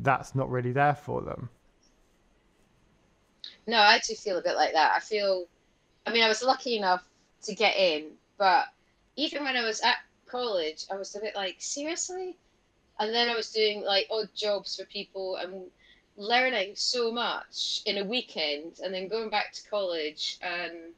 that's 0.00 0.34
not 0.34 0.48
really 0.50 0.72
there 0.72 0.94
for 0.94 1.20
them. 1.20 1.48
No, 3.66 3.78
I 3.78 3.98
do 4.06 4.14
feel 4.14 4.38
a 4.38 4.42
bit 4.42 4.54
like 4.54 4.72
that. 4.72 4.92
I 4.96 5.00
feel, 5.00 5.46
I 6.06 6.12
mean, 6.12 6.22
I 6.22 6.28
was 6.28 6.42
lucky 6.42 6.76
enough 6.76 7.02
to 7.42 7.54
get 7.54 7.76
in, 7.76 8.12
but 8.38 8.66
even 9.16 9.42
when 9.42 9.56
I 9.56 9.64
was 9.64 9.80
at 9.80 9.96
college, 10.26 10.84
I 10.92 10.96
was 10.96 11.14
a 11.16 11.20
bit 11.20 11.34
like, 11.34 11.56
seriously? 11.58 12.36
And 13.00 13.12
then 13.12 13.28
I 13.28 13.34
was 13.34 13.50
doing 13.50 13.82
like 13.82 14.06
odd 14.10 14.28
jobs 14.34 14.76
for 14.76 14.84
people 14.84 15.36
and 15.36 15.64
learning 16.18 16.72
so 16.74 17.10
much 17.10 17.82
in 17.86 17.98
a 17.98 18.04
weekend, 18.04 18.80
and 18.84 18.92
then 18.92 19.08
going 19.08 19.30
back 19.30 19.52
to 19.52 19.70
college. 19.70 20.38
And 20.42 20.92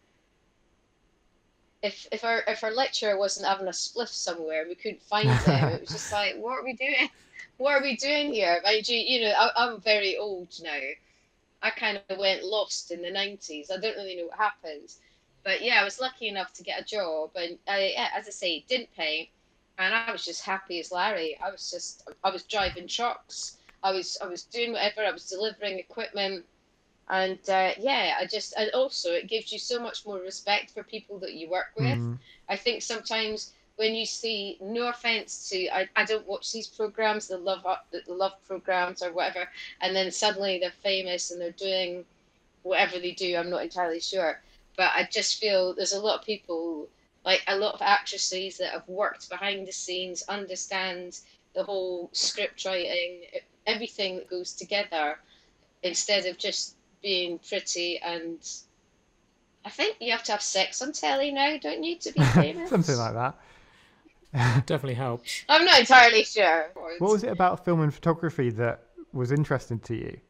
if 1.83 2.09
if 2.11 2.25
our 2.25 2.43
if 2.49 2.65
our 2.65 2.73
lecturer 2.73 3.19
wasn't 3.19 3.47
having 3.47 3.69
a 3.69 3.71
spliff 3.71 4.09
somewhere, 4.09 4.65
we 4.67 4.75
couldn't 4.75 5.03
find 5.03 5.29
him. 5.47 5.69
it 5.69 5.83
was 5.83 5.91
just 5.91 6.13
like, 6.13 6.37
what 6.37 6.59
are 6.59 6.65
we 6.65 6.73
doing? 6.73 7.09
What 7.59 7.75
are 7.75 7.83
we 7.83 7.97
doing 7.97 8.33
here? 8.33 8.59
Mind 8.65 8.89
you, 8.89 8.97
you 8.97 9.21
know, 9.21 9.35
I, 9.39 9.51
I'm 9.55 9.83
very 9.83 10.17
old 10.17 10.49
now. 10.63 10.81
I 11.61 11.69
kind 11.69 12.01
of 12.09 12.17
went 12.17 12.43
lost 12.43 12.91
in 12.91 13.03
the 13.03 13.11
90s. 13.11 13.71
I 13.71 13.77
don't 13.77 13.97
really 13.97 14.17
know 14.17 14.29
what 14.29 14.39
happened. 14.39 14.95
But 15.45 15.63
yeah, 15.63 15.79
I 15.81 15.85
was 15.85 16.01
lucky 16.01 16.29
enough 16.29 16.55
to 16.55 16.63
get 16.63 16.81
a 16.81 16.85
job. 16.85 17.33
And 17.35 17.59
I, 17.69 17.93
yeah, 17.93 18.09
as 18.17 18.27
I 18.27 18.31
say, 18.31 18.65
didn't 18.67 18.95
pay. 18.97 19.31
And 19.79 19.95
I 19.95 20.11
was 20.11 20.25
just 20.25 20.43
happy 20.43 20.81
as 20.81 20.91
Larry. 20.91 21.39
I 21.39 21.51
was 21.51 21.71
just, 21.71 22.09
I 22.25 22.31
was 22.31 22.45
driving 22.45 22.89
trucks. 22.89 23.59
I 23.83 23.93
was, 23.93 24.19
I 24.23 24.27
was 24.27 24.43
doing 24.45 24.73
whatever. 24.73 25.03
I 25.03 25.13
was 25.13 25.27
delivering 25.29 25.79
equipment. 25.79 26.45
And 27.09 27.39
uh, 27.49 27.71
yeah, 27.79 28.17
I 28.21 28.27
just, 28.27 28.55
and 28.57 28.71
also 28.73 29.11
it 29.11 29.27
gives 29.27 29.53
you 29.53 29.59
so 29.59 29.81
much 29.81 30.07
more 30.07 30.19
respect 30.19 30.71
for 30.71 30.83
people 30.85 31.19
that 31.21 31.35
you 31.35 31.51
work 31.51 31.73
with. 31.77 31.99
Mm. 31.99 32.19
I 32.49 32.57
think 32.57 32.83
sometimes 32.83 33.53
when 33.81 33.95
you 33.95 34.05
see, 34.05 34.59
no 34.61 34.89
offense 34.91 35.49
to, 35.49 35.67
I, 35.75 35.89
I 35.97 36.05
don't 36.05 36.29
watch 36.29 36.53
these 36.53 36.67
programs, 36.67 37.29
the 37.29 37.39
love 37.39 37.65
the 37.91 38.03
love 38.13 38.35
programs 38.47 39.03
or 39.03 39.11
whatever, 39.11 39.49
and 39.81 39.97
then 39.97 40.11
suddenly 40.11 40.59
they're 40.59 40.71
famous 40.83 41.31
and 41.31 41.41
they're 41.41 41.53
doing 41.53 42.05
whatever 42.63 42.99
they 42.99 43.13
do. 43.13 43.37
I'm 43.37 43.49
not 43.49 43.63
entirely 43.63 44.01
sure, 44.01 44.39
but 44.77 44.91
I 44.95 45.09
just 45.11 45.41
feel 45.41 45.73
there's 45.73 45.95
a 45.95 46.01
lot 46.01 46.19
of 46.19 46.27
people, 46.27 46.89
like 47.25 47.43
a 47.49 47.57
lot 47.57 47.73
of 47.73 47.81
actresses 47.81 48.59
that 48.59 48.73
have 48.73 48.87
worked 48.87 49.31
behind 49.31 49.67
the 49.67 49.73
scenes, 49.73 50.23
understand 50.29 51.19
the 51.55 51.65
whole 51.65 52.11
script 52.13 52.63
writing, 52.67 53.23
everything 53.67 54.17
that 54.17 54.29
goes 54.29 54.53
together, 54.53 55.19
instead 55.83 56.27
of 56.27 56.39
just 56.39 56.77
being 57.03 57.39
pretty 57.39 57.99
and 57.99 58.39
I 59.65 59.71
think 59.71 59.97
you 60.01 60.13
have 60.13 60.23
to 60.25 60.33
have 60.33 60.43
sex 60.43 60.81
on 60.81 60.93
telly 60.93 61.33
now, 61.33 61.59
don't 61.59 61.85
you, 61.85 61.97
to 61.99 62.13
be 62.13 62.21
famous? 62.35 62.71
Something 62.71 62.97
like 62.97 63.15
that. 63.15 63.37
Definitely 64.67 64.95
helps. 64.95 65.45
I'm 65.49 65.65
not 65.65 65.81
entirely 65.81 66.25
sure. 66.25 66.71
What 66.99 67.13
was 67.13 67.25
it 67.25 67.31
about 67.31 67.65
film 67.65 67.81
and 67.81 67.93
photography 67.93 68.51
that 68.51 68.85
was 69.13 69.33
interesting 69.33 69.81
to 69.81 69.95
you? 69.95 70.21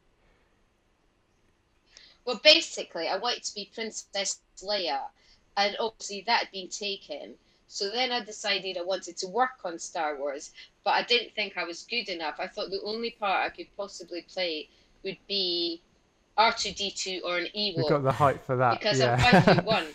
Well, 2.24 2.40
basically, 2.42 3.08
I 3.08 3.18
wanted 3.18 3.44
to 3.44 3.54
be 3.54 3.70
Princess 3.74 4.40
Leia, 4.62 5.00
and 5.56 5.76
obviously 5.78 6.24
that 6.26 6.40
had 6.40 6.50
been 6.50 6.68
taken. 6.68 7.34
So 7.72 7.88
then 7.88 8.10
I 8.10 8.18
decided 8.18 8.76
I 8.76 8.82
wanted 8.82 9.16
to 9.18 9.28
work 9.28 9.60
on 9.64 9.78
Star 9.78 10.16
Wars, 10.16 10.50
but 10.82 10.90
I 10.90 11.04
didn't 11.04 11.36
think 11.36 11.56
I 11.56 11.62
was 11.62 11.86
good 11.88 12.08
enough. 12.08 12.34
I 12.40 12.48
thought 12.48 12.70
the 12.70 12.82
only 12.82 13.12
part 13.12 13.46
I 13.46 13.48
could 13.48 13.68
possibly 13.76 14.22
play 14.22 14.68
would 15.04 15.18
be 15.28 15.80
R2D2 16.36 17.20
or 17.22 17.38
an 17.38 17.44
Ewok. 17.56 17.76
You've 17.76 17.88
got 17.88 18.02
the 18.02 18.10
height 18.10 18.42
for 18.44 18.56
that. 18.56 18.80
Because 18.80 18.98
yeah. 18.98 19.12
I'm 19.12 19.20
five 19.20 19.44
foot 19.44 19.64
one. 19.64 19.86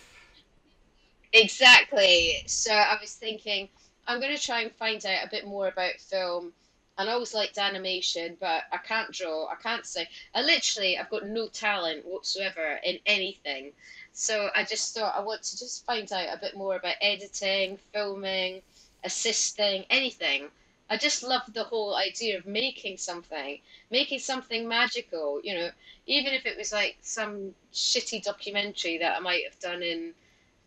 Exactly. 1.34 2.44
So 2.46 2.72
I 2.72 2.96
was 2.98 3.12
thinking, 3.12 3.68
I'm 4.08 4.20
going 4.20 4.34
to 4.34 4.42
try 4.42 4.62
and 4.62 4.72
find 4.72 5.04
out 5.04 5.26
a 5.26 5.28
bit 5.30 5.46
more 5.46 5.68
about 5.68 5.96
film. 5.98 6.54
And 6.96 7.10
I 7.10 7.12
always 7.12 7.34
liked 7.34 7.58
animation, 7.58 8.38
but 8.40 8.62
I 8.72 8.78
can't 8.78 9.12
draw. 9.12 9.48
I 9.48 9.56
can't 9.62 9.84
sing. 9.84 10.06
I 10.34 10.40
literally, 10.40 10.96
I've 10.96 11.10
got 11.10 11.26
no 11.26 11.48
talent 11.48 12.06
whatsoever 12.06 12.80
in 12.82 13.00
anything. 13.04 13.72
So 14.18 14.50
I 14.56 14.64
just 14.64 14.94
thought 14.94 15.14
I 15.16 15.20
want 15.22 15.42
to 15.44 15.58
just 15.58 15.84
find 15.84 16.10
out 16.12 16.34
a 16.34 16.38
bit 16.40 16.56
more 16.56 16.76
about 16.76 16.96
editing, 17.02 17.78
filming, 17.92 18.62
assisting, 19.04 19.84
anything. 19.90 20.50
I 20.90 20.96
just 20.96 21.22
love 21.22 21.42
the 21.52 21.64
whole 21.64 21.94
idea 21.96 22.38
of 22.38 22.46
making 22.46 22.96
something, 22.98 23.60
making 23.90 24.20
something 24.20 24.66
magical. 24.68 25.40
You 25.44 25.54
know, 25.54 25.70
even 26.06 26.32
if 26.34 26.46
it 26.46 26.56
was 26.56 26.72
like 26.72 26.96
some 27.02 27.54
shitty 27.72 28.24
documentary 28.24 28.98
that 28.98 29.16
I 29.16 29.20
might 29.20 29.44
have 29.44 29.58
done 29.60 29.82
in, 29.82 30.14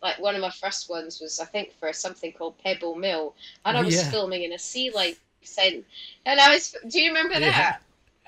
like 0.01 0.19
one 0.19 0.35
of 0.35 0.41
my 0.41 0.51
first 0.51 0.89
ones 0.89 1.19
was 1.19 1.39
I 1.39 1.45
think 1.45 1.73
for 1.73 1.91
something 1.93 2.33
called 2.33 2.57
Pebble 2.63 2.95
Mill, 2.95 3.35
and 3.65 3.77
I 3.77 3.81
was 3.81 3.95
Yeah. 3.95 4.11
filming 4.11 4.43
in 4.43 4.53
a 4.53 4.59
sea 4.59 4.91
life 4.91 5.19
cent, 5.41 5.85
and 6.25 6.39
I 6.39 6.53
was. 6.53 6.75
Do 6.87 7.01
you 7.01 7.09
remember 7.09 7.39
Yeah. 7.39 7.51
that? 7.51 7.81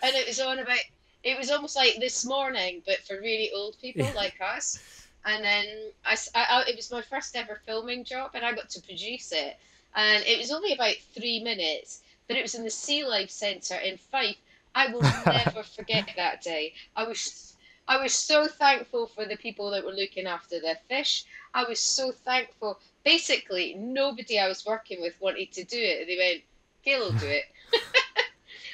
And 0.04 0.16
it 0.16 0.28
was 0.28 0.40
on 0.40 0.60
about. 0.60 0.80
It 1.24 1.38
was 1.38 1.52
almost 1.52 1.76
like 1.76 1.98
this 2.00 2.26
morning, 2.26 2.82
but 2.86 3.00
for 3.08 3.20
really 3.20 3.52
old 3.52 3.78
people 3.80 4.08
Yeah. 4.08 4.14
like 4.14 4.40
us. 4.42 4.80
And 5.26 5.44
then 5.44 5.92
I, 6.06 6.18
I- 6.36 6.66
it 6.68 6.76
was 6.76 6.92
my 6.92 7.02
first 7.02 7.36
ever 7.36 7.56
filming 7.66 8.04
job, 8.04 8.32
and 8.34 8.46
I 8.46 8.54
got 8.54 8.70
to 8.72 8.82
produce 8.82 9.32
it. 9.32 9.58
And 9.96 10.24
it 10.26 10.38
was 10.38 10.52
only 10.52 10.74
about 10.74 10.96
three 11.14 11.40
minutes, 11.42 12.02
but 12.28 12.38
it 12.38 12.42
was 12.42 12.56
in 12.56 12.64
the 12.64 12.70
Sea 12.72 13.04
Life 13.06 13.30
Centre 13.30 13.76
in 13.78 13.98
Fife. 13.98 14.38
I 14.76 14.88
will 14.88 15.02
never 15.28 15.64
forget 15.64 16.06
that 16.16 16.42
day. 16.42 16.74
I 16.96 17.04
was, 17.06 17.56
I 17.88 17.98
was 18.02 18.14
so 18.14 18.48
thankful 18.48 19.08
for 19.08 19.26
the 19.26 19.36
people 19.38 19.72
that 19.72 19.84
were 19.86 19.92
looking 19.94 20.28
after 20.28 20.60
their 20.60 20.76
fish. 20.88 21.26
I 21.54 21.64
was 21.66 21.80
so 21.80 22.12
thankful. 22.12 22.80
Basically, 23.04 23.74
nobody 23.76 24.40
I 24.40 24.48
was 24.48 24.66
working 24.66 25.02
with 25.02 25.20
wanted 25.22 25.52
to 25.54 25.64
do 25.64 25.78
it. 25.80 26.08
They 26.08 26.18
went, 26.18 26.44
"Gail 26.84 27.00
will 27.02 27.14
do 27.14 27.28
it." 27.28 27.46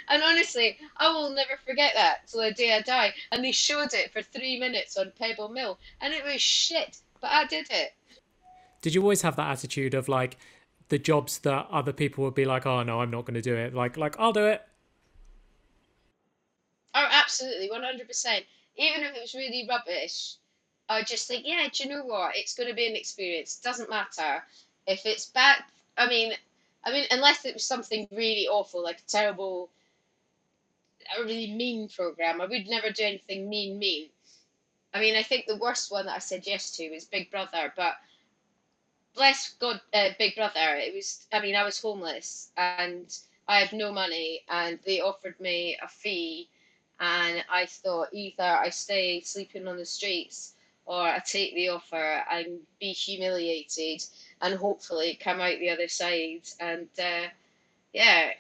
and 0.10 0.24
honestly, 0.24 0.78
I 0.98 1.10
will 1.12 1.30
never 1.30 1.58
forget 1.66 1.94
that 1.96 2.28
till 2.28 2.42
the 2.42 2.52
day 2.52 2.74
I 2.74 2.82
die. 2.82 3.14
And 3.32 3.44
they 3.44 3.52
showed 3.52 3.94
it 3.94 4.12
for 4.12 4.22
three 4.22 4.60
minutes 4.60 4.98
on 4.98 5.12
Pebble 5.20 5.50
Mill, 5.50 5.80
and 6.02 6.14
it 6.14 6.24
was 6.24 6.42
shit, 6.42 7.00
but 7.22 7.32
I 7.32 7.46
did 7.46 7.68
it. 7.70 7.94
Did 8.82 8.94
you 8.94 9.02
always 9.02 9.22
have 9.22 9.36
that 9.36 9.52
attitude 9.52 9.94
of 9.94 10.08
like 10.08 10.38
the 10.90 11.00
jobs 11.00 11.40
that 11.40 11.68
other 11.72 11.94
people 11.94 12.24
would 12.24 12.36
be 12.36 12.46
like, 12.46 12.66
"Oh 12.66 12.84
no, 12.84 13.02
I'm 13.02 13.12
not 13.12 13.26
going 13.26 13.36
to 13.36 13.42
do 13.42 13.56
it." 13.56 13.74
Like, 13.74 13.98
like 13.98 14.20
I'll 14.20 14.34
do 14.34 14.46
it. 14.46 14.62
Oh, 16.94 17.08
absolutely, 17.12 17.70
one 17.70 17.84
hundred 17.84 18.08
percent. 18.08 18.46
Even 18.78 19.02
if 19.04 19.16
it 19.16 19.22
was 19.22 19.34
really 19.34 19.68
rubbish, 19.68 20.36
I 20.90 21.04
just 21.04 21.28
think, 21.28 21.46
yeah, 21.46 21.68
do 21.72 21.84
you 21.84 21.90
know 21.90 22.06
what? 22.06 22.36
It's 22.36 22.54
going 22.54 22.70
to 22.70 22.76
be 22.76 22.88
an 22.88 22.96
experience. 22.96 23.58
Doesn't 23.58 23.90
matter 23.90 24.44
if 24.86 25.06
it's 25.06 25.26
bad. 25.26 25.64
I 25.98 26.08
mean, 26.08 26.34
I 26.86 26.92
mean, 26.92 27.06
unless 27.12 27.44
it 27.46 27.54
was 27.54 27.66
something 27.66 28.08
really 28.12 28.48
awful, 28.48 28.84
like 28.84 29.00
a 29.00 29.10
terrible, 29.10 29.70
a 31.18 31.24
really 31.24 31.54
mean 31.54 31.90
program, 31.90 32.42
I 32.42 32.46
would 32.46 32.68
never 32.68 32.92
do 32.92 33.04
anything 33.04 33.50
mean, 33.50 33.78
mean. 33.78 34.10
I 34.94 35.00
mean, 35.00 35.16
I 35.16 35.24
think 35.24 35.46
the 35.46 35.58
worst 35.58 35.92
one 35.92 36.06
that 36.06 36.16
I 36.16 36.20
said 36.20 36.48
yes 36.48 36.76
to 36.78 36.90
was 36.90 37.06
Big 37.06 37.30
Brother, 37.30 37.74
but 37.76 37.96
bless 39.16 39.54
God, 39.60 39.82
uh, 39.94 40.10
Big 40.18 40.36
Brother. 40.36 40.76
It 40.76 40.94
was. 40.94 41.28
I 41.32 41.42
mean, 41.42 41.56
I 41.56 41.64
was 41.64 41.80
homeless 41.80 42.52
and 42.58 43.16
I 43.48 43.60
had 43.60 43.74
no 43.74 43.92
money, 43.92 44.44
and 44.50 44.80
they 44.86 45.02
offered 45.02 45.40
me 45.40 45.78
a 45.82 45.88
fee 45.88 46.50
and 47.00 47.44
I 47.50 47.66
thought 47.66 48.10
either 48.12 48.44
I 48.44 48.70
stay 48.70 49.22
sleeping 49.22 49.68
on 49.68 49.78
the 49.78 49.86
streets 49.86 50.54
or 50.86 51.02
I 51.02 51.20
take 51.20 51.54
the 51.54 51.70
offer 51.70 52.24
and 52.32 52.60
be 52.80 52.92
humiliated 52.92 54.04
and 54.42 54.56
hopefully 54.56 55.20
come 55.22 55.40
out 55.40 55.60
the 55.60 55.70
other 55.70 55.88
side. 55.88 56.48
And 56.60 56.88
uh, 56.98 57.28
yeah, 57.94 58.32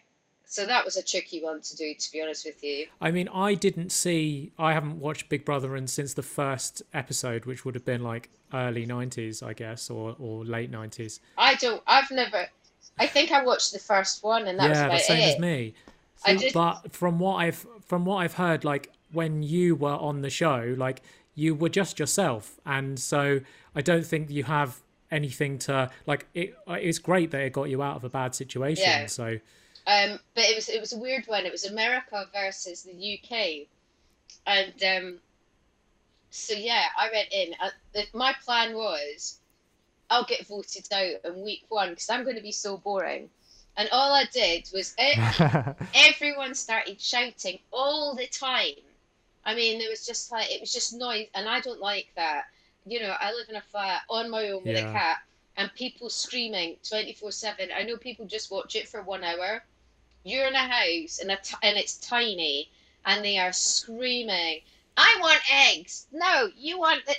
so 0.49 0.65
that 0.65 0.86
was 0.86 0.95
a 0.95 1.03
tricky 1.03 1.43
one 1.43 1.62
to 1.62 1.75
do, 1.75 1.93
to 1.93 2.12
be 2.12 2.21
honest 2.21 2.45
with 2.45 2.63
you. 2.63 2.88
I 3.01 3.12
mean, 3.12 3.27
I 3.27 3.53
didn't 3.53 3.91
see. 3.91 4.53
I 4.57 4.73
haven't 4.73 4.99
watched 4.99 5.27
Big 5.27 5.43
Brother 5.43 5.75
and 5.75 5.89
since 5.89 6.13
the 6.13 6.23
first 6.23 6.81
episode, 6.93 7.45
which 7.45 7.65
would 7.65 7.75
have 7.75 7.83
been 7.83 8.01
like 8.01 8.29
early 8.53 8.86
'90s, 8.88 9.43
I 9.45 9.53
guess, 9.53 9.89
or 9.89 10.15
or 10.19 10.45
late 10.45 10.71
'90s. 10.71 11.19
I 11.38 11.55
don't. 11.55 11.83
I've 11.86 12.10
never. 12.12 12.45
I 12.97 13.07
think 13.07 13.31
I 13.31 13.43
watched 13.43 13.73
the 13.73 13.79
first 13.79 14.23
one, 14.23 14.47
and 14.47 14.57
that 14.60 14.69
was 14.69 14.77
yeah, 14.77 14.86
about 14.86 14.97
the 14.99 15.03
same 15.03 15.19
it. 15.19 15.33
as 15.33 15.39
me. 15.39 15.73
I 16.25 16.36
did- 16.36 16.53
But 16.53 16.93
from 16.93 17.19
what 17.19 17.36
I've 17.36 17.65
from 17.86 18.05
what 18.05 18.17
I've 18.17 18.33
heard, 18.36 18.63
like 18.63 18.91
when 19.12 19.43
you 19.43 19.75
were 19.75 19.95
on 19.95 20.21
the 20.21 20.29
show, 20.29 20.73
like 20.77 21.01
you 21.36 21.55
were 21.55 21.69
just 21.69 21.99
yourself, 21.99 22.60
and 22.65 22.97
so 22.97 23.41
I 23.75 23.81
don't 23.81 24.05
think 24.05 24.29
you 24.29 24.45
have 24.45 24.81
anything 25.12 25.60
to 25.60 25.91
like. 26.05 26.25
It 26.33 26.55
uh, 26.67 26.73
it's 26.73 26.99
great 26.99 27.31
that 27.31 27.41
it 27.41 27.51
got 27.53 27.69
you 27.69 27.83
out 27.83 27.97
of 27.97 28.03
a 28.05 28.10
bad 28.10 28.33
situation. 28.33 28.86
Yeah. 28.88 29.05
So 29.07 29.39
Um, 29.88 30.19
but 30.36 30.43
it 30.43 30.56
was 30.56 30.67
it 30.67 30.82
was 30.82 30.91
a 30.91 30.97
weird 30.97 31.26
one. 31.28 31.45
It 31.45 31.52
was 31.52 31.65
America 31.65 32.28
versus 32.34 32.84
the 32.84 32.91
UK, 32.91 33.67
and 34.45 34.84
um, 34.84 35.19
so 36.30 36.54
yeah, 36.54 36.84
I 36.97 37.10
went 37.12 37.30
in. 37.32 37.54
Uh, 37.60 37.69
the, 37.93 38.04
my 38.13 38.34
plan 38.43 38.76
was, 38.76 39.39
I'll 40.10 40.26
get 40.26 40.45
voted 40.45 40.88
out 40.91 41.23
in 41.23 41.41
week 41.41 41.63
one 41.69 41.91
because 41.91 42.10
I'm 42.10 42.23
going 42.26 42.36
to 42.36 42.41
be 42.41 42.52
so 42.52 42.78
boring. 42.78 43.30
And 43.78 43.88
all 43.91 44.12
I 44.13 44.26
did 44.26 44.67
was 44.73 44.93
e- 45.00 45.21
everyone 45.95 46.54
started 46.56 47.00
shouting 47.00 47.60
all 47.71 48.15
the 48.15 48.28
time. 48.28 48.82
I 49.45 49.56
mean, 49.56 49.80
it 49.80 49.89
was 49.89 50.06
just 50.06 50.32
like 50.34 50.52
it 50.52 50.60
was 50.60 50.73
just 50.73 50.93
noise, 50.93 51.28
and 51.34 51.47
I 51.47 51.62
don't 51.62 51.80
like 51.80 52.08
that. 52.17 52.43
You 52.86 53.00
know, 53.02 53.15
I 53.17 53.32
live 53.32 53.47
in 53.50 53.56
a 53.56 53.62
flat 53.62 54.02
on 54.10 54.30
my 54.30 54.50
own 54.50 54.63
with 54.65 54.76
a 54.89 54.91
cat, 54.91 55.17
and 55.56 55.73
people 55.76 56.10
screaming 56.10 56.76
twenty 56.88 57.13
four 57.13 57.32
seven. 57.32 57.69
I 57.73 57.84
know 57.84 57.95
people 57.95 58.26
just 58.26 58.52
watch 58.52 58.76
it 58.76 58.89
for 58.89 59.02
one 59.02 59.23
hour. 59.23 59.63
You're 60.27 60.47
in 60.47 60.55
a 60.55 60.67
house, 60.67 61.19
and 61.19 61.31
a 61.31 61.37
t- 61.37 61.55
and 61.63 61.77
it's 61.77 61.97
tiny, 61.97 62.69
and 63.05 63.23
they 63.23 63.37
are 63.37 63.53
screaming. 63.53 64.61
I 64.97 65.17
want 65.21 65.41
eggs. 65.51 66.07
No, 66.11 66.49
you 66.57 66.79
want 66.79 67.05
the, 67.05 67.15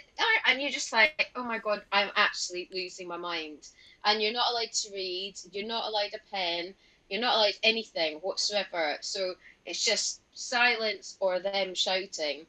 and 0.46 0.60
you're 0.60 0.70
just 0.70 0.92
like, 0.92 1.30
oh 1.36 1.44
my 1.44 1.58
god, 1.58 1.82
I'm 1.92 2.10
actually 2.16 2.68
losing 2.72 3.08
my 3.08 3.16
mind. 3.16 3.68
And 4.04 4.20
you're 4.22 4.32
not 4.32 4.50
allowed 4.50 4.72
to 4.72 4.92
read. 4.92 5.34
You're 5.52 5.66
not 5.66 5.88
allowed 5.88 6.14
a 6.14 6.30
pen. 6.30 6.74
You're 7.08 7.20
not 7.20 7.36
allowed 7.36 7.54
anything 7.62 8.18
whatsoever. 8.18 8.98
So 9.00 9.34
it's 9.64 9.84
just 9.84 10.20
silence 10.32 11.16
or 11.20 11.40
them 11.40 11.74
shouting. 11.74 12.46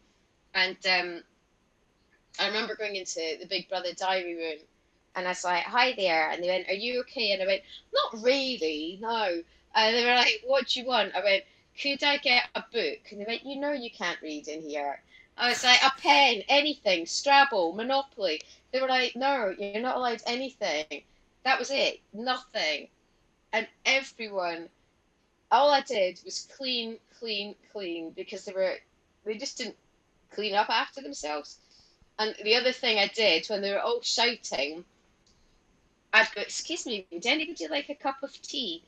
And 0.55 0.77
um, 0.87 1.23
I 2.39 2.47
remember 2.47 2.75
going 2.75 2.95
into 2.95 3.37
the 3.39 3.45
Big 3.47 3.69
Brother 3.69 3.93
diary 3.93 4.35
room, 4.35 4.59
and 5.15 5.27
I 5.27 5.31
was 5.31 5.43
like, 5.43 5.63
"Hi 5.63 5.93
there," 5.93 6.29
and 6.31 6.43
they 6.43 6.47
went, 6.47 6.69
"Are 6.69 6.73
you 6.73 7.01
okay?" 7.01 7.31
And 7.31 7.43
I 7.43 7.45
went, 7.45 7.63
"Not 7.93 8.23
really, 8.23 8.97
no." 9.01 9.43
And 9.75 9.95
they 9.95 10.03
were 10.03 10.15
like, 10.15 10.41
"What 10.45 10.67
do 10.67 10.79
you 10.79 10.85
want?" 10.87 11.15
I 11.15 11.23
went, 11.23 11.45
"Could 11.79 12.03
I 12.03 12.17
get 12.17 12.49
a 12.55 12.61
book?" 12.71 13.11
And 13.11 13.21
they 13.21 13.25
went, 13.25 13.45
"You 13.45 13.55
know 13.55 13.71
you 13.71 13.91
can't 13.91 14.19
read 14.21 14.47
in 14.47 14.63
here." 14.63 15.03
I 15.37 15.49
was 15.49 15.63
like, 15.63 15.83
"A 15.83 15.91
pen, 15.91 16.43
anything, 16.49 17.05
Scrabble, 17.05 17.73
Monopoly." 17.73 18.41
They 18.71 18.81
were 18.81 18.87
like, 18.87 19.15
"No, 19.15 19.55
you're 19.57 19.79
not 19.81 19.97
allowed 19.97 20.23
anything." 20.25 21.03
That 21.43 21.59
was 21.59 21.69
it, 21.69 22.01
nothing. 22.11 22.89
And 23.53 23.67
everyone, 23.85 24.69
all 25.51 25.69
I 25.69 25.81
did 25.81 26.19
was 26.25 26.47
clean, 26.55 26.99
clean, 27.19 27.55
clean 27.71 28.09
because 28.11 28.45
they 28.45 28.53
were, 28.53 28.79
they 29.23 29.37
just 29.37 29.57
didn't 29.57 29.77
clean 30.31 30.55
up 30.55 30.69
after 30.69 31.01
themselves. 31.01 31.59
And 32.17 32.35
the 32.43 32.55
other 32.55 32.71
thing 32.71 32.97
I 32.97 33.07
did 33.07 33.47
when 33.47 33.61
they 33.61 33.71
were 33.71 33.81
all 33.81 34.01
shouting, 34.01 34.83
I'd 36.11 36.33
go, 36.33 36.41
excuse 36.41 36.85
me, 36.85 37.05
would 37.11 37.25
anybody 37.25 37.67
like 37.67 37.89
a 37.89 37.95
cup 37.95 38.23
of 38.23 38.41
tea? 38.41 38.83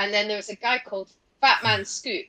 And 0.00 0.14
then 0.14 0.28
there 0.28 0.36
was 0.38 0.48
a 0.48 0.56
guy 0.56 0.78
called 0.84 1.10
Fat 1.42 1.62
Man 1.62 1.84
Scoop. 1.84 2.24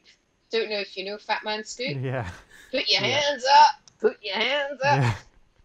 Don't 0.51 0.69
know 0.69 0.79
if 0.79 0.97
you 0.97 1.05
know 1.05 1.17
Fat 1.17 1.43
Man 1.45 1.63
Scoop. 1.63 1.97
Yeah. 2.01 2.29
Put 2.71 2.89
your 2.89 3.01
Yeah. 3.01 3.07
hands 3.07 3.45
up. 3.59 3.71
Put 4.01 4.17
your 4.21 4.35
hands 4.35 4.79
up. 4.83 4.99
Yeah. 5.01 5.15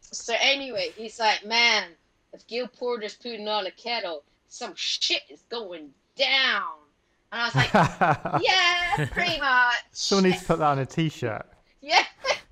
So 0.03 0.35
anyway, 0.41 0.93
he's 0.97 1.19
like, 1.19 1.45
man, 1.45 1.89
if 2.33 2.47
Gail 2.47 2.69
Porter's 2.69 3.15
putting 3.15 3.49
on 3.49 3.67
a 3.67 3.71
kettle, 3.73 4.23
some 4.49 4.73
shit 4.77 5.23
is 5.29 5.43
going 5.49 5.91
down. 6.17 6.63
And 7.33 7.41
I 7.43 7.45
was 7.47 7.55
like, 7.57 7.73
yeah, 8.43 9.07
pretty 9.07 9.41
much. 9.41 9.75
Someone 9.91 10.31
needs 10.31 10.43
to 10.43 10.47
put 10.47 10.59
that 10.61 10.67
on 10.67 10.79
a 10.79 10.87
t-shirt. 10.87 11.47
Yeah. 11.83 12.03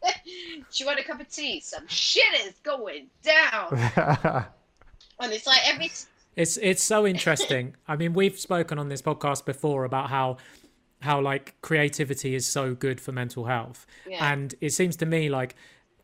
Do 0.02 0.62
you 0.74 0.86
want 0.86 1.00
a 1.00 1.02
cup 1.02 1.20
of 1.20 1.28
tea? 1.28 1.58
Some 1.60 1.86
shit 1.88 2.32
is 2.46 2.54
going 2.62 3.06
down. 3.22 3.70
And 5.20 5.32
it's 5.32 5.46
like 5.46 5.60
every 5.68 5.90
It's 6.36 6.56
it's 6.58 6.82
so 6.82 7.06
interesting. 7.06 7.76
I 7.88 7.96
mean, 7.96 8.12
we've 8.12 8.38
spoken 8.38 8.78
on 8.78 8.88
this 8.88 9.02
podcast 9.02 9.44
before 9.44 9.84
about 9.84 10.10
how 10.10 10.38
how 11.00 11.20
like 11.20 11.54
creativity 11.60 12.34
is 12.34 12.46
so 12.46 12.74
good 12.74 13.00
for 13.00 13.12
mental 13.12 13.44
health. 13.44 13.86
Yeah. 14.08 14.32
And 14.32 14.54
it 14.60 14.70
seems 14.70 14.96
to 14.96 15.06
me 15.06 15.28
like 15.28 15.54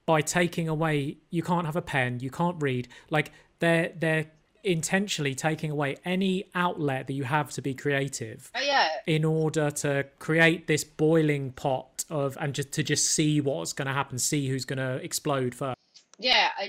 by 0.07 0.21
taking 0.21 0.69
away 0.69 1.19
you 1.31 1.43
can't 1.43 1.67
have 1.67 1.77
a 1.77 1.83
pen, 1.83 2.21
you 2.21 2.31
can't 2.31 2.57
read, 2.61 2.89
like 3.11 3.33
they're 3.61 3.93
they're 3.99 4.27
intentionally 4.63 5.35
taking 5.35 5.71
away 5.71 5.97
any 6.05 6.45
outlet 6.55 7.07
that 7.07 7.15
you 7.15 7.25
have 7.25 7.51
to 7.51 7.63
be 7.63 7.73
creative 7.73 8.51
oh 8.55 8.61
yeah, 8.61 8.89
in 9.07 9.25
order 9.25 9.71
to 9.71 10.05
create 10.19 10.67
this 10.67 10.85
boiling 10.85 11.51
pot 11.53 12.05
of 12.11 12.37
and 12.39 12.55
just 12.55 12.71
to 12.73 12.83
just 12.83 13.07
see 13.07 13.41
what's 13.41 13.73
going 13.73 13.87
to 13.87 13.95
happen, 13.95 14.19
see 14.19 14.49
who's 14.49 14.67
going 14.67 14.79
to 14.79 14.97
explode 14.97 15.55
first. 15.55 15.77
yeah. 16.19 16.49
I, 16.59 16.65
uh, 16.65 16.69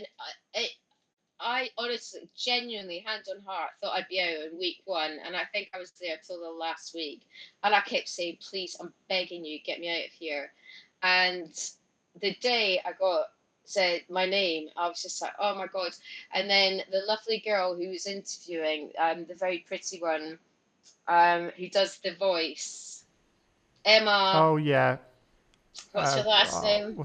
I, 0.55 0.67
I 1.41 1.69
honestly, 1.77 2.29
genuinely, 2.37 2.99
hand 2.99 3.23
on 3.29 3.43
heart, 3.43 3.71
thought 3.81 3.97
I'd 3.97 4.07
be 4.07 4.21
out 4.21 4.51
in 4.51 4.57
week 4.59 4.81
one, 4.85 5.17
and 5.25 5.35
I 5.35 5.43
think 5.51 5.69
I 5.73 5.79
was 5.79 5.91
there 6.01 6.17
till 6.25 6.39
the 6.39 6.49
last 6.49 6.93
week. 6.93 7.21
And 7.63 7.73
I 7.75 7.81
kept 7.81 8.09
saying, 8.09 8.37
"Please, 8.41 8.77
I'm 8.79 8.93
begging 9.09 9.43
you, 9.45 9.59
get 9.59 9.79
me 9.79 9.89
out 9.89 10.05
of 10.07 10.11
here." 10.13 10.51
And 11.03 11.51
the 12.19 12.33
day 12.35 12.81
I 12.85 12.93
got 12.93 13.27
said 13.63 14.03
my 14.09 14.25
name, 14.25 14.69
I 14.77 14.87
was 14.87 15.01
just 15.01 15.21
like, 15.21 15.33
"Oh 15.39 15.55
my 15.55 15.67
god!" 15.67 15.93
And 16.33 16.49
then 16.49 16.83
the 16.91 17.01
lovely 17.07 17.39
girl 17.39 17.75
who 17.75 17.89
was 17.89 18.05
interviewing, 18.07 18.91
um, 18.99 19.25
the 19.25 19.35
very 19.35 19.59
pretty 19.59 19.99
one, 19.99 20.39
um, 21.07 21.49
who 21.57 21.69
does 21.69 21.97
the 21.99 22.13
voice, 22.15 23.05
Emma. 23.85 24.33
oh 24.35 24.57
yeah. 24.57 24.97
what's 25.91 26.13
her 26.15 26.21
Uh, 26.21 26.25
last 26.25 26.63
oh, 26.63 26.63
name? 26.63 26.95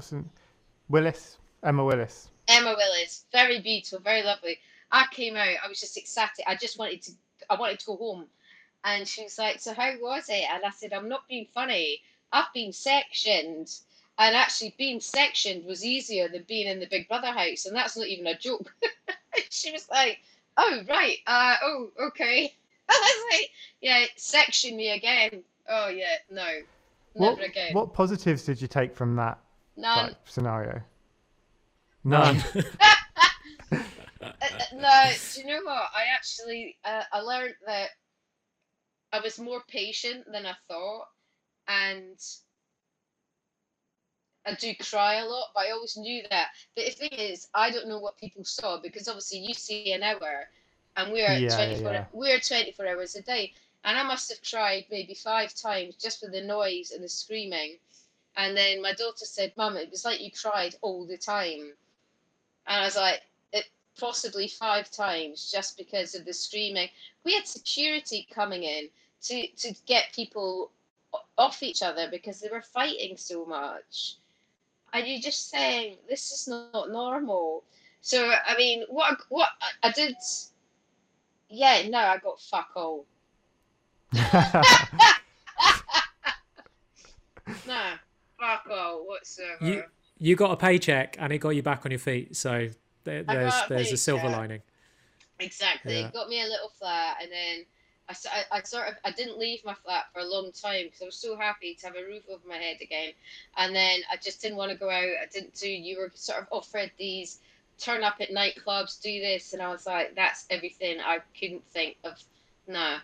Willis. 0.89 1.37
Emma 1.63 1.83
Willis. 1.83 2.29
Emma 2.47 2.75
Willis, 2.77 3.25
very 3.31 3.59
beautiful, 3.61 3.99
very 3.99 4.23
lovely. 4.23 4.57
I 4.91 5.05
came 5.11 5.35
out, 5.35 5.57
I 5.63 5.67
was 5.67 5.79
just 5.79 5.97
ecstatic. 5.97 6.45
I 6.47 6.55
just 6.55 6.79
wanted 6.79 7.01
to, 7.03 7.11
I 7.49 7.59
wanted 7.59 7.79
to 7.79 7.85
go 7.85 7.97
home. 7.97 8.27
And 8.83 9.07
she 9.07 9.23
was 9.23 9.37
like, 9.37 9.59
"So 9.59 9.73
how 9.73 9.93
was 9.99 10.29
it?" 10.29 10.45
And 10.49 10.63
I 10.63 10.69
said, 10.69 10.93
"I'm 10.93 11.09
not 11.09 11.27
being 11.27 11.47
funny. 11.53 12.01
I've 12.31 12.53
been 12.53 12.71
sectioned, 12.71 13.79
and 14.17 14.35
actually 14.35 14.75
being 14.77 15.01
sectioned 15.01 15.65
was 15.65 15.83
easier 15.83 16.29
than 16.29 16.43
being 16.43 16.67
in 16.67 16.79
the 16.79 16.87
Big 16.87 17.07
Brother 17.07 17.31
house, 17.31 17.65
and 17.65 17.75
that's 17.75 17.97
not 17.97 18.07
even 18.07 18.27
a 18.27 18.37
joke." 18.37 18.73
she 19.49 19.71
was 19.71 19.89
like, 19.89 20.19
"Oh 20.55 20.83
right, 20.87 21.17
uh, 21.27 21.55
oh 21.63 21.89
okay." 21.99 22.55
I 22.89 22.93
was 22.93 23.39
like, 23.39 23.49
"Yeah, 23.81 24.05
section 24.15 24.77
me 24.77 24.91
again." 24.91 25.43
Oh 25.67 25.89
yeah, 25.89 26.15
no, 26.31 26.47
never 27.15 27.41
What, 27.41 27.49
again. 27.49 27.73
what 27.73 27.93
positives 27.93 28.43
did 28.43 28.61
you 28.61 28.67
take 28.69 28.95
from 28.95 29.15
that 29.17 29.39
None. 29.75 30.07
like, 30.07 30.15
scenario? 30.23 30.81
None. 32.07 32.41
Uh, 32.81 32.95
no, 34.73 35.11
do 35.33 35.41
you 35.41 35.47
know 35.47 35.61
what? 35.63 35.89
I 35.93 36.05
actually 36.13 36.77
uh, 36.85 37.03
I 37.11 37.19
learned 37.19 37.55
that 37.65 37.89
I 39.11 39.19
was 39.19 39.39
more 39.39 39.61
patient 39.67 40.25
than 40.31 40.45
I 40.45 40.53
thought, 40.69 41.05
and 41.67 42.17
I 44.45 44.53
do 44.53 44.73
cry 44.75 45.15
a 45.15 45.25
lot, 45.25 45.47
but 45.53 45.65
I 45.65 45.71
always 45.71 45.97
knew 45.97 46.23
that. 46.29 46.47
But 46.75 46.85
the 46.85 46.91
thing 46.91 47.11
is, 47.11 47.49
I 47.53 47.71
don't 47.71 47.89
know 47.89 47.99
what 47.99 48.17
people 48.17 48.45
saw 48.45 48.79
because 48.79 49.09
obviously 49.09 49.39
you 49.39 49.53
see 49.53 49.91
an 49.91 50.03
hour, 50.03 50.47
and 50.95 51.11
we're 51.11 51.41
Yeah, 51.41 51.55
twenty 51.55 51.75
four. 51.75 51.91
yeah. 51.91 52.05
We're 52.13 52.39
twenty 52.39 52.71
four 52.71 52.87
hours 52.87 53.15
a 53.15 53.21
day, 53.21 53.53
and 53.83 53.97
I 53.97 54.03
must 54.03 54.29
have 54.29 54.39
cried 54.49 54.85
maybe 54.89 55.13
five 55.13 55.53
times 55.55 55.95
just 55.97 56.21
for 56.21 56.29
the 56.29 56.41
noise 56.41 56.91
and 56.91 57.03
the 57.03 57.09
screaming. 57.09 57.79
And 58.37 58.55
then 58.55 58.81
my 58.81 58.93
daughter 58.93 59.25
said, 59.25 59.51
"Mum, 59.57 59.75
it 59.75 59.89
was 59.91 60.05
like 60.05 60.21
you 60.21 60.31
cried 60.31 60.75
all 60.81 61.05
the 61.05 61.17
time," 61.17 61.73
and 62.67 62.81
I 62.81 62.85
was 62.85 62.95
like, 62.95 63.21
"It 63.53 63.65
possibly 63.99 64.47
five 64.47 64.91
times 64.91 65.51
just 65.51 65.77
because 65.77 66.15
of 66.15 66.25
the 66.25 66.33
streaming. 66.33 66.89
We 67.23 67.33
had 67.33 67.47
security 67.47 68.27
coming 68.31 68.63
in 68.63 68.89
to 69.23 69.47
to 69.47 69.73
get 69.85 70.13
people 70.13 70.71
off 71.37 71.63
each 71.63 71.81
other 71.81 72.07
because 72.09 72.39
they 72.41 72.49
were 72.49 72.61
fighting 72.61 73.17
so 73.17 73.45
much. 73.45 74.15
And 74.93 75.07
you're 75.07 75.21
just 75.21 75.49
saying 75.49 75.97
this 76.09 76.31
is 76.31 76.47
not 76.47 76.89
normal. 76.91 77.63
So 78.01 78.31
I 78.45 78.55
mean, 78.57 78.83
what 78.89 79.13
I- 79.13 79.23
what 79.29 79.49
I- 79.61 79.87
I 79.89 79.91
did, 79.91 80.15
yeah, 81.49 81.87
no, 81.89 81.99
I 81.99 82.17
got 82.17 82.39
fuck 82.41 82.71
all. 82.75 83.05
No, 87.65 87.93
fuck 88.39 88.65
all 88.69 89.05
whatsoever. 89.07 89.57
You 89.65 89.83
you 90.19 90.35
got 90.35 90.51
a 90.51 90.57
paycheck 90.57 91.15
and 91.19 91.31
it 91.31 91.39
got 91.39 91.49
you 91.49 91.63
back 91.63 91.85
on 91.85 91.91
your 91.91 91.99
feet, 91.99 92.35
so 92.35 92.67
there, 93.03 93.23
I 93.27 93.33
a 93.33 93.51
there's 93.69 93.91
a 93.91 93.97
silver 93.97 94.29
lining. 94.29 94.61
Exactly. 95.39 96.01
Yeah. 96.01 96.11
Got 96.11 96.29
me 96.29 96.41
a 96.41 96.45
little 96.45 96.69
flat, 96.79 97.17
and 97.21 97.31
then 97.31 97.65
I 98.09 98.57
I 98.57 98.61
sort 98.63 98.87
of 98.87 98.95
I 99.05 99.11
didn't 99.11 99.37
leave 99.37 99.63
my 99.63 99.73
flat 99.73 100.05
for 100.13 100.19
a 100.19 100.25
long 100.25 100.51
time 100.51 100.85
because 100.85 101.01
I 101.01 101.05
was 101.05 101.15
so 101.15 101.37
happy 101.37 101.75
to 101.75 101.87
have 101.87 101.95
a 101.95 102.03
roof 102.03 102.23
over 102.29 102.47
my 102.47 102.57
head 102.57 102.77
again. 102.81 103.11
And 103.57 103.75
then 103.75 104.01
I 104.11 104.17
just 104.17 104.41
didn't 104.41 104.57
want 104.57 104.71
to 104.71 104.77
go 104.77 104.89
out. 104.89 105.03
I 105.03 105.27
didn't 105.31 105.53
do. 105.55 105.69
You 105.69 105.99
were 105.99 106.11
sort 106.15 106.41
of 106.41 106.47
offered 106.51 106.91
these 106.97 107.39
turn 107.77 108.03
up 108.03 108.15
at 108.19 108.31
nightclubs, 108.31 109.01
do 109.01 109.19
this, 109.21 109.53
and 109.53 109.61
I 109.61 109.69
was 109.69 109.85
like, 109.85 110.15
that's 110.15 110.45
everything. 110.49 110.99
I 110.99 111.19
couldn't 111.39 111.65
think 111.69 111.97
of. 112.03 112.21
No, 112.67 112.97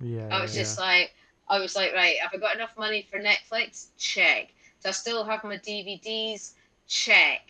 yeah. 0.00 0.28
I 0.30 0.40
was 0.40 0.56
yeah. 0.56 0.62
just 0.62 0.78
like, 0.78 1.14
I 1.48 1.60
was 1.60 1.76
like, 1.76 1.92
right, 1.92 2.16
have 2.20 2.32
I 2.34 2.38
got 2.38 2.56
enough 2.56 2.76
money 2.76 3.06
for 3.10 3.20
Netflix? 3.20 3.88
Check. 3.98 4.52
Do 4.82 4.88
I 4.88 4.92
still 4.92 5.24
have 5.24 5.44
my 5.44 5.58
DVDs? 5.58 6.52
Check. 6.86 7.42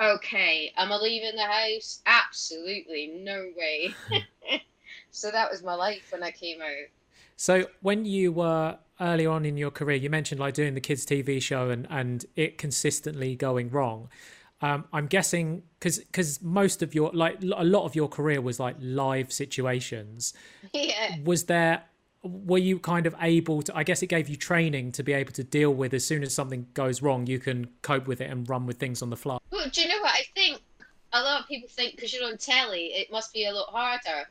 Okay. 0.00 0.72
Am 0.76 0.92
I 0.92 0.96
leaving 0.96 1.36
the 1.36 1.42
house? 1.42 2.02
Absolutely 2.06 3.20
no 3.22 3.46
way. 3.56 3.94
so 5.10 5.30
that 5.30 5.50
was 5.50 5.62
my 5.62 5.74
life 5.74 6.08
when 6.10 6.22
I 6.22 6.30
came 6.30 6.60
out. 6.60 6.88
So 7.36 7.66
when 7.80 8.04
you 8.04 8.32
were 8.32 8.78
early 9.00 9.26
on 9.26 9.44
in 9.44 9.56
your 9.56 9.70
career, 9.70 9.96
you 9.96 10.10
mentioned 10.10 10.40
like 10.40 10.54
doing 10.54 10.74
the 10.74 10.80
kids 10.80 11.04
TV 11.04 11.40
show 11.40 11.70
and 11.70 11.86
and 11.90 12.24
it 12.34 12.58
consistently 12.58 13.36
going 13.36 13.70
wrong. 13.70 14.08
Um, 14.62 14.86
I'm 14.92 15.06
guessing 15.06 15.62
because 15.78 15.98
because 15.98 16.40
most 16.40 16.82
of 16.82 16.94
your 16.94 17.10
like 17.12 17.42
a 17.42 17.64
lot 17.64 17.84
of 17.84 17.94
your 17.94 18.08
career 18.08 18.40
was 18.40 18.58
like 18.58 18.76
live 18.80 19.32
situations. 19.32 20.32
yeah. 20.72 21.16
Was 21.24 21.44
there 21.44 21.84
were 22.26 22.58
you 22.58 22.78
kind 22.78 23.06
of 23.06 23.14
able 23.20 23.62
to? 23.62 23.76
I 23.76 23.84
guess 23.84 24.02
it 24.02 24.06
gave 24.06 24.28
you 24.28 24.36
training 24.36 24.92
to 24.92 25.02
be 25.02 25.12
able 25.12 25.32
to 25.32 25.44
deal 25.44 25.72
with 25.74 25.94
as 25.94 26.04
soon 26.04 26.22
as 26.22 26.34
something 26.34 26.66
goes 26.74 27.02
wrong, 27.02 27.26
you 27.26 27.38
can 27.38 27.68
cope 27.82 28.06
with 28.06 28.20
it 28.20 28.30
and 28.30 28.48
run 28.48 28.66
with 28.66 28.78
things 28.78 29.02
on 29.02 29.10
the 29.10 29.16
fly. 29.16 29.38
Well, 29.50 29.68
do 29.70 29.80
you 29.82 29.88
know 29.88 30.00
what? 30.00 30.12
I 30.12 30.24
think 30.34 30.60
a 31.12 31.22
lot 31.22 31.40
of 31.40 31.48
people 31.48 31.68
think 31.68 31.96
because 31.96 32.12
you're 32.12 32.24
on 32.24 32.36
telly, 32.36 32.86
it 32.86 33.10
must 33.10 33.32
be 33.32 33.46
a 33.46 33.52
lot 33.52 33.68
harder. 33.70 34.28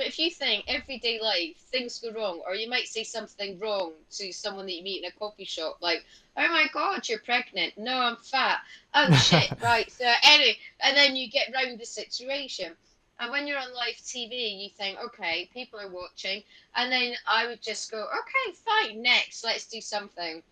But 0.00 0.06
if 0.06 0.18
you 0.18 0.30
think 0.30 0.64
everyday 0.66 1.20
life, 1.20 1.56
things 1.70 1.98
go 1.98 2.10
wrong, 2.12 2.40
or 2.46 2.54
you 2.54 2.70
might 2.70 2.86
say 2.86 3.04
something 3.04 3.58
wrong 3.58 3.92
to 4.12 4.32
someone 4.32 4.64
that 4.64 4.72
you 4.72 4.82
meet 4.82 5.04
in 5.04 5.10
a 5.10 5.12
coffee 5.12 5.44
shop, 5.44 5.76
like, 5.82 6.06
oh 6.38 6.48
my 6.48 6.68
God, 6.72 7.06
you're 7.06 7.18
pregnant. 7.18 7.74
No, 7.76 7.98
I'm 7.98 8.16
fat. 8.16 8.60
Oh 8.94 9.14
shit, 9.16 9.52
right. 9.62 9.90
So, 9.92 10.10
anyway, 10.24 10.56
and 10.80 10.96
then 10.96 11.16
you 11.16 11.28
get 11.28 11.52
round 11.54 11.78
the 11.78 11.84
situation. 11.84 12.72
And 13.20 13.30
when 13.30 13.46
you're 13.46 13.58
on 13.58 13.74
live 13.74 13.96
TV, 13.96 14.58
you 14.62 14.70
think, 14.70 14.98
okay, 14.98 15.48
people 15.52 15.78
are 15.78 15.90
watching. 15.90 16.42
And 16.74 16.90
then 16.90 17.12
I 17.28 17.46
would 17.46 17.60
just 17.62 17.90
go, 17.90 17.98
okay, 17.98 18.56
fine, 18.64 19.02
next, 19.02 19.44
let's 19.44 19.66
do 19.66 19.80
something. 19.80 20.42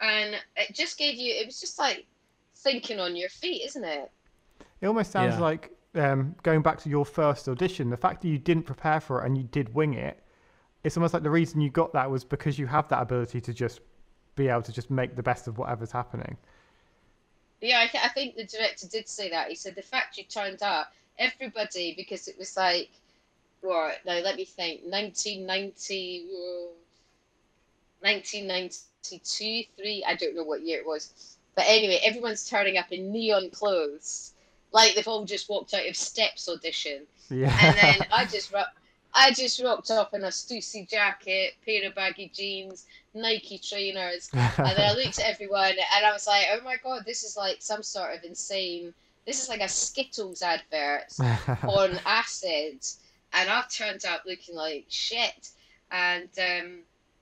And 0.00 0.36
it 0.56 0.74
just 0.74 0.98
gave 0.98 1.14
you, 1.14 1.32
it 1.32 1.46
was 1.46 1.58
just 1.58 1.78
like 1.78 2.06
thinking 2.56 3.00
on 3.00 3.16
your 3.16 3.30
feet, 3.30 3.62
isn't 3.64 3.84
it? 3.84 4.10
It 4.82 4.86
almost 4.86 5.12
sounds 5.12 5.36
Yeah. 5.36 5.40
like 5.40 5.70
um, 5.94 6.36
going 6.42 6.60
back 6.60 6.78
to 6.80 6.90
your 6.90 7.06
first 7.06 7.48
audition. 7.48 7.88
The 7.88 7.96
fact 7.96 8.20
that 8.22 8.28
you 8.28 8.38
didn't 8.38 8.64
prepare 8.64 9.00
for 9.00 9.22
it 9.22 9.26
and 9.26 9.36
you 9.38 9.44
did 9.44 9.74
wing 9.74 9.94
it, 9.94 10.22
it's 10.84 10.96
almost 10.98 11.14
like 11.14 11.22
the 11.22 11.30
reason 11.30 11.60
you 11.62 11.70
got 11.70 11.92
that 11.94 12.10
was 12.10 12.22
because 12.24 12.58
you 12.58 12.66
have 12.66 12.86
that 12.88 13.00
ability 13.00 13.40
to 13.40 13.54
just 13.54 13.80
be 14.36 14.48
able 14.48 14.62
to 14.62 14.72
just 14.72 14.90
make 14.90 15.16
the 15.16 15.22
best 15.22 15.48
of 15.48 15.56
whatever's 15.58 15.92
happening. 15.92 16.36
Yeah, 17.60 17.80
I, 17.80 17.86
th- 17.88 18.04
I 18.04 18.08
think 18.08 18.36
the 18.36 18.44
director 18.44 18.88
did 18.88 19.08
say 19.08 19.28
that. 19.30 19.48
He 19.48 19.54
said 19.54 19.74
the 19.74 19.82
fact 19.82 20.16
you 20.16 20.24
turned 20.24 20.62
up, 20.62 20.92
everybody, 21.20 21.94
because 21.96 22.26
it 22.26 22.36
was 22.38 22.56
like, 22.56 22.90
what? 23.60 23.98
Now 24.04 24.18
let 24.20 24.36
me 24.36 24.44
think. 24.44 24.80
1990, 24.84 26.26
uh, 26.32 26.66
1992, 28.00 29.64
three. 29.76 30.04
I 30.06 30.14
don't 30.16 30.34
know 30.34 30.44
what 30.44 30.62
year 30.62 30.80
it 30.80 30.86
was, 30.86 31.36
but 31.54 31.64
anyway, 31.68 32.00
everyone's 32.02 32.48
turning 32.48 32.78
up 32.78 32.90
in 32.90 33.12
neon 33.12 33.50
clothes, 33.50 34.32
like 34.72 34.94
they've 34.94 35.06
all 35.06 35.24
just 35.24 35.48
walked 35.48 35.74
out 35.74 35.86
of 35.86 35.96
Steps 35.96 36.48
audition. 36.48 37.02
Yeah. 37.28 37.56
And 37.62 37.76
then 37.76 38.08
I 38.12 38.24
just 38.24 38.52
ro- 38.52 38.64
I 39.12 39.32
just 39.32 39.60
rocked 39.62 39.90
up 39.90 40.14
in 40.14 40.24
a 40.24 40.28
Stussy 40.28 40.88
jacket, 40.88 41.54
pair 41.64 41.86
of 41.86 41.94
baggy 41.94 42.30
jeans, 42.34 42.86
Nike 43.14 43.58
trainers, 43.58 44.30
and 44.32 44.76
then 44.76 44.90
I 44.90 44.92
looked 44.96 45.18
at 45.18 45.26
everyone 45.26 45.70
and 45.70 46.06
I 46.06 46.12
was 46.12 46.26
like, 46.26 46.46
oh 46.52 46.60
my 46.64 46.76
god, 46.82 47.02
this 47.04 47.24
is 47.24 47.36
like 47.36 47.56
some 47.60 47.82
sort 47.82 48.16
of 48.16 48.24
insane. 48.24 48.94
This 49.26 49.42
is 49.42 49.48
like 49.48 49.60
a 49.60 49.68
Skittles 49.68 50.42
advert 50.42 51.12
on 51.64 51.98
acid, 52.06 52.84
and 53.32 53.48
I've 53.50 53.70
turned 53.70 54.04
up 54.04 54.22
looking 54.26 54.54
like 54.56 54.86
shit. 54.88 55.50
And 55.92 56.28
um, 56.38 56.78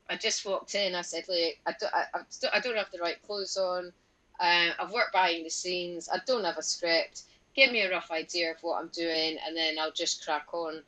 I 0.08 0.16
just 0.16 0.44
walked 0.46 0.74
in. 0.74 0.94
I 0.94 1.02
said, 1.02 1.24
look, 1.28 1.54
I 1.66 1.74
don't, 1.80 1.94
I, 1.94 2.04
I 2.14 2.20
don't- 2.40 2.54
I 2.54 2.60
don't 2.60 2.76
have 2.76 2.90
the 2.92 2.98
right 3.00 3.20
clothes 3.22 3.56
on. 3.56 3.92
Uh, 4.40 4.68
I've 4.78 4.92
worked 4.92 5.12
behind 5.12 5.44
the 5.44 5.50
scenes. 5.50 6.08
I 6.12 6.18
don't 6.26 6.44
have 6.44 6.56
a 6.58 6.62
script. 6.62 7.22
Give 7.56 7.72
me 7.72 7.82
a 7.82 7.90
rough 7.90 8.10
idea 8.10 8.52
of 8.52 8.58
what 8.62 8.78
I'm 8.80 8.88
doing, 8.88 9.36
and 9.46 9.56
then 9.56 9.78
I'll 9.78 9.90
just 9.90 10.24
crack 10.24 10.46
on. 10.52 10.82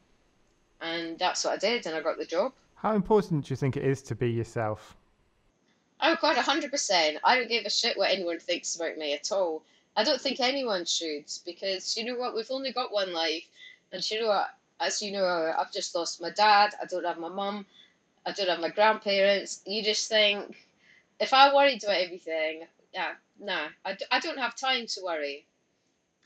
And 0.81 1.19
that's 1.19 1.45
what 1.45 1.55
I 1.55 1.57
did, 1.57 1.87
and 1.87 1.97
I 1.97 2.01
got 2.01 2.17
the 2.19 2.25
job. 2.25 2.53
How 2.77 2.95
important 2.95 3.45
do 3.47 3.53
you 3.53 3.57
think 3.57 3.77
it 3.77 3.85
is 3.85 4.01
to 4.03 4.15
be 4.15 4.31
yourself? 4.31 4.97
Oh 6.01 6.17
god, 6.23 6.37
hundred 6.37 6.71
percent. 6.71 7.19
I 7.25 7.37
don't 7.37 7.49
give 7.49 7.67
a 7.67 7.71
shit 7.71 7.99
what 7.99 8.11
anyone 8.11 8.39
thinks 8.39 8.77
about 8.77 8.97
me 8.97 9.13
at 9.13 9.31
all. 9.33 9.63
I 9.97 10.05
don't 10.05 10.21
think 10.21 10.41
anyone 10.41 10.85
should 10.85 11.27
because 11.45 11.97
you 11.97 12.05
know 12.05 12.17
what? 12.17 12.35
We've 12.35 12.51
only 12.51 12.73
got 12.73 12.93
one 12.93 13.13
life, 13.13 13.45
and 13.93 14.09
you 14.11 14.21
know 14.21 14.29
what? 14.29 14.51
As 14.81 15.03
you 15.03 15.13
know, 15.13 15.55
I've 15.59 15.73
just 15.73 15.95
lost 15.95 16.21
my 16.21 16.31
dad. 16.31 16.75
I 16.81 16.87
don't 16.87 17.05
have 17.05 17.19
my 17.19 17.29
mum. 17.29 17.67
I 18.27 18.33
don't 18.33 18.49
have 18.49 18.61
my 18.61 18.69
grandparents. 18.71 19.63
You 19.67 19.83
just 19.83 20.09
think 20.09 20.69
if 21.21 21.33
I 21.35 21.55
worried 21.55 21.83
about 21.85 21.97
everything, 21.97 22.67
yeah, 22.93 23.15
nah, 23.39 23.69
I, 23.85 23.95
d- 23.95 24.07
I 24.11 24.21
don't 24.21 24.39
have 24.39 24.55
time 24.57 24.87
to 24.87 25.01
worry. 25.05 25.47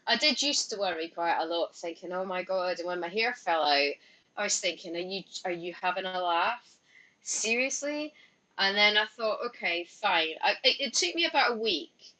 I 0.06 0.16
did 0.16 0.42
used 0.42 0.70
to 0.70 0.78
worry 0.78 1.08
quite 1.08 1.38
a 1.38 1.46
lot, 1.46 1.76
thinking, 1.76 2.12
oh 2.12 2.24
my 2.24 2.42
god, 2.42 2.78
and 2.78 2.86
when 2.88 3.00
my 3.00 3.08
hair 3.08 3.34
fell 3.34 3.62
out, 3.64 3.92
I 4.36 4.44
was 4.44 4.58
thinking, 4.60 4.96
are 4.96 5.00
you 5.00 5.22
are 5.44 5.52
you 5.52 5.74
having 5.82 6.06
a 6.06 6.12
laugh? 6.14 6.76
Seriously? 7.22 8.14
And 8.58 8.76
then 8.76 8.96
I 8.96 9.06
thought, 9.06 9.38
okay, 9.46 9.84
fine. 9.84 10.34
I, 10.42 10.52
it, 10.64 10.80
it 10.80 10.94
took 10.94 11.14
me 11.14 11.26
about 11.26 11.52
a 11.52 11.56
week 11.56 12.13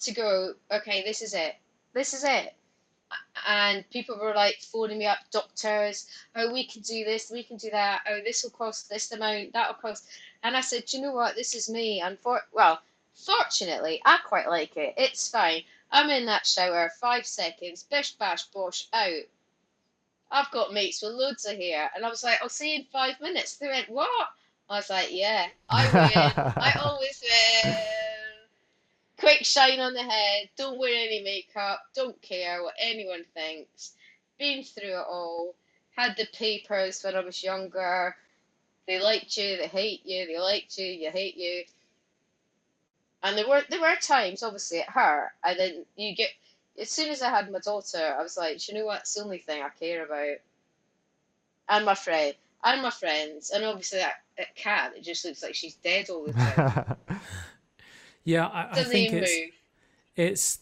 to 0.00 0.12
go, 0.12 0.54
okay, 0.70 1.02
this 1.02 1.22
is 1.22 1.34
it. 1.34 1.56
This 1.92 2.14
is 2.14 2.24
it. 2.24 2.54
And 3.46 3.88
people 3.90 4.18
were 4.18 4.34
like 4.34 4.58
phoning 4.60 4.98
me 4.98 5.06
up, 5.06 5.18
doctors, 5.30 6.08
oh, 6.36 6.52
we 6.52 6.66
can 6.66 6.82
do 6.82 7.04
this, 7.04 7.30
we 7.30 7.42
can 7.42 7.56
do 7.56 7.70
that, 7.70 8.02
oh, 8.08 8.20
this 8.22 8.42
will 8.42 8.50
cost 8.50 8.88
this 8.90 9.10
amount, 9.12 9.52
that 9.54 9.68
will 9.68 9.80
cost. 9.90 10.06
And 10.42 10.56
I 10.56 10.60
said, 10.60 10.84
"Do 10.86 10.96
you 10.98 11.02
know 11.04 11.12
what? 11.12 11.34
This 11.34 11.54
is 11.54 11.70
me. 11.70 12.00
And 12.00 12.18
for, 12.18 12.42
well, 12.52 12.80
fortunately, 13.14 14.00
I 14.04 14.18
quite 14.18 14.48
like 14.48 14.76
it. 14.76 14.94
It's 14.96 15.30
fine. 15.30 15.62
I'm 15.90 16.10
in 16.10 16.26
that 16.26 16.46
shower, 16.46 16.90
five 17.00 17.26
seconds, 17.26 17.82
bish 17.82 18.12
bash 18.12 18.44
bosh, 18.44 18.86
out. 18.92 19.24
I've 20.30 20.50
got 20.50 20.74
mates 20.74 21.02
with 21.02 21.12
loads 21.12 21.46
of 21.46 21.56
hair. 21.56 21.90
And 21.94 22.04
I 22.04 22.10
was 22.10 22.22
like, 22.22 22.38
I'll 22.42 22.50
see 22.50 22.72
you 22.72 22.80
in 22.80 22.84
five 22.92 23.20
minutes. 23.20 23.56
They 23.56 23.68
went, 23.68 23.88
What? 23.88 24.28
I 24.68 24.76
was 24.76 24.90
like, 24.90 25.08
Yeah, 25.10 25.46
I 25.70 25.84
win. 25.92 26.52
I 26.56 26.78
always 26.84 27.22
win. 27.64 27.74
Quick 29.18 29.44
shine 29.44 29.80
on 29.80 29.94
the 29.94 30.02
head. 30.02 30.48
Don't 30.56 30.78
wear 30.78 30.94
any 30.94 31.22
makeup. 31.22 31.80
Don't 31.94 32.20
care 32.22 32.62
what 32.62 32.74
anyone 32.78 33.24
thinks. 33.34 33.92
Been 34.38 34.62
through 34.62 35.00
it 35.00 35.06
all. 35.08 35.54
Had 35.96 36.16
the 36.16 36.26
papers 36.32 37.02
when 37.02 37.16
I 37.16 37.20
was 37.20 37.42
younger. 37.42 38.14
They 38.86 39.00
liked 39.00 39.36
you, 39.36 39.58
they 39.58 39.66
hate 39.66 40.06
you, 40.06 40.26
they 40.26 40.38
liked 40.38 40.78
you, 40.78 40.86
you 40.86 41.10
hate 41.10 41.36
you. 41.36 41.64
And 43.22 43.36
there 43.36 43.46
were 43.48 43.62
there 43.68 43.80
were 43.80 43.96
times, 44.00 44.42
obviously, 44.42 44.78
it 44.78 44.88
hurt. 44.88 45.30
And 45.44 45.58
then 45.58 45.84
you 45.96 46.14
get 46.14 46.30
as 46.80 46.88
soon 46.90 47.10
as 47.10 47.20
I 47.20 47.30
had 47.30 47.50
my 47.50 47.58
daughter, 47.58 48.16
I 48.18 48.22
was 48.22 48.36
like, 48.36 48.66
you 48.68 48.74
know 48.74 48.86
what? 48.86 49.00
It's 49.00 49.14
the 49.14 49.22
only 49.22 49.38
thing 49.38 49.62
I 49.62 49.68
care 49.70 50.04
about. 50.06 50.38
And 51.68 51.84
my 51.84 51.94
friend, 51.94 52.34
and 52.64 52.82
my 52.82 52.90
friends, 52.90 53.50
and 53.50 53.64
obviously 53.64 53.98
that, 53.98 54.22
that 54.38 54.54
cat. 54.54 54.94
It 54.96 55.02
just 55.02 55.24
looks 55.24 55.42
like 55.42 55.54
she's 55.54 55.74
dead 55.74 56.08
all 56.08 56.24
the 56.24 56.32
time. 56.32 56.96
Yeah, 58.28 58.46
I, 58.48 58.80
I 58.80 58.84
think 58.84 59.14
it's 59.14 59.34
move. 59.34 59.50
it's 60.14 60.58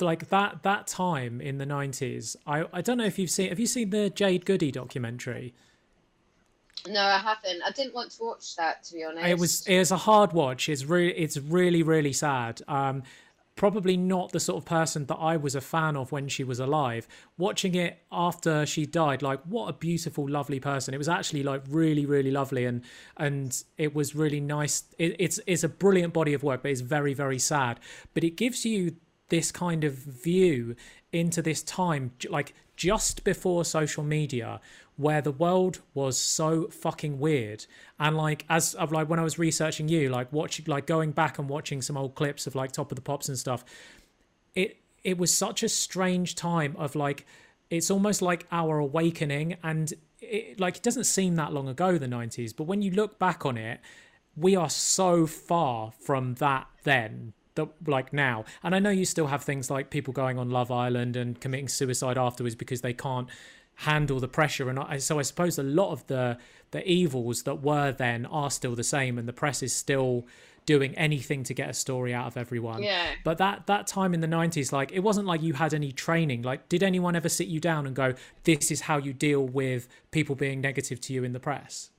like 0.00 0.28
that 0.28 0.62
that 0.62 0.86
time 0.86 1.40
in 1.40 1.58
the 1.58 1.66
nineties. 1.66 2.36
I 2.46 2.64
I 2.72 2.80
don't 2.80 2.96
know 2.96 3.04
if 3.04 3.18
you've 3.18 3.28
seen 3.28 3.48
have 3.48 3.58
you 3.58 3.66
seen 3.66 3.90
the 3.90 4.08
Jade 4.08 4.46
Goody 4.46 4.70
documentary? 4.70 5.52
No, 6.86 7.00
I 7.00 7.18
haven't. 7.18 7.60
I 7.64 7.72
didn't 7.72 7.92
want 7.92 8.12
to 8.12 8.22
watch 8.22 8.54
that 8.54 8.84
to 8.84 8.94
be 8.94 9.02
honest. 9.02 9.26
It 9.26 9.36
was 9.36 9.66
it 9.66 9.78
was 9.80 9.90
a 9.90 9.96
hard 9.96 10.32
watch. 10.32 10.68
It's 10.68 10.84
really 10.84 11.12
it's 11.18 11.36
really 11.36 11.82
really 11.82 12.12
sad. 12.12 12.62
Um, 12.68 13.02
probably 13.54 13.96
not 13.96 14.32
the 14.32 14.40
sort 14.40 14.58
of 14.58 14.64
person 14.64 15.06
that 15.06 15.16
I 15.16 15.36
was 15.36 15.54
a 15.54 15.60
fan 15.60 15.96
of 15.96 16.10
when 16.10 16.28
she 16.28 16.44
was 16.44 16.58
alive. 16.58 17.06
Watching 17.36 17.74
it 17.74 17.98
after 18.10 18.64
she 18.66 18.86
died, 18.86 19.22
like 19.22 19.40
what 19.42 19.68
a 19.68 19.72
beautiful, 19.72 20.28
lovely 20.28 20.60
person. 20.60 20.94
It 20.94 20.98
was 20.98 21.08
actually 21.08 21.42
like 21.42 21.62
really 21.68 22.06
really 22.06 22.30
lovely, 22.30 22.64
and 22.64 22.82
and 23.16 23.62
it 23.78 23.94
was 23.94 24.14
really 24.14 24.40
nice. 24.40 24.84
It, 24.98 25.16
it's 25.18 25.40
it's 25.46 25.64
a 25.64 25.68
brilliant 25.68 26.12
body 26.12 26.34
of 26.34 26.42
work, 26.42 26.62
but 26.62 26.70
it's 26.70 26.80
very 26.80 27.14
very 27.14 27.38
sad. 27.38 27.80
But 28.14 28.24
it 28.24 28.36
gives 28.36 28.64
you 28.64 28.96
this 29.28 29.50
kind 29.50 29.84
of 29.84 29.94
view 29.94 30.76
into 31.12 31.40
this 31.42 31.62
time, 31.62 32.12
like 32.28 32.54
just 32.76 33.22
before 33.24 33.64
social 33.64 34.02
media, 34.02 34.60
where 34.96 35.22
the 35.22 35.32
world 35.32 35.80
was 35.94 36.18
so 36.18 36.68
fucking 36.68 37.18
weird. 37.18 37.66
And 37.98 38.16
like 38.16 38.44
as 38.48 38.74
of 38.74 38.92
like 38.92 39.08
when 39.08 39.18
I 39.18 39.24
was 39.24 39.38
researching 39.38 39.88
you, 39.88 40.08
like 40.10 40.32
watching, 40.32 40.66
like 40.68 40.86
going 40.86 41.12
back 41.12 41.38
and 41.38 41.48
watching 41.48 41.82
some 41.82 41.96
old 41.96 42.14
clips 42.14 42.46
of 42.46 42.54
like 42.54 42.72
Top 42.72 42.92
of 42.92 42.96
the 42.96 43.02
Pops 43.02 43.28
and 43.28 43.38
stuff, 43.38 43.64
it 44.54 44.78
it 45.04 45.18
was 45.18 45.34
such 45.34 45.62
a 45.62 45.68
strange 45.68 46.34
time 46.34 46.76
of 46.78 46.94
like 46.94 47.26
it's 47.70 47.90
almost 47.90 48.22
like 48.22 48.46
our 48.52 48.78
awakening 48.78 49.56
and 49.62 49.94
it 50.20 50.60
like 50.60 50.76
it 50.76 50.82
doesn't 50.82 51.04
seem 51.04 51.36
that 51.36 51.52
long 51.52 51.68
ago 51.68 51.98
the 51.98 52.06
90s 52.06 52.54
but 52.54 52.64
when 52.64 52.82
you 52.82 52.90
look 52.90 53.18
back 53.18 53.44
on 53.44 53.56
it 53.56 53.80
we 54.36 54.54
are 54.54 54.70
so 54.70 55.26
far 55.26 55.92
from 55.98 56.34
that 56.34 56.66
then 56.84 57.32
that 57.54 57.68
like 57.86 58.12
now 58.12 58.44
and 58.62 58.74
i 58.74 58.78
know 58.78 58.90
you 58.90 59.04
still 59.04 59.26
have 59.26 59.42
things 59.42 59.70
like 59.70 59.90
people 59.90 60.12
going 60.12 60.38
on 60.38 60.50
love 60.50 60.70
island 60.70 61.16
and 61.16 61.40
committing 61.40 61.68
suicide 61.68 62.16
afterwards 62.16 62.54
because 62.54 62.80
they 62.82 62.92
can't 62.92 63.28
handle 63.76 64.20
the 64.20 64.28
pressure 64.28 64.68
and 64.70 64.78
I, 64.78 64.98
so 64.98 65.18
i 65.18 65.22
suppose 65.22 65.58
a 65.58 65.62
lot 65.62 65.90
of 65.92 66.06
the 66.06 66.38
the 66.70 66.86
evils 66.88 67.42
that 67.42 67.62
were 67.62 67.92
then 67.92 68.26
are 68.26 68.50
still 68.50 68.74
the 68.74 68.84
same 68.84 69.18
and 69.18 69.26
the 69.26 69.32
press 69.32 69.62
is 69.62 69.74
still 69.74 70.24
doing 70.64 70.94
anything 70.96 71.42
to 71.44 71.54
get 71.54 71.68
a 71.68 71.72
story 71.74 72.14
out 72.14 72.26
of 72.28 72.36
everyone 72.36 72.82
Yeah. 72.82 73.06
but 73.24 73.38
that 73.38 73.66
that 73.66 73.86
time 73.88 74.14
in 74.14 74.20
the 74.20 74.28
90s 74.28 74.70
like 74.72 74.92
it 74.92 75.00
wasn't 75.00 75.26
like 75.26 75.42
you 75.42 75.54
had 75.54 75.74
any 75.74 75.90
training 75.90 76.42
like 76.42 76.68
did 76.68 76.82
anyone 76.82 77.16
ever 77.16 77.28
sit 77.28 77.48
you 77.48 77.58
down 77.58 77.86
and 77.86 77.96
go 77.96 78.14
this 78.44 78.70
is 78.70 78.82
how 78.82 78.98
you 78.98 79.12
deal 79.12 79.44
with 79.44 79.88
people 80.12 80.36
being 80.36 80.60
negative 80.60 81.00
to 81.00 81.12
you 81.12 81.24
in 81.24 81.32
the 81.32 81.40
press 81.40 81.90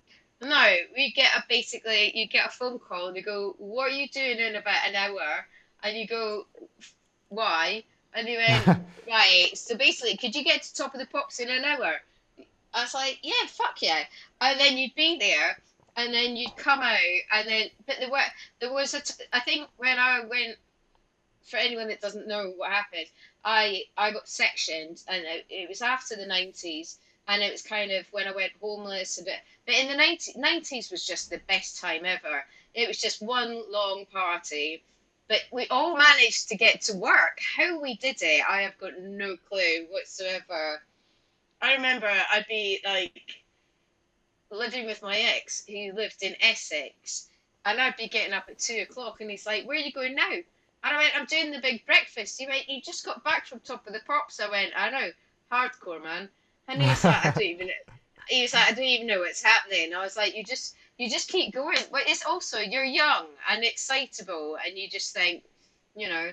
No, 0.41 0.75
we 0.95 1.11
get 1.11 1.31
a 1.37 1.43
basically 1.49 2.11
you 2.15 2.27
get 2.27 2.47
a 2.47 2.49
phone 2.49 2.77
call 2.77 3.07
and 3.07 3.15
they 3.15 3.21
go, 3.21 3.55
"What 3.57 3.85
are 3.91 3.95
you 3.95 4.09
doing 4.09 4.39
in 4.39 4.55
about 4.57 4.85
an 4.89 4.93
hour?" 4.93 5.47
And 5.81 5.95
you 5.97 6.05
go, 6.05 6.47
"Why?" 7.29 7.83
And 8.15 8.27
went, 8.27 8.79
"Right." 9.07 9.49
So 9.53 9.75
basically, 9.75 10.17
could 10.17 10.35
you 10.35 10.43
get 10.43 10.63
to 10.63 10.73
top 10.73 10.93
of 10.93 10.99
the 10.99 11.07
pops 11.07 11.39
in 11.39 11.49
an 11.49 11.63
hour? 11.63 11.95
I 12.73 12.81
was 12.81 12.93
like, 12.93 13.19
"Yeah, 13.21 13.45
fuck 13.47 13.81
yeah!" 13.81 14.03
And 14.41 14.59
then 14.59 14.77
you'd 14.77 14.95
be 14.95 15.17
there, 15.17 15.57
and 15.95 16.13
then 16.13 16.35
you'd 16.35 16.55
come 16.55 16.79
out, 16.79 16.97
and 17.31 17.47
then 17.47 17.69
but 17.85 17.97
there 17.99 18.09
were 18.09 18.21
there 18.59 18.73
was 18.73 18.93
a 18.93 19.01
t- 19.01 19.23
I 19.31 19.39
think 19.39 19.67
when 19.77 19.99
I 19.99 20.21
went. 20.21 20.57
For 21.45 21.57
anyone 21.57 21.89
that 21.89 21.99
doesn't 21.99 22.25
know 22.25 22.53
what 22.55 22.71
happened, 22.71 23.07
I 23.43 23.83
I 23.97 24.11
got 24.11 24.29
sectioned, 24.29 25.03
and 25.09 25.25
it, 25.25 25.45
it 25.49 25.67
was 25.67 25.81
after 25.81 26.15
the 26.15 26.25
nineties, 26.25 26.97
and 27.27 27.41
it 27.41 27.51
was 27.51 27.61
kind 27.61 27.91
of 27.91 28.05
when 28.11 28.27
I 28.27 28.31
went 28.31 28.53
homeless 28.61 29.19
a 29.19 29.23
bit. 29.23 29.39
But 29.65 29.75
in 29.75 29.87
the 29.87 29.95
90, 29.95 30.33
90s 30.33 30.91
was 30.91 31.05
just 31.05 31.29
the 31.29 31.39
best 31.47 31.79
time 31.79 32.05
ever. 32.05 32.43
It 32.73 32.87
was 32.87 32.99
just 32.99 33.21
one 33.21 33.69
long 33.71 34.05
party. 34.11 34.83
But 35.27 35.41
we 35.51 35.67
all 35.67 35.97
managed 35.97 36.49
to 36.49 36.57
get 36.57 36.81
to 36.81 36.97
work. 36.97 37.39
How 37.57 37.79
we 37.79 37.95
did 37.95 38.17
it, 38.21 38.43
I 38.47 38.61
have 38.61 38.77
got 38.77 38.99
no 38.99 39.37
clue 39.49 39.87
whatsoever. 39.89 40.81
I 41.61 41.75
remember 41.75 42.07
I'd 42.07 42.45
be 42.47 42.79
like 42.85 43.43
living 44.51 44.85
with 44.85 45.01
my 45.01 45.17
ex 45.17 45.63
who 45.67 45.93
lived 45.93 46.23
in 46.23 46.35
Essex, 46.41 47.29
and 47.65 47.79
I'd 47.79 47.97
be 47.97 48.07
getting 48.07 48.33
up 48.33 48.45
at 48.49 48.59
two 48.59 48.85
o'clock, 48.87 49.21
and 49.21 49.31
he's 49.31 49.45
like, 49.45 49.65
Where 49.65 49.77
are 49.77 49.81
you 49.81 49.91
going 49.93 50.15
now? 50.15 50.31
And 50.31 50.43
I 50.83 50.97
went, 50.97 51.17
I'm 51.17 51.25
doing 51.25 51.51
the 51.51 51.61
big 51.61 51.85
breakfast. 51.85 52.39
He 52.39 52.45
went, 52.45 52.69
You 52.69 52.81
just 52.81 53.05
got 53.05 53.23
back 53.23 53.47
from 53.47 53.61
top 53.61 53.87
of 53.87 53.93
the 53.93 54.01
pops. 54.05 54.39
I 54.39 54.49
went, 54.49 54.73
I 54.75 54.89
know, 54.89 55.09
hardcore, 55.51 56.03
man. 56.03 56.29
And 56.67 56.81
he 56.81 56.87
was 56.87 57.03
like, 57.03 57.25
I 57.25 57.31
don't 57.31 57.43
even 57.43 57.69
he 58.27 58.41
was 58.41 58.53
like, 58.53 58.71
I 58.71 58.71
don't 58.73 58.83
even 58.83 59.07
know 59.07 59.19
what's 59.19 59.43
happening. 59.43 59.93
I 59.93 60.01
was 60.01 60.15
like, 60.15 60.35
you 60.35 60.43
just 60.43 60.75
you 60.97 61.09
just 61.09 61.29
keep 61.29 61.53
going. 61.53 61.77
But 61.91 62.03
it's 62.07 62.25
also 62.25 62.59
you're 62.59 62.83
young 62.83 63.25
and 63.49 63.63
excitable, 63.63 64.57
and 64.65 64.77
you 64.77 64.89
just 64.89 65.13
think, 65.13 65.43
you 65.95 66.09
know, 66.09 66.31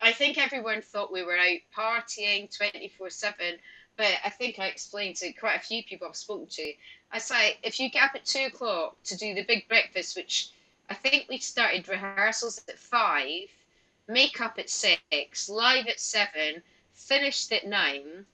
I 0.00 0.12
think 0.12 0.38
everyone 0.38 0.82
thought 0.82 1.12
we 1.12 1.22
were 1.22 1.38
out 1.38 1.58
partying 1.76 2.54
twenty 2.56 2.92
four 2.96 3.10
seven, 3.10 3.56
but 3.96 4.12
I 4.24 4.30
think 4.30 4.58
I 4.58 4.66
explained 4.66 5.16
to 5.16 5.32
quite 5.32 5.56
a 5.56 5.60
few 5.60 5.82
people 5.82 6.06
I've 6.08 6.16
spoken 6.16 6.46
to. 6.46 6.72
I 7.12 7.18
say 7.18 7.58
if 7.62 7.80
you 7.80 7.90
get 7.90 8.04
up 8.04 8.14
at 8.14 8.24
two 8.24 8.46
o'clock 8.46 8.96
to 9.04 9.16
do 9.16 9.34
the 9.34 9.44
big 9.44 9.68
breakfast, 9.68 10.16
which 10.16 10.50
I 10.88 10.94
think 10.94 11.26
we 11.28 11.38
started 11.38 11.88
rehearsals 11.88 12.62
at 12.68 12.78
five, 12.78 13.48
makeup 14.08 14.58
at 14.58 14.70
six, 14.70 15.48
live 15.48 15.86
at 15.86 16.00
seven, 16.00 16.62
finished 16.94 17.52
at 17.52 17.66
nine. 17.66 18.26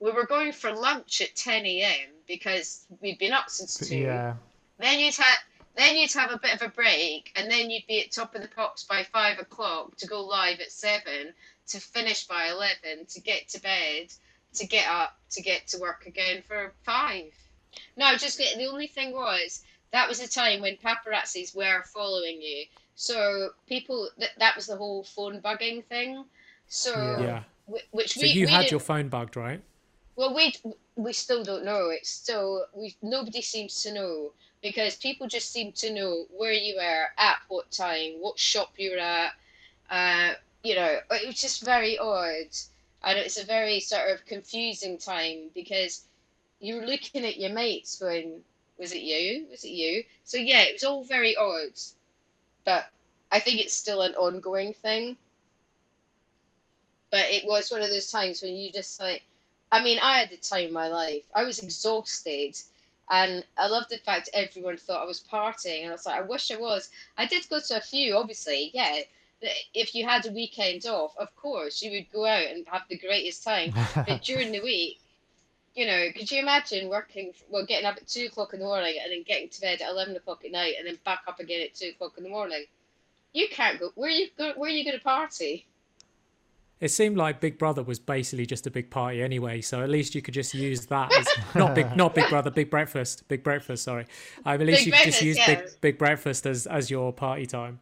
We 0.00 0.10
were 0.12 0.26
going 0.26 0.52
for 0.52 0.74
lunch 0.74 1.22
at 1.22 1.34
10 1.34 1.64
a.m. 1.64 2.08
because 2.26 2.84
we'd 3.00 3.18
been 3.18 3.32
up 3.32 3.48
since 3.48 3.78
two. 3.78 3.96
Yeah. 3.96 4.34
Then 4.78 4.98
you'd 5.00 5.14
have 5.16 5.38
then 5.76 5.96
you'd 5.96 6.12
have 6.12 6.30
a 6.30 6.38
bit 6.38 6.54
of 6.54 6.62
a 6.62 6.68
break, 6.70 7.32
and 7.36 7.50
then 7.50 7.68
you'd 7.70 7.86
be 7.86 8.00
at 8.02 8.10
top 8.10 8.34
of 8.34 8.42
the 8.42 8.48
pops 8.48 8.84
by 8.84 9.02
five 9.04 9.38
o'clock 9.38 9.96
to 9.98 10.06
go 10.06 10.24
live 10.24 10.60
at 10.60 10.70
seven, 10.72 11.34
to 11.68 11.80
finish 11.80 12.26
by 12.26 12.48
eleven, 12.48 13.04
to 13.06 13.20
get 13.20 13.48
to 13.50 13.60
bed, 13.60 14.08
to 14.54 14.66
get 14.66 14.88
up, 14.88 15.18
to 15.30 15.42
get 15.42 15.66
to 15.68 15.78
work 15.78 16.06
again 16.06 16.42
for 16.46 16.72
five. 16.84 17.32
No, 17.96 18.16
just 18.16 18.38
get, 18.38 18.56
the 18.56 18.66
only 18.66 18.86
thing 18.86 19.12
was 19.12 19.62
that 19.92 20.08
was 20.08 20.20
a 20.20 20.28
time 20.28 20.60
when 20.62 20.76
paparazzis 20.76 21.54
were 21.54 21.82
following 21.92 22.40
you. 22.40 22.64
So 22.94 23.50
people 23.66 24.08
that 24.18 24.30
that 24.38 24.56
was 24.56 24.66
the 24.66 24.76
whole 24.76 25.04
phone 25.04 25.40
bugging 25.42 25.84
thing. 25.84 26.24
So 26.68 26.92
Yeah. 26.94 27.20
Yeah. 27.20 27.42
wh- 27.70 27.94
which 27.94 28.14
So 28.14 28.22
we 28.22 28.28
you 28.28 28.46
we 28.46 28.50
had 28.50 28.58
didn't- 28.60 28.70
your 28.72 28.80
phone 28.80 29.08
bugged, 29.08 29.36
right? 29.36 29.60
well, 30.16 30.34
we 30.34 30.54
we 30.96 31.12
still 31.12 31.44
don't 31.44 31.64
know. 31.66 31.90
It's 31.90 32.08
still 32.08 32.64
we 32.72 32.96
nobody 33.02 33.42
seems 33.42 33.82
to 33.82 33.92
know 33.92 34.32
because 34.62 34.96
people 34.96 35.26
just 35.28 35.52
seem 35.52 35.72
to 35.72 35.92
know 35.92 36.26
where 36.36 36.52
you 36.52 36.76
were 36.76 37.06
at 37.18 37.36
what 37.48 37.70
time, 37.70 38.14
what 38.20 38.38
shop 38.38 38.72
you 38.78 38.92
were 38.92 38.98
at. 38.98 39.32
Uh, 39.90 40.34
you 40.62 40.74
know, 40.74 40.98
it 41.10 41.26
was 41.26 41.40
just 41.40 41.64
very 41.64 41.98
odd, 41.98 42.48
and 43.04 43.18
it's 43.18 43.38
a 43.40 43.44
very 43.44 43.80
sort 43.80 44.10
of 44.10 44.26
confusing 44.26 44.98
time 44.98 45.50
because 45.54 46.04
you're 46.60 46.86
looking 46.86 47.24
at 47.24 47.38
your 47.38 47.50
mates 47.52 47.98
going, 47.98 48.44
"Was 48.78 48.92
it 48.92 49.02
you? 49.02 49.46
Was 49.50 49.64
it 49.64 49.70
you?" 49.70 50.04
So 50.24 50.38
yeah, 50.38 50.62
it 50.62 50.74
was 50.74 50.84
all 50.84 51.04
very 51.04 51.36
odd, 51.36 51.78
but 52.64 52.90
I 53.30 53.40
think 53.40 53.60
it's 53.60 53.74
still 53.74 54.02
an 54.02 54.14
ongoing 54.14 54.74
thing. 54.74 55.16
But 57.10 57.30
it 57.30 57.44
was 57.46 57.70
one 57.70 57.82
of 57.82 57.90
those 57.90 58.10
times 58.10 58.42
when 58.42 58.54
you 58.56 58.72
just 58.72 58.98
like. 59.00 59.22
I 59.72 59.82
mean, 59.82 59.98
I 60.00 60.18
had 60.18 60.30
the 60.30 60.36
time 60.36 60.66
of 60.66 60.72
my 60.72 60.88
life. 60.88 61.24
I 61.34 61.44
was 61.44 61.58
exhausted, 61.58 62.56
and 63.10 63.44
I 63.56 63.68
loved 63.68 63.90
the 63.90 63.98
fact 63.98 64.30
everyone 64.34 64.76
thought 64.76 65.02
I 65.02 65.06
was 65.06 65.22
partying, 65.30 65.82
and 65.82 65.90
I 65.90 65.92
was 65.92 66.06
like, 66.06 66.20
I 66.20 66.22
wish 66.22 66.50
I 66.50 66.56
was. 66.56 66.90
I 67.16 67.26
did 67.26 67.48
go 67.48 67.60
to 67.60 67.76
a 67.76 67.80
few, 67.80 68.16
obviously, 68.16 68.70
yeah. 68.74 69.00
If 69.74 69.94
you 69.94 70.06
had 70.06 70.26
a 70.26 70.32
weekend 70.32 70.86
off, 70.86 71.14
of 71.18 71.34
course, 71.36 71.82
you 71.82 71.90
would 71.92 72.10
go 72.10 72.24
out 72.24 72.46
and 72.46 72.66
have 72.68 72.82
the 72.88 72.98
greatest 72.98 73.44
time. 73.44 73.74
But 73.94 74.22
during 74.22 74.50
the 74.50 74.62
week, 74.62 74.98
you 75.74 75.86
know, 75.86 76.06
could 76.16 76.30
you 76.30 76.40
imagine 76.40 76.88
working, 76.88 77.32
well, 77.50 77.66
getting 77.66 77.86
up 77.86 77.98
at 77.98 78.08
two 78.08 78.26
o'clock 78.26 78.54
in 78.54 78.60
the 78.60 78.66
morning 78.66 78.96
and 79.02 79.12
then 79.12 79.22
getting 79.22 79.50
to 79.50 79.60
bed 79.60 79.82
at 79.82 79.90
eleven 79.90 80.16
o'clock 80.16 80.44
at 80.44 80.50
night 80.50 80.74
and 80.78 80.86
then 80.86 80.98
back 81.04 81.20
up 81.28 81.38
again 81.38 81.62
at 81.62 81.74
two 81.74 81.90
o'clock 81.90 82.14
in 82.16 82.24
the 82.24 82.30
morning? 82.30 82.64
You 83.32 83.48
can't 83.50 83.78
go. 83.78 83.92
Where 83.94 84.10
you 84.10 84.28
go? 84.38 84.54
Where 84.56 84.70
are 84.70 84.72
you 84.72 84.84
going 84.84 84.96
to 84.96 85.04
party? 85.04 85.66
It 86.78 86.90
seemed 86.90 87.16
like 87.16 87.40
Big 87.40 87.58
Brother 87.58 87.82
was 87.82 87.98
basically 87.98 88.44
just 88.44 88.66
a 88.66 88.70
big 88.70 88.90
party 88.90 89.22
anyway, 89.22 89.62
so 89.62 89.82
at 89.82 89.88
least 89.88 90.14
you 90.14 90.20
could 90.20 90.34
just 90.34 90.52
use 90.52 90.86
that 90.86 91.10
as 91.14 91.26
not 91.54 91.74
big, 91.74 91.96
not 91.96 92.14
Big 92.14 92.28
Brother, 92.28 92.50
Big 92.50 92.68
Breakfast, 92.68 93.26
Big 93.28 93.42
Breakfast. 93.42 93.84
Sorry, 93.84 94.04
um, 94.44 94.60
at 94.60 94.66
least 94.66 94.80
Big 94.80 94.86
you 94.86 94.92
could 94.92 95.04
just 95.04 95.22
use 95.22 95.38
yeah. 95.38 95.46
Big 95.54 95.80
Big 95.80 95.98
Breakfast 95.98 96.46
as 96.46 96.66
as 96.66 96.90
your 96.90 97.12
party 97.12 97.46
time. 97.46 97.80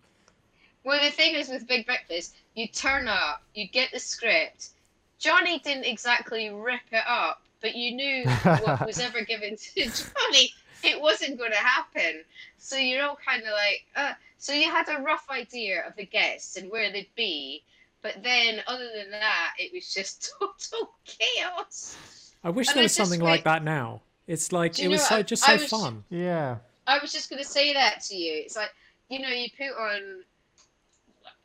Well, 0.85 1.03
the 1.03 1.11
thing 1.11 1.35
is 1.35 1.49
with 1.49 1.67
Big 1.67 1.87
Breakfast, 1.87 2.37
you 2.55 2.69
turn 2.69 3.09
up, 3.09 3.43
you 3.55 3.67
get 3.67 3.91
the 3.93 3.99
script. 3.99 4.71
Johnny 5.19 5.59
didn't 5.61 5.85
exactly 5.85 6.51
rip 6.51 6.83
it 6.93 7.03
up, 7.09 7.43
but 7.63 7.75
you 7.75 7.93
knew 7.97 8.25
what 8.27 8.87
was 8.87 9.01
ever 9.01 9.23
given 9.25 9.57
to 9.57 9.85
Johnny. 9.85 10.53
It 10.83 11.01
wasn't 11.01 11.39
going 11.39 11.53
to 11.53 11.57
happen. 11.57 12.23
So 12.59 12.77
you're 12.77 13.03
all 13.03 13.19
kind 13.27 13.43
of 13.43 13.53
like, 13.53 13.87
uh, 13.97 14.13
so 14.37 14.53
you 14.53 14.71
had 14.71 14.87
a 14.91 15.01
rough 15.01 15.27
idea 15.31 15.83
of 15.87 15.97
the 15.97 16.05
guests 16.05 16.57
and 16.59 16.71
where 16.71 16.93
they'd 16.93 17.09
be. 17.17 17.63
But 18.05 18.23
then, 18.23 18.61
other 18.67 18.87
than 18.95 19.11
that, 19.13 19.55
it 19.59 19.73
was 19.73 19.93
just 19.93 20.31
total 20.39 20.91
chaos. 21.07 21.97
I 22.45 22.51
wish 22.51 22.69
And 22.69 22.77
there 22.77 22.83
was 22.83 22.93
something 22.95 23.21
wait- 23.21 23.31
like 23.31 23.45
that 23.45 23.65
now. 23.65 24.03
It's 24.27 24.53
like 24.53 24.79
it 24.79 24.89
was 24.89 25.01
know 25.11 25.17
so 25.17 25.23
just 25.23 25.49
I 25.49 25.57
so 25.57 25.63
was- 25.63 25.71
fun. 25.71 26.05
yeah. 26.11 26.57
I 26.87 26.99
was 26.99 27.13
just 27.13 27.31
going 27.31 27.43
to 27.43 27.49
say 27.49 27.73
that 27.73 28.03
to 28.09 28.15
you. 28.15 28.43
It's 28.45 28.57
like, 28.57 28.69
you 29.09 29.19
know, 29.21 29.29
you 29.31 29.49
put 29.57 29.75
on, 29.75 30.23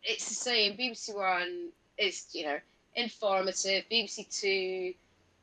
it's 0.04 0.28
the 0.28 0.36
same. 0.36 0.74
BBC 0.76 1.16
One 1.16 1.70
is, 1.98 2.26
you 2.34 2.46
know, 2.46 2.58
informative. 2.96 3.86
BBC 3.90 4.28
Two, 4.38 4.94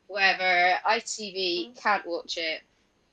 whatever. 0.08 0.74
ITV, 0.86 1.80
can't 1.82 2.06
watch 2.06 2.36
it. 2.36 2.60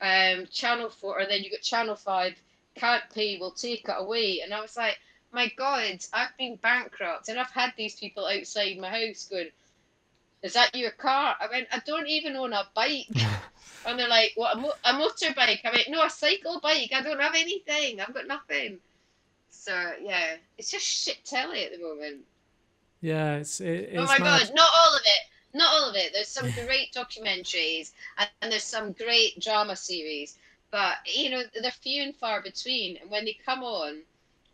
Um, 0.02 0.46
Channel 0.52 0.90
4, 0.90 1.20
and 1.20 1.30
then 1.30 1.42
you 1.42 1.50
got 1.50 1.62
Channel 1.62 1.96
5, 1.96 2.34
can't 2.74 3.02
pay, 3.14 3.38
will 3.38 3.50
take 3.52 3.88
it 3.88 3.94
away. 3.96 4.40
And 4.44 4.52
I 4.52 4.60
was 4.60 4.76
like, 4.76 4.98
my 5.34 5.52
God, 5.56 5.98
I've 6.12 6.36
been 6.38 6.56
bankrupt 6.56 7.28
and 7.28 7.38
I've 7.38 7.50
had 7.50 7.72
these 7.76 7.96
people 7.96 8.26
outside 8.26 8.78
my 8.78 8.88
house 8.88 9.26
going, 9.30 9.48
Is 10.42 10.54
that 10.54 10.74
your 10.74 10.92
car? 10.92 11.36
I 11.40 11.48
went, 11.50 11.68
I 11.72 11.80
don't 11.86 12.08
even 12.08 12.36
own 12.36 12.52
a 12.52 12.64
bike. 12.74 13.08
And 13.86 13.98
they're 13.98 14.08
like, 14.08 14.32
what, 14.36 14.56
a, 14.56 14.60
mo- 14.60 14.72
a 14.84 14.92
motorbike? 14.94 15.60
I 15.64 15.70
went, 15.70 15.90
no, 15.90 16.02
a 16.04 16.10
cycle 16.10 16.58
bike. 16.62 16.90
I 16.94 17.02
don't 17.02 17.20
have 17.20 17.34
anything. 17.34 18.00
I've 18.00 18.14
got 18.14 18.26
nothing. 18.26 18.78
So, 19.50 19.92
yeah, 20.02 20.36
it's 20.56 20.70
just 20.70 20.86
shit 20.86 21.24
telly 21.24 21.64
at 21.64 21.72
the 21.72 21.78
moment. 21.78 22.22
Yeah, 23.00 23.36
it's 23.36 23.60
it, 23.60 23.90
oh 23.94 24.02
it's 24.02 24.10
oh 24.10 24.18
my 24.18 24.18
mad. 24.18 24.40
God, 24.40 24.52
not 24.54 24.70
all 24.74 24.96
of 24.96 25.02
it. 25.04 25.56
Not 25.56 25.72
all 25.72 25.90
of 25.90 25.96
it. 25.96 26.12
There's 26.14 26.28
some 26.28 26.50
great 26.66 26.94
documentaries 26.94 27.92
and, 28.18 28.28
and 28.40 28.52
there's 28.52 28.64
some 28.64 28.92
great 28.92 29.38
drama 29.40 29.76
series. 29.76 30.38
But, 30.70 30.96
you 31.06 31.30
know, 31.30 31.42
they're 31.60 31.70
few 31.70 32.02
and 32.02 32.16
far 32.16 32.42
between. 32.42 32.96
And 32.96 33.10
when 33.10 33.26
they 33.26 33.36
come 33.44 33.62
on, 33.62 33.98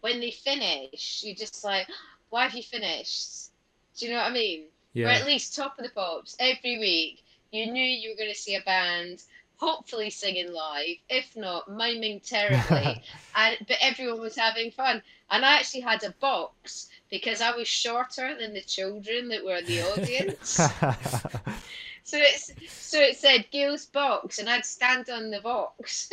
when 0.00 0.20
they 0.20 0.30
finish, 0.30 1.22
you're 1.24 1.34
just 1.34 1.64
like, 1.64 1.86
why 2.30 2.44
have 2.44 2.54
you 2.54 2.62
finished? 2.62 3.50
Do 3.96 4.06
you 4.06 4.12
know 4.12 4.18
what 4.18 4.30
I 4.30 4.34
mean? 4.34 4.64
Or 4.96 5.10
at 5.10 5.26
least 5.26 5.54
top 5.54 5.78
of 5.78 5.84
the 5.84 5.90
pops 5.90 6.36
every 6.40 6.78
week. 6.78 7.22
You 7.52 7.70
knew 7.70 7.84
you 7.84 8.10
were 8.10 8.16
going 8.16 8.32
to 8.32 8.38
see 8.38 8.54
a 8.54 8.60
band, 8.62 9.22
hopefully 9.56 10.10
singing 10.10 10.52
live, 10.52 10.96
if 11.08 11.36
not 11.36 11.70
miming 11.70 12.20
terribly, 12.20 13.02
and 13.36 13.56
but 13.68 13.76
everyone 13.80 14.20
was 14.20 14.36
having 14.36 14.70
fun. 14.70 15.02
And 15.30 15.44
I 15.44 15.54
actually 15.54 15.82
had 15.82 16.02
a 16.02 16.10
box 16.20 16.88
because 17.10 17.40
I 17.40 17.54
was 17.54 17.68
shorter 17.68 18.36
than 18.38 18.54
the 18.54 18.62
children 18.62 19.28
that 19.28 19.44
were 19.44 19.56
in 19.56 19.66
the 19.66 19.82
audience. 19.82 20.48
so 22.04 22.16
it's 22.18 22.52
so 22.68 23.00
it 23.00 23.16
said 23.16 23.46
Gail's 23.50 23.86
box, 23.86 24.38
and 24.38 24.48
I'd 24.48 24.64
stand 24.64 25.10
on 25.10 25.30
the 25.30 25.40
box. 25.40 26.10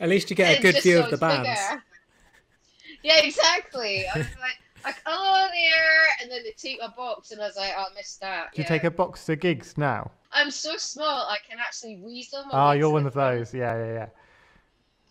at 0.00 0.08
least 0.08 0.30
you 0.30 0.36
get 0.36 0.58
a 0.58 0.62
good 0.72 0.82
view 0.82 1.00
of 1.00 1.10
the 1.10 1.16
bands. 1.16 1.48
bigger. 1.48 1.82
Yeah, 3.02 3.20
exactly. 3.22 4.04
I 4.14 4.18
was 4.18 4.26
like, 4.40 4.58
like, 4.84 4.96
hello 5.06 5.46
there, 5.52 6.06
and 6.22 6.30
then 6.30 6.42
they 6.44 6.52
take 6.52 6.78
a 6.82 6.90
box, 6.90 7.30
and 7.32 7.40
I 7.40 7.46
was 7.46 7.56
like, 7.56 7.72
oh, 7.76 7.86
I 7.90 7.94
missed 7.94 8.20
that. 8.20 8.52
Do 8.54 8.62
you 8.62 8.68
take 8.68 8.84
a 8.84 8.90
box 8.90 9.26
to 9.26 9.36
gigs 9.36 9.76
now? 9.76 10.10
I'm 10.32 10.50
so 10.50 10.76
small, 10.76 11.06
I 11.26 11.36
can 11.48 11.58
actually 11.58 12.00
weasel 12.04 12.44
my 12.46 12.70
Oh, 12.70 12.72
you're 12.72 12.90
one 12.90 13.06
of 13.06 13.14
those. 13.14 13.52
Yeah, 13.52 13.76
yeah, 13.76 13.92
yeah. 13.92 14.06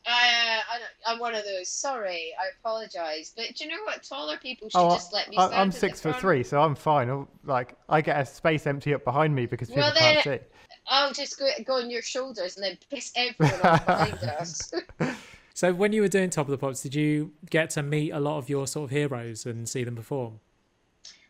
I, 0.08 0.12
uh, 0.12 0.62
I, 1.08 1.12
I'm 1.14 1.20
one 1.20 1.36
of 1.36 1.44
those. 1.44 1.68
Sorry, 1.68 2.34
I 2.40 2.46
apologise. 2.60 3.34
But 3.36 3.54
do 3.56 3.66
you 3.66 3.70
know 3.70 3.84
what? 3.84 4.02
Taller 4.02 4.38
people 4.38 4.70
should 4.70 4.80
Oh, 4.80 4.92
just 4.96 5.14
let 5.14 5.30
me 5.30 5.36
I, 5.38 5.48
stand 5.48 5.62
I'm 5.62 5.72
six 5.72 6.00
foot 6.02 6.16
three, 6.20 6.42
so 6.42 6.62
I'm 6.62 6.74
fine. 6.74 7.10
I'll- 7.10 7.28
Like, 7.44 7.76
I 7.90 8.02
get 8.02 8.20
a 8.20 8.26
space 8.26 8.66
empty 8.66 8.94
up 8.94 9.04
behind 9.04 9.36
me 9.36 9.46
because 9.46 9.68
people 9.70 9.84
Well, 9.84 9.94
can't 9.94 10.24
see. 10.24 10.40
I'll 10.88 11.12
just 11.14 11.38
go, 11.38 11.48
go 11.66 11.74
on 11.76 11.92
your 11.92 12.02
shoulders 12.02 12.56
and 12.56 12.64
then 12.66 12.78
piss 12.90 13.12
everyone 13.16 13.62
off 13.62 13.86
behind 13.86 14.24
us. 14.24 14.74
So 15.60 15.74
when 15.74 15.92
you 15.92 16.02
were 16.02 16.08
doing 16.08 16.30
Top 16.30 16.48
of 16.48 16.52
the 16.52 16.58
Pops, 16.58 16.84
did 16.84 16.96
you 16.96 17.34
get 17.50 17.72
to 17.72 17.84
meet 17.84 18.12
a 18.12 18.20
lot 18.22 18.38
of 18.38 18.48
your 18.48 18.66
sort 18.66 18.86
of 18.86 18.92
heroes 18.92 19.46
and 19.46 19.68
see 19.68 19.84
them 19.84 19.98
perform? 19.98 20.40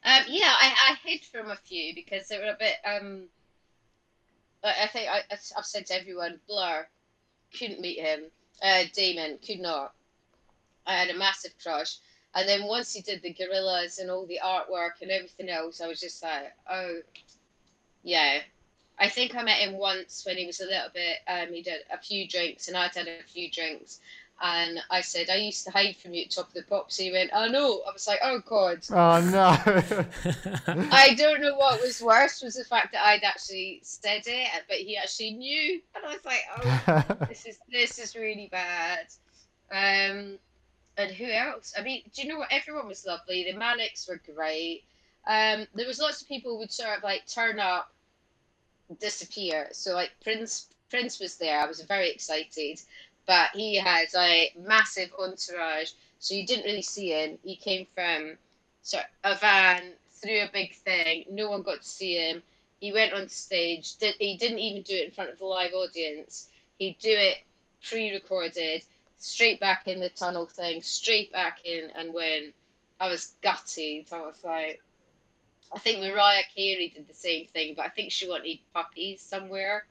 Um, 0.06 0.22
yeah, 0.28 0.54
I, 0.62 0.72
I 0.92 0.96
hid 1.04 1.26
from 1.26 1.50
a 1.50 1.56
few 1.56 1.96
because 1.96 2.28
they 2.28 2.38
were 2.38 2.52
a 2.52 2.58
bit. 2.60 2.76
Um, 2.86 3.24
I 4.64 4.86
think 4.94 5.10
I, 5.10 5.24
I've 5.32 5.66
said 5.66 5.88
to 5.88 6.00
everyone, 6.00 6.40
Blur, 6.48 6.86
couldn't 7.58 7.82
meet 7.82 7.98
him. 7.98 8.26
Uh, 8.62 8.84
Damon 8.94 9.40
could 9.44 9.62
not. 9.62 9.94
I 10.86 10.94
had 10.94 11.10
a 11.10 11.18
massive 11.18 11.56
crush, 11.64 11.98
and 12.36 12.48
then 12.48 12.68
once 12.68 12.94
he 12.94 13.02
did 13.02 13.24
the 13.24 13.34
Gorillaz 13.34 13.98
and 13.98 14.12
all 14.12 14.28
the 14.28 14.42
artwork 14.46 15.02
and 15.02 15.10
everything 15.10 15.50
else, 15.50 15.82
I 15.82 15.88
was 15.88 16.00
just 16.00 16.22
like, 16.22 16.54
oh, 16.70 17.00
yeah. 18.04 18.42
I 19.00 19.08
think 19.08 19.36
I 19.36 19.44
met 19.44 19.58
him 19.58 19.74
once 19.74 20.24
when 20.26 20.38
he 20.38 20.46
was 20.46 20.60
a 20.60 20.66
little 20.66 20.90
bit. 20.94 21.18
Um, 21.28 21.54
he 21.54 21.62
did 21.62 21.82
a 21.92 21.98
few 21.98 22.28
drinks, 22.28 22.68
and 22.68 22.76
I'd 22.76 22.96
had 22.96 23.08
a 23.08 23.24
few 23.24 23.50
drinks. 23.50 24.00
And 24.42 24.80
I 24.90 25.02
said, 25.02 25.30
I 25.30 25.36
used 25.36 25.66
to 25.66 25.72
hide 25.72 25.98
from 25.98 26.14
you 26.14 26.24
at 26.24 26.32
Top 26.32 26.48
of 26.48 26.54
the 26.54 26.64
Pops. 26.64 26.98
He 26.98 27.12
went, 27.12 27.32
oh 27.34 27.48
no. 27.48 27.82
I 27.88 27.92
was 27.92 28.08
like, 28.08 28.20
oh 28.24 28.42
God. 28.46 28.80
Oh 28.90 29.20
no! 29.22 30.86
I 30.92 31.14
don't 31.16 31.42
know 31.42 31.56
what 31.56 31.82
was 31.82 32.02
worse 32.02 32.42
was 32.42 32.56
the 32.56 32.64
fact 32.64 32.94
that 32.94 33.06
I'd 33.06 33.24
actually 33.24 33.82
said 33.84 34.24
it, 34.26 34.50
but 34.70 34.78
he 34.78 34.96
actually 34.96 35.32
knew, 35.32 35.82
and 35.94 36.06
I 36.06 36.14
was 36.14 36.26
like, 36.26 36.42
"Oh, 36.58 37.26
this 37.28 37.46
is 37.46 37.60
this 37.70 38.00
is 38.00 38.16
really 38.16 38.48
bad." 38.50 39.08
Um, 39.72 40.40
and 40.98 41.12
who 41.12 41.30
else? 41.30 41.74
I 41.78 41.84
mean, 41.84 42.04
do 42.14 42.22
you 42.22 42.30
know 42.30 42.40
what? 42.40 42.52
Everyone 42.52 42.88
was 42.88 43.06
lovely. 43.06 43.44
The 43.44 43.58
Manics 43.58 44.08
were 44.08 44.22
great. 44.34 44.84
Um, 45.28 45.68
there 45.76 45.88
was 45.88 46.00
lots 46.00 46.22
of 46.22 46.28
people 46.28 46.54
who 46.54 46.60
would 46.60 46.72
sort 46.72 46.98
of 46.98 47.04
like 47.04 47.28
turn 47.28 47.60
up, 47.60 47.92
disappear. 49.00 49.70
So 49.72 49.94
like 49.94 50.12
Prince 50.24 50.68
Prince 50.90 51.20
was 51.20 51.36
there. 51.36 51.60
I 51.60 51.68
was 51.68 51.82
very 51.82 52.10
excited, 52.10 52.82
but 53.28 53.50
he 53.54 53.76
had 53.76 54.08
a 54.16 54.52
massive 54.58 55.12
entourage, 55.20 55.92
so 56.20 56.34
you 56.34 56.46
didn't 56.46 56.66
really 56.66 56.82
see 56.82 57.10
him. 57.10 57.38
He 57.44 57.56
came 57.56 57.86
from 57.94 58.38
sort 58.82 59.04
of 59.24 59.38
a 59.38 59.40
van 59.40 59.94
through 60.12 60.42
a 60.42 60.50
big 60.52 60.76
thing. 60.76 61.26
No 61.30 61.50
one 61.50 61.62
got 61.62 61.82
to 61.82 61.88
see 61.88 62.16
him. 62.16 62.42
He 62.80 62.92
went 62.92 63.14
on 63.14 63.30
stage. 63.30 63.98
Did, 63.98 64.16
he 64.20 64.38
didn't 64.38 64.60
even 64.60 64.82
do 64.82 64.96
it 64.96 65.06
in 65.06 65.12
front 65.12 65.30
of 65.30 65.38
the 65.38 65.46
live 65.46 65.74
audience. 65.74 66.48
He'd 66.80 66.98
do 67.00 67.12
it 67.12 67.38
pre-recorded, 67.88 68.84
straight 69.18 69.60
back 69.60 69.88
in 69.88 70.00
the 70.00 70.10
tunnel 70.10 70.46
thing, 70.46 70.82
straight 70.82 71.32
back 71.32 71.60
in, 71.66 71.90
and 71.96 72.14
when 72.14 72.54
I 73.00 73.10
was 73.10 73.34
gutted. 73.42 74.08
I 74.12 74.22
was 74.22 74.44
like, 74.44 74.82
I 75.74 75.80
think 75.80 76.00
Mariah 76.00 76.44
Carey 76.56 76.92
did 76.96 77.08
the 77.08 77.14
same 77.14 77.48
thing, 77.48 77.74
but 77.76 77.86
I 77.86 77.90
think 77.90 78.12
she 78.12 78.28
wanted 78.28 78.60
puppies 78.74 79.22
somewhere. 79.22 79.86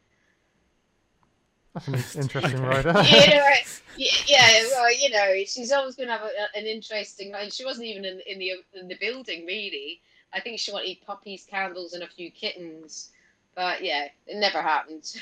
That's 1.75 2.15
an 2.15 2.23
interesting 2.23 2.63
rider. 2.63 2.89
you 2.89 2.95
know, 2.95 3.51
yeah, 3.97 4.13
yeah, 4.27 4.63
well, 4.73 4.93
you 4.93 5.11
know, 5.11 5.35
she's 5.47 5.71
always 5.71 5.95
going 5.95 6.09
to 6.09 6.15
have 6.15 6.23
a, 6.23 6.59
an 6.59 6.67
interesting. 6.67 7.33
And 7.35 7.53
she 7.53 7.65
wasn't 7.65 7.87
even 7.87 8.05
in, 8.05 8.21
in 8.27 8.39
the 8.39 8.53
in 8.75 8.89
the 8.89 8.97
building 9.01 9.47
really. 9.47 10.01
I 10.33 10.41
think 10.41 10.59
she 10.59 10.73
wanted 10.73 10.99
puppies, 11.07 11.47
candles, 11.49 11.95
and 11.95 12.03
a 12.03 12.09
few 12.09 12.31
kittens. 12.31 13.11
But 13.55 13.83
yeah, 13.83 14.09
it 14.27 14.37
never 14.37 14.63
happened. 14.63 15.15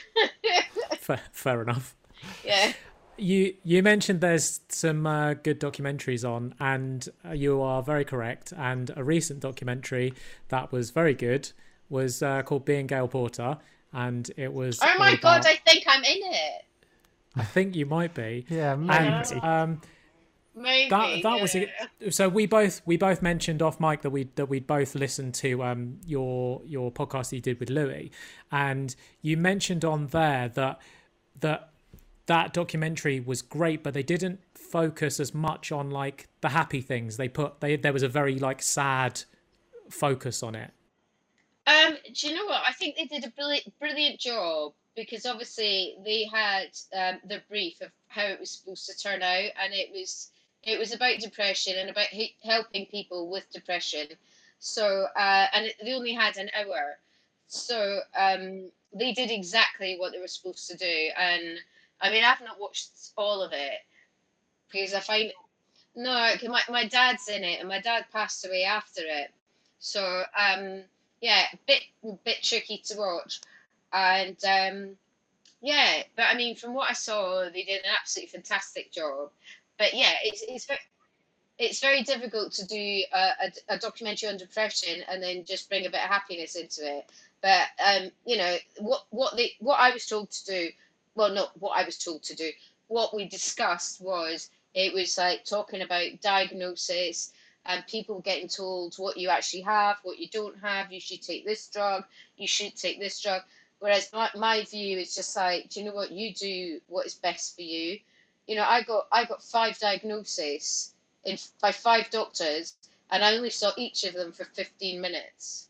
fair, 0.98 1.20
fair 1.32 1.62
enough. 1.62 1.94
Yeah. 2.44 2.72
You 3.18 3.54
you 3.64 3.82
mentioned 3.82 4.20
there's 4.20 4.60
some 4.68 5.06
uh, 5.06 5.34
good 5.34 5.58
documentaries 5.60 6.28
on, 6.28 6.54
and 6.60 7.08
you 7.32 7.62
are 7.62 7.82
very 7.82 8.04
correct. 8.04 8.52
And 8.56 8.90
a 8.96 9.02
recent 9.04 9.40
documentary 9.40 10.12
that 10.48 10.72
was 10.72 10.90
very 10.90 11.14
good 11.14 11.50
was 11.88 12.22
uh, 12.22 12.42
called 12.42 12.64
Being 12.64 12.86
Gail 12.86 13.08
Porter, 13.08 13.58
and 13.92 14.30
it 14.36 14.52
was. 14.52 14.80
Oh 14.82 14.94
my 14.98 15.10
all 15.10 15.16
god! 15.16 15.46
I 15.46 15.56
think 15.66 15.84
I'm 15.86 16.04
in 16.04 16.18
it. 16.22 16.64
I 17.36 17.44
think 17.44 17.76
you 17.76 17.86
might 17.86 18.14
be. 18.14 18.46
yeah, 18.48 18.72
And 18.72 18.86
maybe. 18.86 19.40
um, 19.42 19.80
Maybe. 20.54 20.88
that 20.88 21.22
that 21.22 21.40
was 21.42 21.54
it. 21.54 21.68
So 22.10 22.28
we 22.30 22.46
both 22.46 22.80
we 22.86 22.96
both 22.96 23.20
mentioned 23.20 23.60
off 23.60 23.78
mic 23.78 24.00
that 24.02 24.10
we 24.10 24.30
that 24.36 24.46
we'd 24.48 24.66
both 24.66 24.94
listened 24.94 25.34
to 25.34 25.62
um 25.62 25.98
your 26.06 26.62
your 26.64 26.90
podcast 26.90 27.28
that 27.30 27.36
you 27.36 27.42
did 27.42 27.60
with 27.60 27.68
Louis, 27.68 28.10
and 28.50 28.96
you 29.20 29.36
mentioned 29.36 29.84
on 29.84 30.06
there 30.08 30.48
that 30.48 30.80
that 31.40 31.70
that 32.26 32.52
documentary 32.52 33.20
was 33.20 33.42
great, 33.42 33.82
but 33.82 33.94
they 33.94 34.02
didn't 34.02 34.40
focus 34.54 35.20
as 35.20 35.32
much 35.32 35.70
on 35.72 35.90
like 35.90 36.28
the 36.40 36.50
happy 36.50 36.80
things. 36.80 37.16
They 37.16 37.28
put 37.28 37.60
they 37.60 37.76
there 37.76 37.92
was 37.92 38.02
a 38.02 38.08
very 38.08 38.38
like 38.38 38.62
sad 38.62 39.22
focus 39.88 40.42
on 40.42 40.54
it. 40.54 40.72
Um, 41.66 41.96
do 42.14 42.28
you 42.28 42.34
know 42.34 42.46
what? 42.46 42.62
I 42.66 42.72
think 42.72 42.96
they 42.96 43.04
did 43.04 43.24
a 43.24 43.30
brilliant, 43.30 43.78
brilliant 43.78 44.20
job 44.20 44.72
because 44.94 45.26
obviously 45.26 45.96
they 46.04 46.24
had 46.24 46.68
um, 46.96 47.20
the 47.28 47.42
brief 47.48 47.80
of 47.80 47.90
how 48.08 48.24
it 48.24 48.40
was 48.40 48.50
supposed 48.50 48.86
to 48.86 48.96
turn 48.96 49.22
out, 49.22 49.50
and 49.62 49.72
it 49.72 49.90
was 49.92 50.30
it 50.62 50.78
was 50.78 50.92
about 50.92 51.18
depression 51.20 51.74
and 51.78 51.90
about 51.90 52.08
he- 52.08 52.36
helping 52.42 52.86
people 52.86 53.30
with 53.30 53.50
depression. 53.52 54.08
So, 54.58 55.06
uh, 55.16 55.46
and 55.52 55.66
it, 55.66 55.76
they 55.84 55.92
only 55.92 56.14
had 56.14 56.36
an 56.38 56.50
hour, 56.58 56.98
so 57.46 58.00
um, 58.18 58.70
they 58.92 59.12
did 59.12 59.30
exactly 59.30 59.96
what 59.98 60.12
they 60.12 60.20
were 60.20 60.28
supposed 60.28 60.68
to 60.68 60.76
do. 60.76 61.08
And 61.18 61.58
I 62.00 62.10
mean, 62.10 62.24
I've 62.24 62.40
not 62.42 62.60
watched 62.60 62.90
all 63.16 63.42
of 63.42 63.52
it 63.52 63.78
because 64.70 64.94
I 64.94 65.00
find 65.00 65.32
no, 65.94 66.30
my 66.48 66.60
my 66.68 66.84
dad's 66.86 67.28
in 67.28 67.42
it, 67.42 67.60
and 67.60 67.68
my 67.68 67.80
dad 67.80 68.06
passed 68.12 68.44
away 68.46 68.64
after 68.64 69.00
it. 69.02 69.32
So, 69.78 70.24
um, 70.38 70.82
yeah, 71.20 71.44
bit 71.66 71.82
bit 72.24 72.42
tricky 72.42 72.82
to 72.86 72.98
watch, 72.98 73.40
and 73.92 74.36
um, 74.44 74.96
yeah, 75.62 76.02
but 76.14 76.26
I 76.30 76.36
mean, 76.36 76.54
from 76.56 76.74
what 76.74 76.90
I 76.90 76.94
saw, 76.94 77.44
they 77.44 77.62
did 77.62 77.84
an 77.84 77.90
absolutely 77.98 78.30
fantastic 78.30 78.92
job. 78.92 79.30
But 79.78 79.94
yeah, 79.94 80.12
it's 80.22 80.42
it's 80.46 80.66
very 80.66 80.80
it's 81.58 81.80
very 81.80 82.02
difficult 82.02 82.52
to 82.52 82.66
do 82.66 83.02
a, 83.14 83.18
a, 83.18 83.74
a 83.74 83.78
documentary 83.78 84.28
on 84.28 84.36
depression 84.36 85.02
and 85.08 85.22
then 85.22 85.44
just 85.44 85.70
bring 85.70 85.86
a 85.86 85.90
bit 85.90 86.02
of 86.02 86.10
happiness 86.10 86.56
into 86.56 86.98
it. 86.98 87.10
But 87.40 87.66
um, 87.84 88.10
you 88.26 88.36
know 88.36 88.56
what 88.78 89.06
what 89.10 89.36
they 89.36 89.52
what 89.60 89.80
I 89.80 89.92
was 89.92 90.06
told 90.06 90.30
to 90.30 90.44
do, 90.44 90.68
well, 91.16 91.32
not 91.32 91.50
what 91.60 91.76
I 91.76 91.84
was 91.84 91.98
told 91.98 92.22
to 92.24 92.36
do. 92.36 92.50
What 92.88 93.14
we 93.14 93.26
discussed 93.26 94.00
was 94.00 94.50
it 94.74 94.94
was 94.94 95.18
like 95.18 95.44
talking 95.44 95.82
about 95.82 96.20
diagnosis 96.20 97.32
and 97.64 97.84
people 97.88 98.20
getting 98.20 98.46
told 98.48 98.94
what 98.96 99.16
you 99.16 99.28
actually 99.28 99.62
have, 99.62 99.96
what 100.04 100.18
you 100.18 100.28
don't 100.28 100.58
have. 100.60 100.92
You 100.92 101.00
should 101.00 101.22
take 101.22 101.44
this 101.44 101.66
drug. 101.68 102.04
You 102.36 102.46
should 102.46 102.76
take 102.76 103.00
this 103.00 103.20
drug. 103.20 103.42
Whereas 103.80 104.10
my, 104.12 104.30
my 104.36 104.62
view 104.64 104.98
is 104.98 105.14
just 105.14 105.34
like, 105.36 105.70
do 105.70 105.80
you 105.80 105.86
know 105.86 105.94
what? 105.94 106.12
You 106.12 106.32
do 106.32 106.80
what 106.86 107.06
is 107.06 107.14
best 107.14 107.56
for 107.56 107.62
you. 107.62 107.98
You 108.46 108.56
know, 108.56 108.64
I 108.66 108.82
got 108.82 109.08
I 109.10 109.24
got 109.24 109.42
five 109.42 109.78
diagnoses 109.78 110.94
in 111.24 111.36
by 111.60 111.72
five 111.72 112.08
doctors, 112.10 112.74
and 113.10 113.24
I 113.24 113.36
only 113.36 113.50
saw 113.50 113.72
each 113.76 114.04
of 114.04 114.14
them 114.14 114.32
for 114.32 114.44
fifteen 114.44 115.00
minutes. 115.00 115.68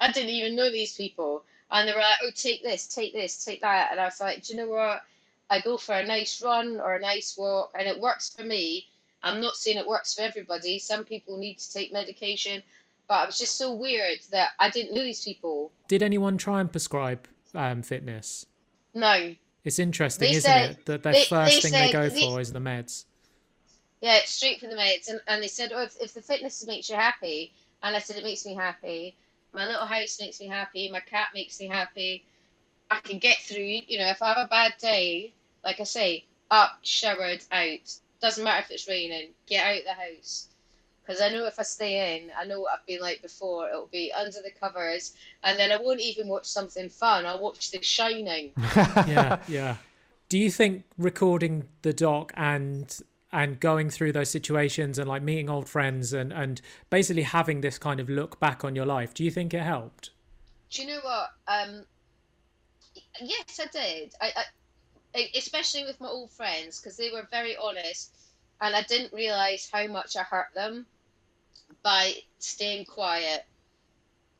I 0.00 0.12
didn't 0.12 0.30
even 0.30 0.54
know 0.54 0.70
these 0.70 0.94
people, 0.94 1.44
and 1.74 1.86
they 1.86 1.92
were 1.92 1.98
like, 2.00 2.18
"Oh, 2.22 2.30
take 2.34 2.62
this, 2.62 2.86
take 2.86 3.12
this, 3.12 3.44
take 3.44 3.60
that," 3.60 3.90
and 3.92 4.00
I 4.00 4.04
was 4.06 4.20
like, 4.20 4.42
"Do 4.44 4.54
you 4.54 4.60
know 4.60 4.68
what? 4.70 5.02
I 5.50 5.60
go 5.60 5.76
for 5.76 5.94
a 5.94 6.06
nice 6.06 6.40
run 6.42 6.80
or 6.80 6.94
a 6.94 7.00
nice 7.00 7.36
walk, 7.36 7.72
and 7.78 7.86
it 7.86 8.00
works 8.00 8.30
for 8.34 8.44
me. 8.44 8.86
I'm 9.22 9.40
not 9.40 9.56
saying 9.56 9.76
it 9.76 9.86
works 9.86 10.14
for 10.14 10.22
everybody. 10.22 10.78
Some 10.78 11.04
people 11.04 11.36
need 11.36 11.58
to 11.58 11.72
take 11.72 11.92
medication, 11.92 12.62
but 13.08 13.24
it 13.24 13.26
was 13.26 13.38
just 13.38 13.56
so 13.56 13.74
weird 13.74 14.20
that 14.30 14.50
I 14.58 14.70
didn't 14.70 14.94
know 14.94 15.02
these 15.02 15.22
people. 15.22 15.72
Did 15.88 16.02
anyone 16.02 16.38
try 16.38 16.60
and 16.60 16.70
prescribe 16.72 17.28
um, 17.54 17.82
fitness? 17.82 18.46
No, 18.94 19.34
It's 19.64 19.78
interesting, 19.78 20.30
They 20.30 20.36
isn't 20.36 20.50
said- 20.50 20.70
it? 20.72 20.86
That 20.86 21.02
their 21.02 21.12
they- 21.14 21.24
first 21.24 21.62
they 21.62 21.70
thing 21.70 21.72
they 21.72 21.92
go 21.92 22.08
the- 22.08 22.20
for 22.20 22.40
is 22.40 22.52
the 22.52 22.58
meds. 22.60 23.04
Yeah, 24.00 24.18
straight 24.26 24.60
for 24.60 24.66
the 24.66 24.76
meds. 24.76 25.08
And, 25.08 25.20
and 25.26 25.42
they 25.42 25.48
said, 25.48 25.72
oh, 25.74 25.82
if, 25.82 25.96
if 26.00 26.12
the 26.14 26.20
fitness 26.22 26.66
makes 26.66 26.88
you 26.90 26.96
happy, 26.96 27.52
and 27.82 27.96
I 27.96 27.98
said, 28.00 28.16
it 28.16 28.24
makes 28.24 28.44
me 28.44 28.54
happy. 28.54 29.16
My 29.54 29.66
little 29.66 29.86
house 29.86 30.18
makes 30.20 30.40
me 30.40 30.48
happy. 30.48 30.90
My 30.90 31.00
cat 31.00 31.28
makes 31.34 31.60
me 31.60 31.68
happy. 31.68 32.24
I 32.90 33.00
can 33.00 33.18
get 33.18 33.38
through, 33.38 33.62
you 33.62 33.98
know, 33.98 34.08
if 34.08 34.20
I 34.20 34.28
have 34.28 34.46
a 34.46 34.48
bad 34.48 34.74
day, 34.78 35.32
like 35.64 35.80
I 35.80 35.84
say, 35.84 36.24
up, 36.50 36.78
showered, 36.82 37.42
out. 37.50 37.94
Doesn't 38.20 38.44
matter 38.44 38.64
if 38.64 38.70
it's 38.70 38.88
raining, 38.88 39.30
get 39.46 39.64
out 39.64 39.82
the 39.84 39.92
house. 39.92 40.48
Because 41.04 41.20
I 41.20 41.28
know 41.28 41.46
if 41.46 41.58
I 41.58 41.62
stay 41.62 42.16
in, 42.16 42.30
I 42.38 42.44
know 42.44 42.60
what 42.60 42.72
I've 42.72 42.86
been 42.86 43.00
like 43.00 43.20
before. 43.20 43.68
It'll 43.68 43.86
be 43.86 44.12
under 44.12 44.40
the 44.40 44.50
covers, 44.58 45.14
and 45.42 45.58
then 45.58 45.70
I 45.70 45.76
won't 45.76 46.00
even 46.00 46.28
watch 46.28 46.46
something 46.46 46.88
fun. 46.88 47.26
I'll 47.26 47.42
watch 47.42 47.70
The 47.70 47.82
Shining. 47.82 48.52
yeah, 48.56 49.38
yeah. 49.48 49.76
Do 50.30 50.38
you 50.38 50.50
think 50.50 50.84
recording 50.96 51.68
the 51.82 51.92
doc 51.92 52.32
and 52.36 52.98
and 53.34 53.58
going 53.58 53.90
through 53.90 54.12
those 54.12 54.30
situations 54.30 54.96
and 54.96 55.08
like 55.08 55.20
meeting 55.20 55.50
old 55.50 55.68
friends 55.68 56.12
and 56.12 56.32
and 56.32 56.60
basically 56.88 57.22
having 57.22 57.60
this 57.60 57.78
kind 57.78 57.98
of 57.98 58.08
look 58.08 58.38
back 58.38 58.64
on 58.64 58.76
your 58.76 58.86
life, 58.86 59.12
do 59.12 59.24
you 59.24 59.30
think 59.30 59.52
it 59.52 59.62
helped? 59.62 60.10
Do 60.70 60.82
you 60.82 60.88
know 60.88 61.00
what? 61.02 61.30
Um, 61.48 61.84
yes, 63.20 63.60
I 63.60 63.66
did. 63.72 64.14
I, 64.20 64.32
I 65.14 65.30
especially 65.36 65.84
with 65.84 66.00
my 66.00 66.06
old 66.06 66.30
friends 66.30 66.80
because 66.80 66.96
they 66.96 67.10
were 67.10 67.26
very 67.30 67.56
honest, 67.56 68.16
and 68.60 68.74
I 68.74 68.82
didn't 68.82 69.12
realize 69.12 69.68
how 69.72 69.86
much 69.88 70.16
I 70.16 70.22
hurt 70.22 70.54
them 70.54 70.86
by 71.82 72.14
staying 72.38 72.86
quiet. 72.86 73.44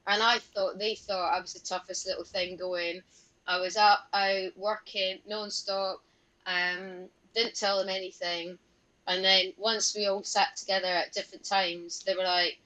And 0.07 0.23
I 0.23 0.39
thought 0.39 0.79
they 0.79 0.95
thought 0.95 1.35
I 1.35 1.41
was 1.41 1.55
the 1.55 1.61
toughest 1.61 2.07
little 2.07 2.25
thing 2.25 2.57
going. 2.57 3.01
I 3.47 3.59
was 3.59 3.77
up, 3.77 4.07
out 4.13 4.51
working 4.57 5.19
non-stop. 5.27 6.01
Um, 6.47 7.09
didn't 7.35 7.57
tell 7.57 7.79
them 7.79 7.89
anything, 7.89 8.59
and 9.07 9.25
then 9.25 9.53
once 9.59 9.95
we 9.95 10.07
all 10.07 10.23
sat 10.25 10.57
together 10.57 10.89
at 10.89 11.13
different 11.13 11.45
times, 11.45 12.03
they 12.05 12.15
were 12.15 12.25
like, 12.25 12.59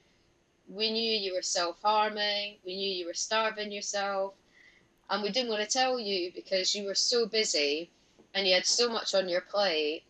"We 0.69 0.91
knew 0.91 1.13
you 1.13 1.35
were 1.35 1.43
self-harming. 1.43 2.59
We 2.65 2.77
knew 2.77 2.91
you 2.91 3.07
were 3.07 3.15
starving 3.15 3.73
yourself." 3.73 4.35
and 5.11 5.23
we 5.23 5.31
didn't 5.31 5.51
want 5.51 5.63
to 5.63 5.69
tell 5.69 5.99
you 5.99 6.33
because 6.35 6.75
you 6.75 6.85
were 6.85 6.95
so 6.95 7.27
busy 7.27 7.91
and 8.35 8.47
you 8.47 8.55
had 8.55 8.67
so 8.67 8.89
much 8.91 9.15
on 9.15 9.29
your 9.29 9.41
plate. 9.41 10.03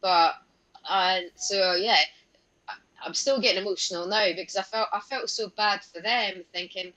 But 0.00 0.34
and 0.88 1.30
so 1.34 1.74
yeah, 1.74 1.98
I'm 3.04 3.14
still 3.14 3.40
getting 3.40 3.62
emotional 3.62 4.06
now 4.06 4.32
because 4.34 4.56
I 4.56 4.62
felt 4.62 4.88
I 4.92 5.00
felt 5.00 5.30
so 5.30 5.48
bad 5.48 5.82
for 5.82 6.00
them, 6.00 6.44
thinking 6.52 6.92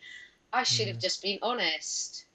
I 0.53 0.63
should 0.63 0.88
have 0.88 0.97
mm. 0.97 1.01
just 1.01 1.22
been 1.22 1.39
honest. 1.41 2.26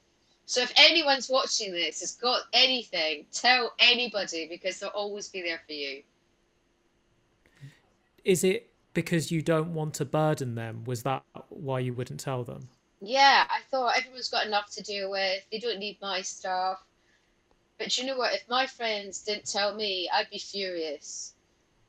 So 0.46 0.62
if 0.62 0.72
anyone's 0.76 1.28
watching 1.28 1.72
this 1.72 2.00
has 2.00 2.12
got 2.12 2.42
anything, 2.52 3.26
tell 3.32 3.74
anybody 3.78 4.46
because 4.48 4.78
they'll 4.78 4.90
always 4.90 5.28
be 5.28 5.42
there 5.42 5.60
for 5.66 5.72
you. 5.72 6.02
Is 8.26 8.44
it 8.44 8.70
because 8.92 9.30
you 9.30 9.40
don't 9.40 9.72
want 9.72 9.94
to 9.94 10.04
burden 10.04 10.56
them? 10.56 10.84
Was 10.84 11.02
that 11.04 11.22
why 11.48 11.78
you 11.80 11.94
wouldn't 11.94 12.20
tell 12.20 12.44
them? 12.44 12.68
Yeah, 13.00 13.46
I 13.48 13.60
thought 13.70 13.96
everyone's 13.96 14.28
got 14.28 14.46
enough 14.46 14.70
to 14.72 14.82
deal 14.82 15.10
with. 15.10 15.42
They 15.50 15.58
don't 15.58 15.78
need 15.78 15.98
my 16.02 16.22
stuff. 16.22 16.84
But 17.78 17.96
you 17.96 18.04
know 18.04 18.16
what? 18.18 18.34
If 18.34 18.48
my 18.48 18.66
friends 18.66 19.22
didn't 19.22 19.46
tell 19.46 19.74
me, 19.74 20.10
I'd 20.12 20.30
be 20.30 20.38
furious. 20.38 21.34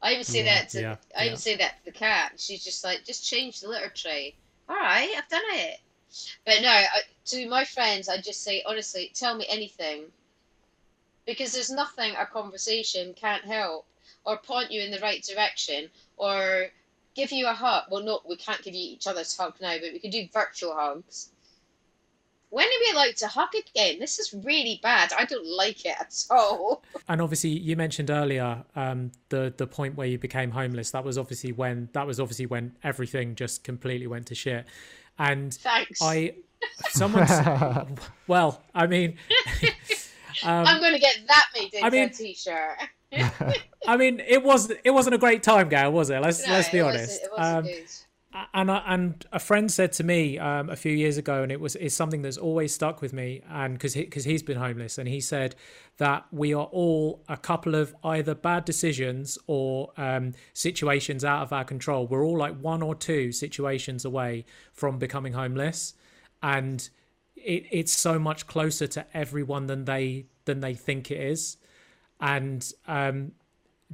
I 0.01 0.13
even 0.13 0.23
say 0.25 0.43
Yeah, 0.43 0.59
that 0.59 0.69
to 0.69 0.81
yeah, 0.81 0.95
I 1.17 1.23
even 1.23 1.31
yeah. 1.31 1.35
say 1.37 1.55
that 1.57 1.79
to 1.79 1.85
the 1.85 1.91
cat. 1.91 2.33
She's 2.39 2.63
just 2.63 2.83
like, 2.83 3.03
just 3.03 3.25
change 3.25 3.59
the 3.61 3.69
litter 3.69 3.89
tray. 3.89 4.35
All 4.69 4.75
right, 4.75 5.09
I've 5.17 5.27
done 5.29 5.41
it. 5.47 5.79
But 6.45 6.61
no, 6.61 6.69
I, 6.69 7.01
to 7.25 7.49
my 7.49 7.65
friends, 7.65 8.07
I 8.09 8.21
just 8.21 8.43
say 8.43 8.63
honestly, 8.65 9.11
tell 9.13 9.35
me 9.35 9.45
anything, 9.49 10.11
because 11.25 11.53
there's 11.53 11.69
nothing 11.71 12.15
a 12.15 12.25
conversation 12.25 13.13
can't 13.13 13.45
help 13.45 13.85
or 14.27 14.37
point 14.37 14.71
you 14.71 14.81
in 14.81 14.91
the 14.91 14.99
right 14.99 15.23
direction 15.23 15.89
or 16.17 16.67
give 17.15 17.31
you 17.31 17.47
a 17.47 17.53
hug. 17.53 17.85
Well, 17.89 18.03
no, 18.03 18.19
we 18.27 18.35
can't 18.35 18.61
give 18.61 18.75
you 18.75 18.91
each 18.93 19.07
other's 19.07 19.35
hug 19.35 19.55
now, 19.61 19.75
but 19.81 19.93
we 19.93 19.99
can 19.99 20.11
do 20.11 20.27
virtual 20.31 20.75
hugs. 20.75 21.29
When 22.49 22.65
are 22.65 22.79
we 22.79 22.91
allowed 22.93 23.15
to 23.17 23.27
hug 23.27 23.49
again? 23.55 23.99
This 23.99 24.19
is 24.19 24.33
really 24.33 24.79
bad. 24.83 25.11
I 25.17 25.25
don't 25.25 25.45
like 25.45 25.85
it 25.85 25.95
at 25.99 26.13
all. 26.29 26.83
And 27.09 27.21
obviously, 27.21 27.51
you 27.51 27.77
mentioned 27.77 28.09
earlier 28.09 28.65
um, 28.75 29.13
the 29.29 29.53
the 29.55 29.65
point 29.65 29.95
where 29.95 30.07
you 30.07 30.17
became 30.17 30.51
homeless. 30.51 30.91
That 30.91 31.05
was 31.05 31.17
obviously 31.17 31.53
when 31.53 31.87
that 31.93 32.05
was 32.05 32.19
obviously 32.19 32.47
when 32.47 32.75
everything 32.83 33.35
just 33.35 33.63
completely 33.63 34.07
went 34.07 34.27
to 34.27 34.35
shit. 34.35 34.65
And 35.17 35.53
Thanks. 35.53 36.01
I, 36.01 36.35
someone, 36.89 37.97
well, 38.27 38.61
I 38.75 38.87
mean, 38.87 39.17
um, 40.43 40.67
I'm 40.67 40.81
going 40.81 40.93
to 40.93 40.99
get 40.99 41.17
that 41.27 41.45
made 41.55 41.73
into 41.73 41.85
I 41.85 41.89
mean- 41.89 42.09
a 42.09 42.09
t-shirt. 42.09 42.77
I 43.87 43.97
mean, 43.97 44.21
it 44.27 44.43
was 44.43 44.71
it 44.83 44.91
wasn't 44.91 45.15
a 45.15 45.17
great 45.17 45.43
time, 45.43 45.69
Gail, 45.69 45.91
was 45.91 46.09
it? 46.09 46.21
Let's 46.21 46.45
No, 46.45 46.53
let's 46.53 46.69
be 46.69 46.81
wasn't- 46.81 46.97
honest. 46.99 47.23
It 47.23 47.31
wasn't 47.37 47.67
Um, 47.67 47.73
and 48.53 48.69
I, 48.69 48.83
and 48.85 49.25
a 49.31 49.39
friend 49.39 49.71
said 49.71 49.93
to 49.93 50.03
me 50.03 50.37
um, 50.37 50.69
a 50.69 50.75
few 50.75 50.91
years 50.91 51.17
ago, 51.17 51.41
and 51.41 51.51
it 51.51 51.59
was 51.59 51.75
is 51.77 51.95
something 51.95 52.21
that's 52.21 52.37
always 52.37 52.71
stuck 52.73 53.01
with 53.01 53.11
me, 53.11 53.41
and 53.49 53.73
because 53.73 53.95
because 53.95 54.25
he, 54.25 54.33
has 54.33 54.43
been 54.43 54.57
homeless, 54.57 54.97
and 54.99 55.07
he 55.07 55.19
said 55.21 55.55
that 55.97 56.25
we 56.31 56.53
are 56.53 56.65
all 56.65 57.23
a 57.27 57.37
couple 57.37 57.73
of 57.73 57.95
either 58.03 58.35
bad 58.35 58.63
decisions 58.65 59.39
or 59.47 59.91
um, 59.97 60.33
situations 60.53 61.25
out 61.25 61.41
of 61.41 61.51
our 61.51 61.63
control. 61.63 62.05
We're 62.05 62.23
all 62.23 62.37
like 62.37 62.55
one 62.59 62.83
or 62.83 62.93
two 62.93 63.31
situations 63.31 64.05
away 64.05 64.45
from 64.71 64.99
becoming 64.99 65.33
homeless, 65.33 65.95
and 66.43 66.87
it, 67.35 67.65
it's 67.71 67.93
so 67.93 68.19
much 68.19 68.45
closer 68.45 68.85
to 68.87 69.05
everyone 69.17 69.65
than 69.65 69.85
they 69.85 70.25
than 70.45 70.59
they 70.59 70.75
think 70.75 71.09
it 71.09 71.19
is, 71.21 71.57
and 72.19 72.71
um, 72.87 73.31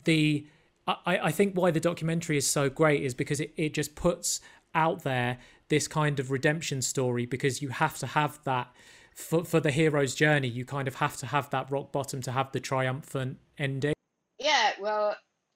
the 0.06 0.48
I, 0.88 1.20
I 1.24 1.32
think 1.32 1.56
why 1.56 1.72
the 1.72 1.80
documentary 1.80 2.38
is 2.38 2.48
so 2.48 2.70
great 2.70 3.04
is 3.04 3.14
because 3.14 3.40
it, 3.40 3.54
it 3.56 3.74
just 3.74 3.96
puts 3.96 4.42
out 4.76 5.04
there 5.04 5.38
this 5.70 5.88
kind 5.88 6.20
of 6.20 6.32
redemption 6.32 6.82
story 6.82 7.26
because 7.26 7.62
you 7.62 7.70
have 7.70 7.98
to 8.00 8.08
have 8.08 8.40
that 8.44 8.74
for, 9.16 9.46
for 9.46 9.60
the 9.60 9.72
hero's 9.72 10.16
journey 10.16 10.48
you 10.48 10.66
kind 10.66 10.88
of 10.88 10.96
have 10.96 11.16
to 11.18 11.28
have 11.28 11.50
that 11.52 11.70
rock 11.72 11.92
bottom 11.92 12.22
to 12.22 12.32
have 12.32 12.52
the 12.52 12.60
triumphant 12.60 13.38
ending 13.58 13.94
Yeah, 14.40 14.72
well, 14.82 15.16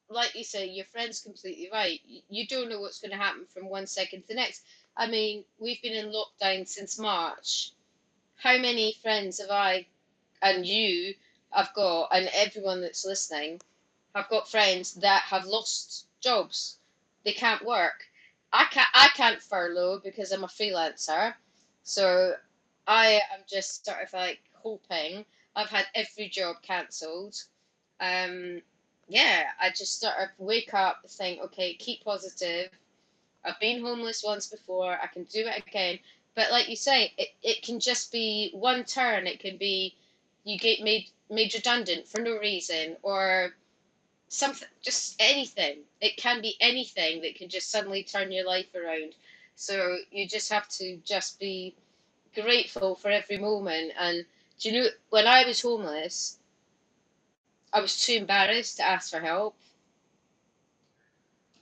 like 0.10 0.36
you 0.36 0.44
say, 0.44 0.68
your 0.68 0.86
friend's 0.86 1.20
completely 1.22 1.70
right. 1.72 2.00
You 2.30 2.48
don't 2.48 2.70
know 2.70 2.80
what's 2.80 3.00
going 3.00 3.12
to 3.12 3.18
happen 3.18 3.46
from 3.54 3.70
one 3.70 3.88
second 3.88 4.22
to 4.22 4.28
the 4.30 4.36
next. 4.36 4.64
I 4.96 5.08
mean, 5.08 5.44
we've 5.60 5.82
been 5.82 5.94
in 5.94 6.14
lockdown 6.14 6.68
since 6.68 6.98
March. 6.98 7.72
How 8.36 8.58
many 8.58 8.96
friends 9.02 9.42
have 9.42 9.50
I 9.50 9.88
and 10.42 10.66
you 10.66 11.14
have 11.52 11.74
got, 11.74 12.10
and 12.12 12.30
everyone 12.34 12.82
that's 12.82 13.06
listening, 13.06 13.62
I've 14.16 14.30
got 14.30 14.50
friends 14.50 14.94
that 14.96 15.24
have 15.24 15.46
lost 15.46 16.08
jobs? 16.22 16.78
They 17.24 17.34
can't 17.34 17.66
work. 17.66 18.06
I 18.54 18.66
can't. 18.72 18.88
I 18.94 19.10
can't 19.16 19.42
furlough 19.42 20.00
because 20.04 20.32
I'm 20.32 20.44
a 20.44 20.48
freelancer. 20.48 21.34
So 21.84 22.34
I 22.88 23.22
am 23.34 23.42
just 23.50 23.86
sort 23.86 24.02
of 24.02 24.14
like 24.14 24.40
hoping. 24.54 25.26
I've 25.56 25.70
had 25.70 25.86
every 25.96 26.30
job 26.30 26.58
cancelled. 26.62 27.36
Um, 28.00 28.62
yeah, 29.08 29.44
I 29.60 29.70
just 29.70 30.00
sort 30.00 30.16
of 30.20 30.30
wake 30.38 30.74
up, 30.74 31.02
think, 31.10 31.42
okay, 31.42 31.74
keep 31.74 32.04
positive. 32.04 32.70
I've 33.44 33.60
been 33.60 33.82
homeless 33.82 34.24
once 34.24 34.48
before, 34.48 34.98
I 35.02 35.08
can 35.08 35.24
do 35.24 35.48
it 35.48 35.64
again. 35.66 36.00
But 36.36 36.52
like 36.52 36.70
you 36.70 36.76
say, 36.76 37.14
it, 37.18 37.30
it 37.42 37.64
can 37.64 37.80
just 37.80 38.12
be 38.12 38.52
one 38.54 38.84
turn. 38.84 39.26
It 39.26 39.40
can 39.40 39.58
be 39.58 39.96
you 40.48 40.58
get 40.58 40.82
made 40.82 41.08
made 41.30 41.54
redundant 41.54 42.08
for 42.08 42.22
no 42.22 42.38
reason 42.38 42.96
or 43.04 43.56
something 44.30 44.68
just 44.82 45.16
anything. 45.20 45.80
It 46.02 46.18
can 46.18 46.42
be 46.42 46.56
anything 46.62 47.22
that 47.22 47.36
can 47.36 47.50
just 47.50 47.70
suddenly 47.70 48.04
turn 48.04 48.32
your 48.32 48.46
life 48.46 48.74
around. 48.76 49.16
So 49.56 49.98
you 50.12 50.28
just 50.28 50.52
have 50.52 50.68
to 50.80 50.98
just 51.06 51.40
be 51.40 51.76
grateful 52.36 52.96
for 52.96 53.10
every 53.10 53.38
moment 53.38 53.92
and 54.00 54.26
do 54.60 54.70
you 54.70 54.82
know 54.82 54.88
when 55.10 55.28
I 55.28 55.46
was 55.46 55.62
homeless 55.62 56.38
I 57.74 57.82
was 57.82 58.00
too 58.00 58.14
embarrassed 58.14 58.78
to 58.78 58.84
ask 58.88 59.12
for 59.12 59.20
help. 59.20 59.56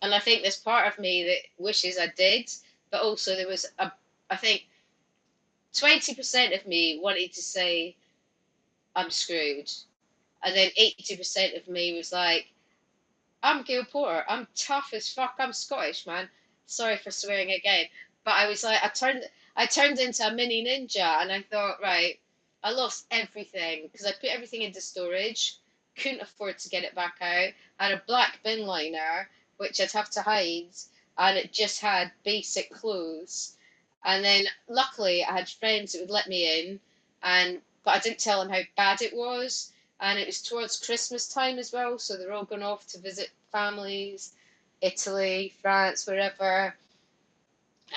And 0.01 0.13
I 0.13 0.19
think 0.19 0.41
there's 0.41 0.57
part 0.57 0.87
of 0.87 0.99
me 0.99 1.23
that 1.25 1.63
wishes 1.63 1.97
I 1.97 2.07
did, 2.07 2.51
but 2.91 3.01
also 3.01 3.35
there 3.35 3.47
was 3.47 3.65
a, 3.79 3.91
I 4.29 4.35
think, 4.35 4.67
20% 5.73 6.55
of 6.55 6.67
me 6.67 6.99
wanted 7.01 7.33
to 7.33 7.41
say, 7.41 7.95
I'm 8.95 9.11
screwed. 9.11 9.71
And 10.43 10.55
then 10.55 10.69
80% 10.79 11.57
of 11.57 11.67
me 11.67 11.95
was 11.95 12.11
like, 12.11 12.47
I'm 13.43 13.63
Gail 13.63 13.85
Porter. 13.85 14.23
I'm 14.27 14.47
tough 14.55 14.91
as 14.93 15.11
fuck. 15.11 15.35
I'm 15.39 15.53
Scottish, 15.53 16.05
man. 16.05 16.29
Sorry 16.65 16.97
for 16.97 17.11
swearing 17.11 17.51
again. 17.51 17.85
But 18.23 18.35
I 18.35 18.47
was 18.47 18.63
like, 18.63 18.83
I 18.83 18.89
turned, 18.89 19.23
I 19.55 19.65
turned 19.65 19.99
into 19.99 20.25
a 20.25 20.33
mini 20.33 20.65
ninja 20.65 21.21
and 21.21 21.31
I 21.31 21.41
thought, 21.41 21.81
right, 21.81 22.19
I 22.63 22.71
lost 22.71 23.05
everything 23.11 23.89
because 23.91 24.05
I 24.05 24.11
put 24.11 24.29
everything 24.29 24.61
into 24.61 24.81
storage 24.81 25.59
couldn't 25.95 26.21
afford 26.21 26.59
to 26.59 26.69
get 26.69 26.83
it 26.83 26.95
back 26.95 27.15
out. 27.21 27.53
I 27.79 27.87
had 27.87 27.93
a 27.93 28.03
black 28.07 28.39
bin 28.43 28.65
liner, 28.65 29.29
which 29.57 29.79
I'd 29.79 29.91
have 29.91 30.09
to 30.11 30.21
hide, 30.21 30.75
and 31.17 31.37
it 31.37 31.53
just 31.53 31.81
had 31.81 32.11
basic 32.23 32.69
clothes. 32.69 33.55
And 34.03 34.23
then 34.23 34.45
luckily 34.67 35.23
I 35.23 35.31
had 35.31 35.49
friends 35.49 35.93
that 35.93 36.01
would 36.01 36.11
let 36.11 36.27
me 36.27 36.69
in, 36.69 36.79
and 37.23 37.61
but 37.85 37.95
I 37.95 37.99
didn't 37.99 38.19
tell 38.19 38.41
them 38.41 38.51
how 38.51 38.61
bad 38.75 39.01
it 39.01 39.15
was. 39.15 39.71
And 40.01 40.19
it 40.19 40.27
was 40.27 40.41
towards 40.41 40.85
Christmas 40.85 41.27
time 41.27 41.57
as 41.57 41.71
well, 41.71 41.97
so 41.97 42.17
they're 42.17 42.33
all 42.33 42.43
going 42.43 42.63
off 42.63 42.85
to 42.87 42.99
visit 42.99 43.29
families, 43.51 44.33
Italy, 44.81 45.53
France, 45.61 46.05
wherever. 46.05 46.75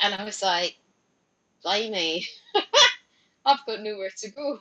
And 0.00 0.14
I 0.14 0.24
was 0.24 0.40
like, 0.42 0.76
blimey, 1.64 2.24
I've 3.46 3.66
got 3.66 3.82
nowhere 3.82 4.10
to 4.18 4.30
go. 4.30 4.60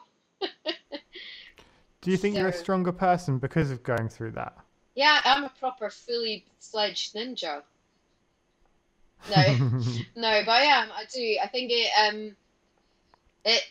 Do 2.02 2.12
you 2.12 2.18
think 2.18 2.38
you're 2.38 2.48
a 2.48 2.54
stronger 2.54 2.92
person 2.92 3.38
because 3.38 3.70
of 3.70 3.84
going 3.84 4.10
through 4.10 4.32
that? 4.32 4.58
Yeah, 4.96 5.20
I'm 5.26 5.44
a 5.44 5.52
proper 5.60 5.90
fully 5.90 6.46
fledged 6.60 7.14
ninja. 7.14 7.62
No, 9.30 9.44
no, 10.16 10.42
but 10.46 10.52
I 10.52 10.64
am. 10.64 10.90
I 10.92 11.04
do. 11.14 11.38
I 11.44 11.48
think 11.48 11.72
it 11.72 11.92
um 12.00 12.36
it 13.46 13.64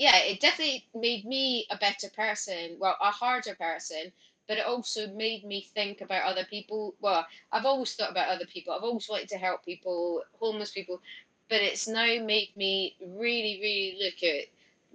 yeah, 0.00 0.16
it 0.16 0.40
definitely 0.40 0.86
made 0.94 1.26
me 1.26 1.66
a 1.70 1.76
better 1.76 2.08
person, 2.08 2.78
well, 2.78 2.96
a 3.02 3.10
harder 3.10 3.54
person, 3.54 4.10
but 4.48 4.56
it 4.56 4.64
also 4.64 5.08
made 5.08 5.44
me 5.44 5.60
think 5.74 6.00
about 6.00 6.24
other 6.24 6.46
people. 6.46 6.94
Well, 7.02 7.26
I've 7.52 7.66
always 7.66 7.94
thought 7.94 8.10
about 8.10 8.30
other 8.30 8.46
people. 8.46 8.72
I've 8.72 8.82
always 8.82 9.10
wanted 9.10 9.28
to 9.28 9.36
help 9.36 9.62
people, 9.62 10.22
homeless 10.38 10.70
people, 10.70 11.02
but 11.50 11.60
it's 11.60 11.86
now 11.86 12.06
made 12.24 12.48
me 12.56 12.96
really, 13.08 13.58
really 13.60 13.98
look 14.02 14.22
at 14.22 14.46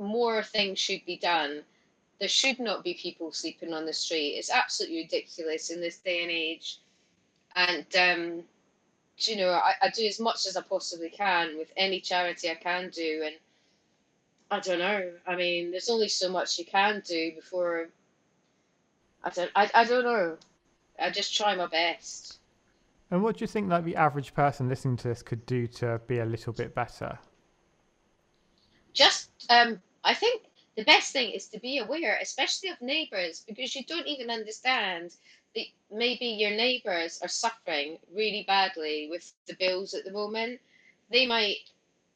more 0.03 0.41
things 0.41 0.79
should 0.79 1.05
be 1.05 1.17
done. 1.17 1.61
There 2.19 2.27
should 2.27 2.59
not 2.59 2.83
be 2.83 2.95
people 2.95 3.31
sleeping 3.31 3.75
on 3.75 3.85
the 3.85 3.93
street. 3.93 4.37
It's 4.39 4.49
absolutely 4.49 5.03
ridiculous 5.03 5.69
in 5.69 5.81
this 5.81 5.99
day 5.99 6.23
and 6.23 6.31
age. 6.31 6.79
And 7.55 7.85
um, 7.95 8.43
you 9.19 9.35
know, 9.37 9.51
I, 9.51 9.73
I 9.83 9.89
do 9.89 10.05
as 10.07 10.19
much 10.19 10.47
as 10.47 10.57
I 10.57 10.61
possibly 10.63 11.11
can 11.11 11.59
with 11.59 11.71
any 11.77 11.99
charity 11.99 12.49
I 12.49 12.55
can 12.55 12.89
do, 12.89 13.21
and 13.23 13.35
I 14.51 14.59
don't 14.59 14.79
know. 14.79 15.11
I 15.27 15.35
mean, 15.35 15.71
there's 15.71 15.89
only 15.89 16.07
so 16.09 16.29
much 16.31 16.57
you 16.59 16.65
can 16.65 17.01
do 17.05 17.31
before. 17.35 17.89
I 19.23 19.29
don't. 19.29 19.51
I, 19.55 19.69
I 19.73 19.83
don't 19.85 20.03
know. 20.05 20.37
I 20.99 21.09
just 21.09 21.35
try 21.35 21.55
my 21.55 21.67
best. 21.67 22.39
and 23.11 23.23
what 23.23 23.37
do 23.37 23.43
you 23.43 23.47
think 23.47 23.69
like 23.69 23.83
the 23.85 23.95
average 23.95 24.33
person 24.33 24.69
listening 24.69 24.97
to 24.97 25.07
this 25.07 25.21
could 25.23 25.45
do 25.45 25.67
to 25.67 25.99
be 26.07 26.19
a 26.19 26.25
little 26.25 26.53
bit 26.53 26.73
better? 26.75 27.19
Just, 28.93 29.29
um, 29.49 29.81
I 30.03 30.13
think 30.13 30.43
the 30.75 30.83
best 30.83 31.11
thing 31.11 31.31
is 31.31 31.47
to 31.49 31.59
be 31.59 31.79
aware, 31.79 32.17
especially 32.21 32.69
of 32.69 32.81
neighbours, 32.81 33.43
because 33.47 33.75
you 33.75 33.83
don't 33.85 34.07
even 34.07 34.29
understand 34.29 35.15
that 35.55 35.65
maybe 35.91 36.25
your 36.25 36.51
neighbours 36.51 37.19
are 37.21 37.27
suffering 37.29 37.97
really 38.13 38.43
badly 38.47 39.07
with 39.09 39.33
the 39.47 39.55
bills 39.55 39.93
at 39.93 40.05
the 40.05 40.11
moment. 40.11 40.59
They 41.11 41.25
might 41.27 41.57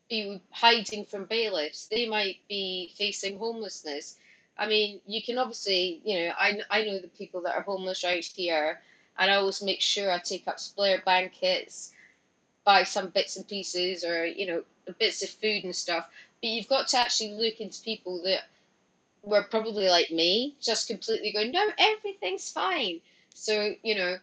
be 0.10 0.42
hiding 0.52 1.06
from 1.06 1.26
bailiffs. 1.26 1.88
They 1.88 2.08
might 2.08 2.38
be 2.50 2.92
facing 2.98 3.38
homelessness. 3.38 4.18
I 4.58 4.68
mean, 4.68 5.00
you 5.08 5.22
can 5.22 5.38
obviously, 5.38 6.02
you 6.04 6.20
know, 6.20 6.34
I, 6.38 6.60
I 6.70 6.84
know 6.84 7.00
the 7.00 7.08
people 7.08 7.42
that 7.42 7.56
are 7.56 7.62
homeless 7.62 8.04
right 8.04 8.24
here, 8.24 8.82
and 9.18 9.32
I 9.32 9.36
always 9.36 9.62
make 9.62 9.82
sure 9.82 10.12
I 10.12 10.20
take 10.20 10.48
up 10.48 10.60
spare 10.60 11.02
blankets, 11.06 11.94
buy 12.66 12.84
some 12.84 13.10
bits 13.10 13.38
and 13.38 13.48
pieces, 13.48 14.04
or 14.04 14.26
you 14.26 14.46
know, 14.48 14.64
bits 15.00 15.24
of 15.24 15.30
food 15.30 15.64
and 15.64 15.76
stuff. 15.76 16.08
But 16.42 16.50
you've 16.50 16.68
got 16.68 16.88
to 16.90 16.98
actually 16.98 17.32
look 17.32 17.62
into 17.62 17.82
people 17.84 18.22
that 18.24 18.44
were 19.24 19.44
probably 19.44 19.90
like 19.90 20.12
me, 20.12 20.56
just 20.62 20.88
completely 20.88 21.32
going, 21.32 21.52
no, 21.52 21.66
everything's 21.78 22.52
fine. 22.52 23.00
So 23.34 23.76
you 23.84 23.96
know, 23.96 24.18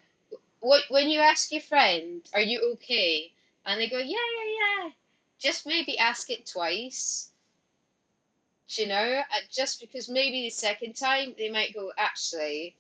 what 0.61 0.82
when 0.89 1.09
you 1.09 1.20
ask 1.20 1.53
your 1.53 1.62
friend, 1.62 2.22
are 2.34 2.41
you 2.41 2.72
okay? 2.74 3.32
And 3.64 3.80
they 3.80 3.89
go, 3.89 3.99
yeah, 3.99 4.05
yeah, 4.05 4.84
yeah. 4.84 4.91
Just 5.39 5.66
maybe 5.66 5.99
ask 5.99 6.30
it 6.30 6.47
twice. 6.47 7.30
Do 8.68 8.82
You 8.82 8.89
know, 8.89 9.22
Uh, 9.32 9.41
just 9.51 9.80
because 9.80 10.09
maybe 10.09 10.43
the 10.43 10.51
second 10.51 10.95
time 10.97 11.34
they 11.39 11.51
might 11.51 11.74
go, 11.74 11.93
actually, 11.97 12.76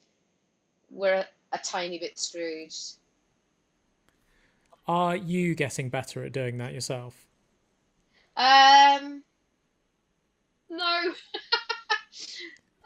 we're 0.90 1.26
a 1.52 1.58
tiny 1.58 1.98
bit 1.98 2.18
screwed. 2.18 2.72
are 4.88 5.16
you 5.16 5.54
getting 5.54 5.88
better 5.88 6.24
at 6.24 6.32
doing 6.32 6.58
that 6.58 6.72
yourself? 6.72 7.26
Um, 8.36 9.24
no. 10.68 11.14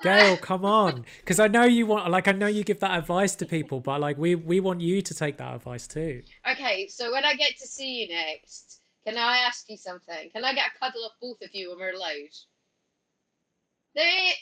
Gail, 0.03 0.37
come 0.41 0.65
on, 0.65 1.05
because 1.19 1.41
I 1.41 1.49
know 1.49 1.65
you 1.65 1.87
want, 1.87 2.11
like, 2.11 2.29
I 2.29 2.33
know 2.33 2.47
you 2.47 2.65
give 2.65 2.81
that 2.81 2.97
advice 2.99 3.35
to 3.37 3.47
people, 3.47 3.81
but 3.81 4.01
like, 4.01 4.17
we 4.17 4.35
we 4.35 4.61
want 4.61 4.81
you 4.81 5.03
to 5.03 5.15
take 5.15 5.37
that 5.39 5.55
advice 5.55 5.87
too. 5.87 6.23
Okay, 6.51 6.89
so 6.89 7.13
when 7.13 7.25
I 7.25 7.35
get 7.35 7.59
to 7.59 7.67
see 7.67 8.01
you 8.01 8.09
next, 8.09 8.80
can 9.07 9.17
I 9.17 9.39
ask 9.39 9.69
you 9.69 9.77
something? 9.77 10.31
Can 10.31 10.45
I 10.45 10.55
get 10.55 10.71
a 10.75 10.79
cuddle 10.79 11.05
of 11.05 11.13
both 11.21 11.43
of 11.43 11.55
you 11.55 11.71
when 11.71 11.79
we're 11.79 11.95
allowed? 11.95 12.37
There, 13.95 14.33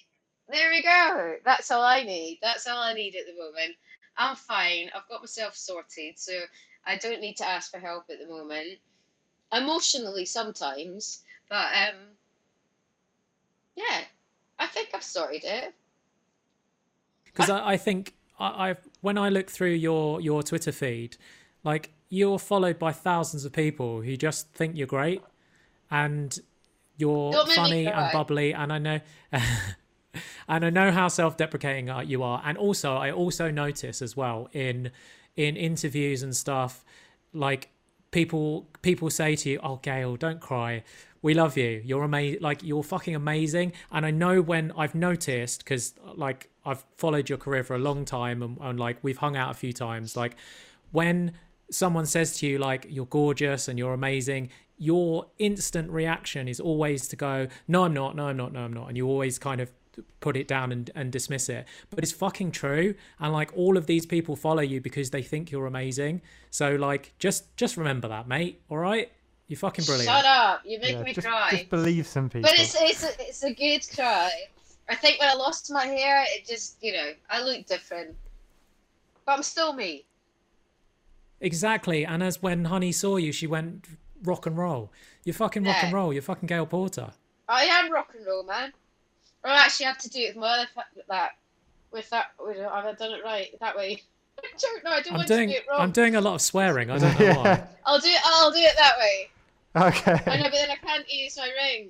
there 0.51 0.71
we 0.71 0.83
go. 0.83 1.37
That's 1.45 1.71
all 1.71 1.83
I 1.83 2.03
need. 2.03 2.39
That's 2.43 2.67
all 2.67 2.79
I 2.79 2.93
need 2.95 3.15
at 3.15 3.27
the 3.27 3.41
moment. 3.41 3.77
I'm 4.17 4.37
fine. 4.37 4.91
I've 4.95 5.09
got 5.09 5.23
myself 5.23 5.57
sorted, 5.57 6.19
so 6.19 6.33
I 6.85 6.97
don't 6.97 7.21
need 7.21 7.37
to 7.37 7.49
ask 7.49 7.71
for 7.71 7.79
help 7.79 8.05
at 8.11 8.19
the 8.19 8.27
moment. 8.27 8.79
Emotionally, 9.53 10.27
sometimes, 10.27 11.23
but 11.49 11.67
um, 11.75 11.95
yeah, 13.77 14.01
I 14.59 14.67
think 14.67 14.91
I've 14.93 15.03
sorted 15.03 15.45
it. 15.45 15.75
Because 17.25 17.49
I, 17.49 17.71
I 17.71 17.77
think 17.77 18.15
I, 18.39 18.71
I 18.71 18.77
when 19.01 19.17
I 19.17 19.29
look 19.29 19.49
through 19.51 19.71
your 19.71 20.21
your 20.21 20.43
Twitter 20.43 20.73
feed, 20.73 21.17
like 21.65 21.93
you're 22.09 22.39
followed 22.39 22.79
by 22.79 22.93
thousands 22.93 23.45
of 23.45 23.53
people 23.53 24.03
who 24.03 24.17
just 24.17 24.53
think 24.53 24.77
you're 24.77 24.87
great, 24.87 25.23
and 25.91 26.39
you're 26.97 27.33
Don't 27.33 27.49
make 27.49 27.57
me 27.57 27.63
funny 27.63 27.87
and 27.87 28.13
bubbly, 28.13 28.53
and 28.53 28.73
I 28.73 28.79
know. 28.79 29.01
And 30.49 30.65
I 30.65 30.71
know 30.71 30.91
how 30.91 31.09
self-deprecating 31.09 31.91
you 32.09 32.23
are, 32.23 32.43
and 32.45 32.57
also 32.57 32.97
I 32.97 33.11
also 33.11 33.51
notice 33.51 34.01
as 34.01 34.17
well 34.17 34.49
in 34.53 34.91
in 35.37 35.57
interviews 35.57 36.23
and 36.23 36.35
stuff, 36.35 36.85
like 37.33 37.69
people 38.11 38.67
people 38.81 39.11
say 39.11 39.37
to 39.37 39.51
you, 39.51 39.61
"Oh, 39.63 39.77
Gail, 39.77 40.17
don't 40.17 40.41
cry. 40.41 40.85
We 41.21 41.35
love 41.35 41.57
you. 41.59 41.83
You're 41.85 42.03
amazing. 42.03 42.41
Like 42.41 42.63
you're 42.63 42.83
fucking 42.83 43.15
amazing." 43.15 43.73
And 43.93 44.07
I 44.07 44.11
know 44.11 44.41
when 44.41 44.73
I've 44.73 44.95
noticed 44.95 45.65
because 45.65 45.95
like 46.17 46.49
I've 46.65 46.85
followed 46.97 47.29
your 47.29 47.39
career 47.39 47.63
for 47.63 47.77
a 47.77 47.79
long 47.79 48.07
time, 48.07 48.43
and, 48.43 48.57
and 48.61 48.81
like 48.81 48.97
we've 49.03 49.19
hung 49.19 49.37
out 49.37 49.51
a 49.51 49.55
few 49.55 49.75
times. 49.75 50.17
Like 50.17 50.37
when 50.93 51.33
someone 51.71 52.07
says 52.07 52.37
to 52.39 52.47
you 52.47 52.59
like 52.59 52.87
you're 52.89 53.07
gorgeous 53.07 53.69
and 53.69 53.79
you're 53.79 53.93
amazing 53.95 54.49
your 54.79 55.27
instant 55.39 55.91
reaction 55.91 56.47
is 56.49 56.61
always 56.61 57.09
to 57.09 57.17
go 57.17 57.47
no 57.67 57.85
i'm 57.85 57.93
not 57.93 58.15
no 58.17 58.27
i'm 58.29 58.37
not 58.37 58.53
no 58.53 58.61
i'm 58.61 58.73
not 58.73 58.89
and 58.89 58.97
you 58.97 59.07
always 59.07 59.39
kind 59.39 59.61
of 59.61 59.71
put 60.21 60.37
it 60.37 60.47
down 60.47 60.71
and, 60.71 60.91
and 60.95 61.11
dismiss 61.11 61.49
it 61.49 61.67
but 61.91 61.99
it's 61.99 62.13
fucking 62.13 62.53
true 62.53 62.95
and 63.19 63.33
like 63.33 63.51
all 63.57 63.77
of 63.77 63.87
these 63.87 64.07
people 64.07 64.37
follow 64.37 64.63
you 64.63 64.81
because 64.81 65.11
they 65.11 65.23
think 65.23 65.51
you're 65.51 65.67
amazing 65.67 66.23
so 66.51 66.77
like 66.77 67.13
just 67.19 67.55
just 67.57 67.77
remember 67.77 68.07
that 68.09 68.29
mate 68.29 68.61
all 68.69 68.79
right 68.79 69.11
you're 69.49 69.59
fucking 69.59 69.85
brilliant 69.87 70.09
Shut 70.11 70.25
up! 70.27 70.61
You 70.67 70.79
make 70.79 70.93
Yeah, 70.93 71.03
me 71.03 71.13
just, 71.15 71.27
cry. 71.27 71.49
just 71.53 71.71
believe 71.71 72.07
some 72.07 72.29
people. 72.29 72.51
But 72.51 72.61
it's 72.61 72.77
it's 72.79 73.03
a, 73.03 73.09
it's 73.19 73.43
a 73.45 73.55
good 73.55 73.81
cry. 73.97 74.31
I 74.91 74.95
think 74.95 75.19
when 75.21 75.31
I 75.31 75.33
lost 75.33 75.73
my 75.73 75.87
hair, 75.87 76.23
it 76.29 76.47
just 76.47 76.77
you 76.83 76.93
know 76.93 77.13
I 77.31 77.43
look 77.43 77.65
different, 77.65 78.15
but 79.25 79.33
I'm 79.33 79.43
still 79.43 79.73
me. 79.73 80.05
Exactly 81.41 82.05
and 82.05 82.23
as 82.23 82.43
when 82.43 82.65
honey 82.67 82.91
saw 82.93 83.17
you 83.17 83.31
she 83.33 83.47
went 83.47 83.87
rock 84.25 84.47
and 84.47 84.57
roll 84.59 84.91
you're 85.25 85.35
fucking 85.35 85.63
rock 85.65 85.77
and 85.83 85.93
roll 85.93 86.13
you're 86.13 86.23
fucking 86.23 86.47
gail 86.47 86.67
porter 86.67 87.11
I 87.49 87.65
am 87.65 87.91
rock 87.91 88.13
and 88.15 88.27
roll, 88.27 88.43
man. 88.45 88.73
I 89.43 89.57
actually 89.65 89.87
have 89.87 89.97
to 89.99 90.11
do 90.11 90.19
it 90.21 90.29
with 90.35 90.37
my 90.37 90.49
other 90.49 90.69
fa- 90.75 90.85
that 91.09 91.31
with 91.91 92.11
that. 92.11 92.27
With, 92.39 92.59
have 92.59 92.85
I 92.85 92.93
done 92.93 93.13
it 93.13 93.25
right 93.25 93.49
that 93.61 93.75
way? 93.75 94.03
I 94.39 94.47
don't 94.61 94.85
know. 94.85 94.91
I 94.91 95.01
don't 95.01 95.13
i'm 95.15 95.17
want 95.19 95.29
doing 95.29 95.49
to 95.49 95.55
do 95.55 95.59
it 95.61 95.65
wrong. 95.71 95.81
i'm 95.81 95.91
doing 95.91 96.17
a 96.17 96.21
lot 96.21 96.35
of 96.35 96.43
swearing 96.43 96.91
i 96.91 96.99
don't 96.99 97.19
know 97.19 97.33
why. 97.43 97.67
I'll 97.87 97.99
do 98.01 98.09
it. 98.09 98.21
I'll 98.23 98.51
do 98.51 98.59
it 98.59 98.75
that 98.77 98.99
way. 98.99 99.31
Okay. 99.77 100.31
I 100.31 100.37
know, 100.37 100.43
but 100.45 100.53
then 100.53 100.71
I 100.71 100.77
can't 100.77 101.11
use 101.11 101.39
my 101.39 101.49
ring, 101.63 101.89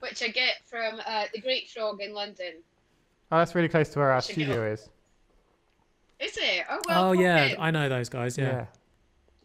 which 0.00 0.22
I 0.22 0.28
get 0.28 0.54
from 0.66 1.00
uh, 1.06 1.26
the 1.32 1.40
Great 1.40 1.68
Frog 1.70 2.00
in 2.00 2.12
London. 2.12 2.54
Oh, 3.30 3.38
that's 3.38 3.54
really 3.54 3.68
close 3.68 3.90
to 3.90 3.98
where 4.00 4.10
our 4.10 4.22
studio 4.22 4.72
is. 4.72 4.88
Is 6.20 6.36
it? 6.36 6.64
Oh 6.68 6.80
well. 6.86 7.08
oh 7.08 7.12
yeah 7.12 7.44
in. 7.44 7.56
i 7.60 7.70
know 7.70 7.88
those 7.88 8.08
guys 8.08 8.36
yeah. 8.36 8.66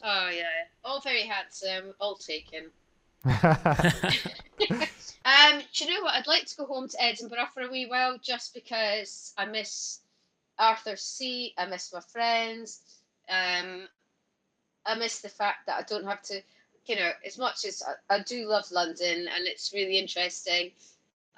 Oh 0.02 0.28
yeah. 0.28 0.44
All 0.84 1.00
very 1.00 1.22
handsome. 1.22 1.94
All 2.00 2.16
taken. 2.16 2.70
Um, 5.24 5.62
do 5.72 5.84
you 5.84 5.94
know 5.94 6.02
what? 6.02 6.14
I'd 6.14 6.26
like 6.26 6.44
to 6.46 6.56
go 6.56 6.66
home 6.66 6.88
to 6.88 7.02
Edinburgh 7.02 7.48
for 7.54 7.62
a 7.62 7.70
wee 7.70 7.86
while 7.86 8.18
just 8.18 8.52
because 8.52 9.32
I 9.38 9.46
miss 9.46 10.00
Arthur's 10.58 11.02
Seat. 11.02 11.54
I 11.56 11.64
miss 11.66 11.92
my 11.92 12.00
friends. 12.00 12.80
Um, 13.28 13.88
I 14.84 14.94
miss 14.96 15.20
the 15.20 15.30
fact 15.30 15.66
that 15.66 15.78
I 15.78 15.82
don't 15.82 16.04
have 16.04 16.20
to, 16.24 16.42
you 16.84 16.96
know, 16.96 17.10
as 17.24 17.38
much 17.38 17.64
as 17.64 17.82
I, 18.10 18.16
I 18.16 18.22
do 18.22 18.46
love 18.46 18.70
London 18.70 19.28
and 19.34 19.46
it's 19.46 19.72
really 19.72 19.98
interesting. 19.98 20.72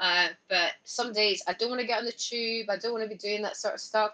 Uh, 0.00 0.28
but 0.48 0.72
some 0.82 1.12
days 1.12 1.42
I 1.46 1.52
don't 1.52 1.70
want 1.70 1.80
to 1.80 1.86
get 1.86 2.00
on 2.00 2.04
the 2.06 2.12
tube. 2.12 2.68
I 2.68 2.78
don't 2.78 2.92
want 2.92 3.04
to 3.04 3.08
be 3.08 3.16
doing 3.16 3.42
that 3.42 3.56
sort 3.56 3.74
of 3.74 3.80
stuff. 3.80 4.10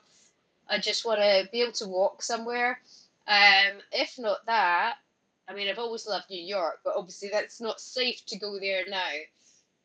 I 0.68 0.78
just 0.78 1.04
want 1.04 1.20
to 1.20 1.48
be 1.52 1.62
able 1.62 1.72
to 1.72 1.88
walk 1.88 2.22
somewhere. 2.22 2.80
Um, 3.26 3.78
if 3.92 4.18
not 4.18 4.44
that, 4.46 4.96
I 5.48 5.54
mean, 5.54 5.68
I've 5.68 5.78
always 5.78 6.06
loved 6.06 6.30
New 6.30 6.42
York, 6.42 6.80
but 6.84 6.94
obviously 6.96 7.28
that's 7.30 7.60
not 7.60 7.80
safe 7.80 8.24
to 8.26 8.38
go 8.38 8.58
there 8.58 8.84
now. 8.88 9.12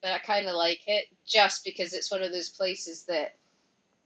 But 0.02 0.12
I 0.12 0.20
kind 0.20 0.48
of 0.48 0.56
like 0.56 0.82
it 0.88 1.08
just 1.26 1.64
because 1.66 1.94
it's 1.94 2.12
one 2.12 2.22
of 2.22 2.32
those 2.32 2.50
places 2.50 3.04
that 3.04 3.36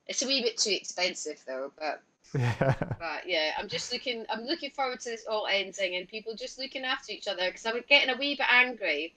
it's 0.08 0.22
a 0.22 0.28
wee 0.28 0.42
bit 0.42 0.58
too 0.58 0.72
expensive 0.72 1.44
though. 1.46 1.72
But 1.78 2.02
yeah. 2.34 2.74
but 3.00 3.28
yeah, 3.28 3.52
I'm 3.58 3.68
just 3.68 3.92
looking. 3.92 4.26
I'm 4.30 4.46
looking 4.46 4.72
forward 4.72 5.02
to 5.02 5.10
this 5.10 5.26
all 5.30 5.48
ending 5.48 5.96
and 5.96 6.08
people 6.08 6.34
just 6.34 6.58
looking 6.58 6.84
after 6.84 7.12
each 7.12 7.28
other 7.28 7.48
because 7.48 7.66
I'm 7.66 7.84
getting 7.90 8.14
a 8.14 8.18
wee 8.18 8.36
bit 8.36 8.48
angry 8.50 9.14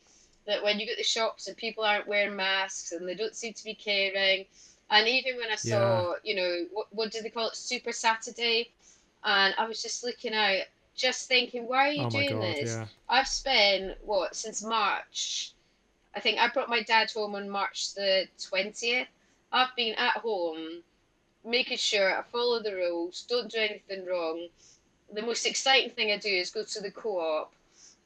that 0.47 0.63
when 0.63 0.79
you 0.79 0.87
go 0.87 0.93
to 0.93 0.99
the 0.99 1.05
shops 1.05 1.47
and 1.47 1.57
people 1.57 1.85
aren't 1.85 2.09
wearing 2.09 2.37
masks 2.37 2.93
and 2.93 3.09
they 3.09 3.15
don't 3.15 3.37
seem 3.37 3.55
to 3.55 3.65
be 3.65 3.75
caring. 3.75 4.45
And 4.91 5.09
even 5.09 5.37
when 5.37 5.51
I 5.51 5.57
saw, 5.57 6.15
you 6.23 6.37
know, 6.37 6.67
what, 6.73 6.87
what 6.91 7.11
do 7.11 7.21
they 7.23 7.31
call 7.31 7.49
it, 7.49 7.57
Super 7.57 7.93
Saturday, 7.93 8.71
and 9.25 9.55
I 9.59 9.67
was 9.67 9.83
just 9.83 10.05
looking 10.05 10.35
out, 10.35 10.63
just 10.95 11.27
thinking, 11.29 11.67
why 11.67 11.89
are 11.89 11.93
you 11.93 12.07
oh 12.07 12.11
doing 12.11 12.39
god 12.39 12.43
this? 12.43 12.79
yeah 12.79 12.87
I've 13.09 13.29
spent 13.29 13.99
what 14.05 14.37
since 14.37 14.63
March. 14.63 15.53
I 16.15 16.21
think 16.21 16.39
I 16.39 16.49
brought 16.49 16.69
my 16.69 16.83
dad 16.83 17.11
home 17.11 17.35
on 17.35 17.49
March 17.49 17.95
the 17.95 18.29
twentieth. 18.41 19.09
I've 19.53 19.75
been 19.77 19.95
at 19.95 20.19
home, 20.19 20.83
making 21.45 21.79
sure 21.79 22.17
I 22.17 22.23
follow 22.23 22.61
the 22.61 22.75
rules, 22.75 23.25
don't 23.29 23.51
do 23.51 23.59
anything 23.59 24.07
wrong. 24.07 24.49
The 25.13 25.23
most 25.23 25.47
exciting 25.47 25.91
thing 25.91 26.11
I 26.13 26.19
do 26.19 26.29
is 26.29 26.51
go 26.51 26.65
to 26.65 26.81
the 26.81 26.91
co-op, 26.91 27.53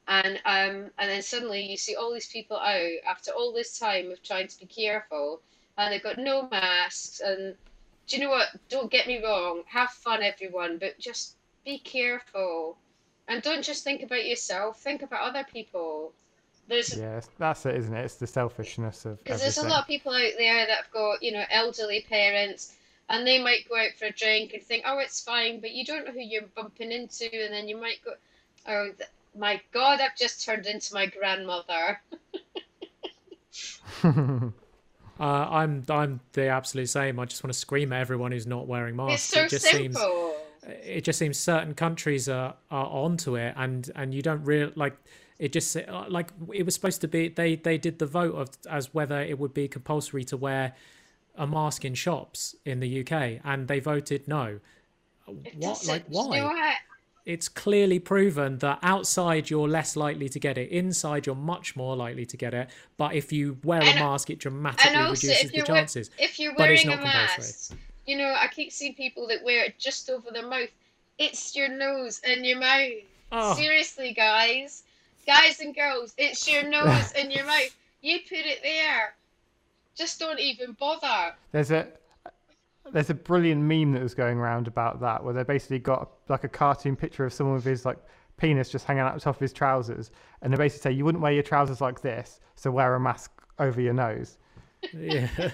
and 0.07 0.37
um, 0.45 0.91
and 0.99 1.11
then 1.11 1.23
suddenly 1.23 1.63
you 1.71 1.77
see 1.77 1.95
all 1.97 2.13
these 2.13 2.29
people 2.29 2.57
out 2.59 2.99
after 3.07 3.31
all 3.33 3.53
this 3.53 3.79
time 3.79 4.11
of 4.11 4.23
trying 4.23 4.49
to 4.49 4.59
be 4.59 4.67
careful, 4.67 5.41
and 5.79 5.93
they've 5.93 6.03
got 6.03 6.19
no 6.19 6.49
masks. 6.51 7.21
And 7.25 7.55
do 8.07 8.17
you 8.17 8.25
know 8.25 8.31
what? 8.31 8.49
Don't 8.69 8.91
get 8.91 9.07
me 9.07 9.23
wrong, 9.23 9.63
have 9.67 9.91
fun, 9.91 10.23
everyone, 10.23 10.79
but 10.79 10.99
just 10.99 11.37
be 11.65 11.79
careful. 11.79 12.77
And 13.29 13.43
don't 13.43 13.63
just 13.63 13.85
think 13.85 14.03
about 14.03 14.27
yourself, 14.27 14.81
think 14.81 15.03
about 15.03 15.23
other 15.23 15.47
people. 15.51 16.13
There's 16.67 16.99
Yeah, 16.99 17.21
that's 17.39 17.65
it, 17.65 17.77
isn't 17.77 17.95
it? 17.95 18.05
It's 18.05 18.17
the 18.17 18.27
selfishness 18.27 19.07
of 19.07 19.23
because 19.23 19.41
there's 19.41 19.59
a 19.59 19.67
lot 19.67 19.83
of 19.83 19.87
people 19.87 20.13
out 20.13 20.33
there 20.37 20.67
that 20.67 20.77
have 20.77 20.91
got, 20.91 21.23
you 21.23 21.33
know, 21.33 21.45
elderly 21.51 22.05
parents 22.09 22.75
and 23.09 23.27
they 23.27 23.43
might 23.43 23.69
go 23.69 23.77
out 23.77 23.93
for 23.99 24.07
a 24.07 24.13
drink 24.13 24.53
and 24.53 24.63
think, 24.63 24.85
oh, 24.87 24.99
it's 24.99 25.21
fine, 25.21 25.61
but 25.61 25.73
you 25.73 25.85
don't 25.85 26.05
know 26.05 26.13
who 26.13 26.21
you're 26.21 26.43
bumping 26.55 26.93
into, 26.93 27.31
and 27.33 27.55
then 27.55 27.67
you 27.67 27.81
might 27.81 28.05
go, 28.05 28.11
oh, 28.67 28.91
th- 28.97 29.09
my 29.35 29.61
God, 29.73 30.01
I've 30.01 30.15
just 30.15 30.45
turned 30.45 30.67
into 30.67 30.93
my 30.93 31.07
grandmother. 31.07 32.01
Uh, 35.21 35.49
I'm 35.51 35.85
I'm 35.89 36.21
the 36.33 36.47
absolute 36.47 36.89
same. 36.89 37.19
I 37.19 37.25
just 37.25 37.43
want 37.43 37.53
to 37.53 37.59
scream 37.59 37.93
at 37.93 38.01
everyone 38.01 38.33
who's 38.33 38.47
not 38.47 38.67
wearing 38.67 38.97
masks. 38.97 39.15
it's 39.15 39.35
so 39.35 39.41
it 39.43 39.51
just 39.51 39.65
simple. 39.67 40.01
seems 40.01 40.35
it 40.85 41.03
just 41.03 41.19
seems 41.19 41.39
certain 41.39 41.75
countries 41.75 42.29
are 42.29 42.55
are 42.71 42.87
onto 42.87 43.37
it, 43.37 43.55
and 43.57 43.91
and 43.97 44.15
you 44.15 44.23
don't 44.23 44.45
real 44.45 44.71
like 44.77 44.97
it. 45.39 45.53
Just 45.53 45.77
like 46.09 46.31
it 46.53 46.65
was 46.65 46.75
supposed 46.75 47.01
to 47.01 47.09
be. 47.09 47.29
They 47.29 47.57
they 47.57 47.79
did 47.79 47.99
the 47.99 48.07
vote 48.07 48.35
of 48.35 48.51
as 48.71 48.95
whether 48.95 49.21
it 49.21 49.39
would 49.39 49.55
be 49.55 49.67
compulsory 49.69 50.25
to 50.25 50.37
wear 50.37 50.75
a 51.37 51.47
mask 51.47 51.85
in 51.85 51.95
shops 51.95 52.55
in 52.65 52.81
the 52.81 53.01
UK, 53.01 53.41
and 53.45 53.67
they 53.69 53.81
voted 53.81 54.29
no. 54.29 54.61
It 55.45 55.57
What 55.57 55.87
like 55.87 56.05
why? 56.09 56.75
What? 57.29 57.33
It's 57.33 57.49
clearly 57.49 57.99
proven 57.99 58.59
that 58.59 58.79
outside 58.83 59.51
you're 59.51 59.69
less 59.69 59.97
likely 59.97 60.29
to 60.31 60.39
get 60.39 60.59
it. 60.59 60.71
Inside 60.71 61.27
you're 61.27 61.35
much 61.35 61.77
more 61.77 61.97
likely 61.97 62.27
to 62.27 62.37
get 62.37 62.55
it. 62.55 62.71
But 62.97 63.15
if 63.15 63.33
you 63.33 63.59
wear 63.65 63.81
a 63.81 63.95
mask, 63.95 64.31
it 64.31 64.39
dramatically 64.39 64.97
also, 64.97 65.27
reduces 65.27 65.45
if 65.45 65.51
the 65.51 65.57
you're, 65.59 65.67
chances. 65.67 66.11
if 66.19 66.39
you're 66.39 66.55
but 66.57 66.71
it's 66.71 66.85
wearing 66.85 66.99
a 66.99 67.03
compulsory. 67.03 67.39
mask, 67.39 67.77
you 68.07 68.17
know, 68.17 68.35
I 68.37 68.49
keep 68.49 68.73
seeing 68.73 68.95
people 68.95 69.27
that 69.29 69.45
wear 69.45 69.65
it 69.65 69.79
just 69.79 70.11
over 70.11 70.31
their 70.31 70.47
mouth. 70.47 70.71
It's 71.19 71.55
your 71.55 71.69
nose 71.69 72.21
and 72.27 72.47
your 72.47 72.59
mouth. 72.59 72.93
Oh. 73.31 73.55
Seriously, 73.55 74.15
guys, 74.15 74.85
guys 75.27 75.61
and 75.61 75.75
girls, 75.75 76.15
it's 76.17 76.51
your 76.51 76.63
nose 76.63 77.13
and 77.17 77.33
your 77.33 77.45
mouth. 77.45 77.77
You 78.01 78.21
put 78.21 78.39
it 78.39 78.61
there. 78.63 79.15
Just 79.95 80.21
don't 80.21 80.39
even 80.39 80.73
bother. 80.79 81.35
There's 81.51 81.73
a 81.73 81.89
there's 82.93 83.11
a 83.11 83.15
brilliant 83.15 83.61
meme 83.63 83.93
that 83.93 84.03
was 84.03 84.15
going 84.15 84.39
around 84.39 84.67
about 84.67 85.01
that 85.01 85.23
where 85.25 85.35
they 85.35 85.43
basically 85.43 85.79
got 85.79 86.11
like 86.29 86.45
a 86.45 86.49
cartoon 86.49 86.97
picture 86.97 87.25
of 87.25 87.33
someone 87.33 87.57
with 87.57 87.65
his 87.65 87.85
like 87.85 87.99
penis 88.37 88.71
just 88.71 88.85
hanging 88.85 89.03
out 89.03 89.15
the 89.15 89.21
top 89.21 89.35
of 89.37 89.41
his 89.41 89.53
trousers, 89.53 90.11
and 90.43 90.53
they 90.53 90.57
basically 90.57 90.91
say 90.93 90.97
you 90.97 91.05
wouldn't 91.05 91.23
wear 91.23 91.33
your 91.33 91.43
trousers 91.43 91.81
like 91.81 92.01
this, 92.03 92.41
so 92.55 92.71
wear 92.71 92.95
a 92.95 93.01
mask 93.01 93.33
over 93.59 93.81
your 93.81 93.95
nose. 93.95 94.39
Yeah. 94.93 95.29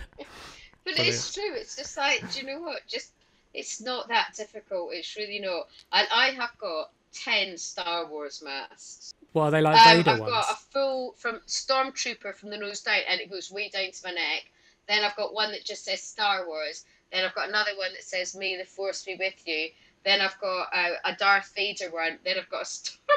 But 0.85 0.99
it's 0.99 1.32
true. 1.32 1.55
It's 1.55 1.76
just 1.76 1.97
like, 1.97 2.30
do 2.30 2.41
you 2.41 2.47
know 2.47 2.61
what? 2.61 2.82
Just 2.87 3.12
it's 3.55 3.80
not 3.80 4.07
that 4.09 4.35
difficult. 4.37 4.91
It's 4.93 5.16
really 5.16 5.39
not. 5.41 5.68
And 5.93 6.07
I 6.12 6.28
have 6.32 6.51
got 6.59 6.91
ten 7.11 7.57
Star 7.57 8.07
Wars 8.07 8.43
masks. 8.45 9.14
Well, 9.32 9.47
are 9.47 9.51
they 9.51 9.62
like 9.62 9.78
Um, 9.78 9.97
Vader 9.97 10.11
I've 10.11 10.20
ones? 10.20 10.30
got 10.30 10.53
a 10.53 10.57
full 10.57 11.12
from 11.16 11.41
Stormtrooper 11.47 12.35
from 12.35 12.51
the 12.51 12.59
nose 12.59 12.82
down, 12.82 13.01
and 13.09 13.18
it 13.18 13.30
goes 13.30 13.51
way 13.51 13.70
down 13.70 13.93
to 13.93 14.01
my 14.05 14.11
neck. 14.12 14.51
Then 14.87 15.03
I've 15.03 15.16
got 15.16 15.32
one 15.32 15.53
that 15.53 15.64
just 15.64 15.87
says 15.87 16.03
Star 16.03 16.47
Wars. 16.47 16.85
Then 17.14 17.24
I've 17.24 17.34
got 17.36 17.48
another 17.48 17.70
one 17.76 17.92
that 17.92 18.02
says 18.02 18.34
May 18.34 18.56
the 18.56 18.64
Force 18.64 19.04
be 19.04 19.14
with 19.14 19.46
you. 19.46 19.68
Then 20.04 20.20
I've 20.20 20.38
got 20.40 20.68
a, 20.74 20.94
a 21.04 21.16
Darth 21.16 21.52
Vader 21.54 21.90
one. 21.92 22.18
Then 22.24 22.38
I've 22.38 22.50
got 22.50 22.62
a 22.62 22.66
Star. 22.66 22.98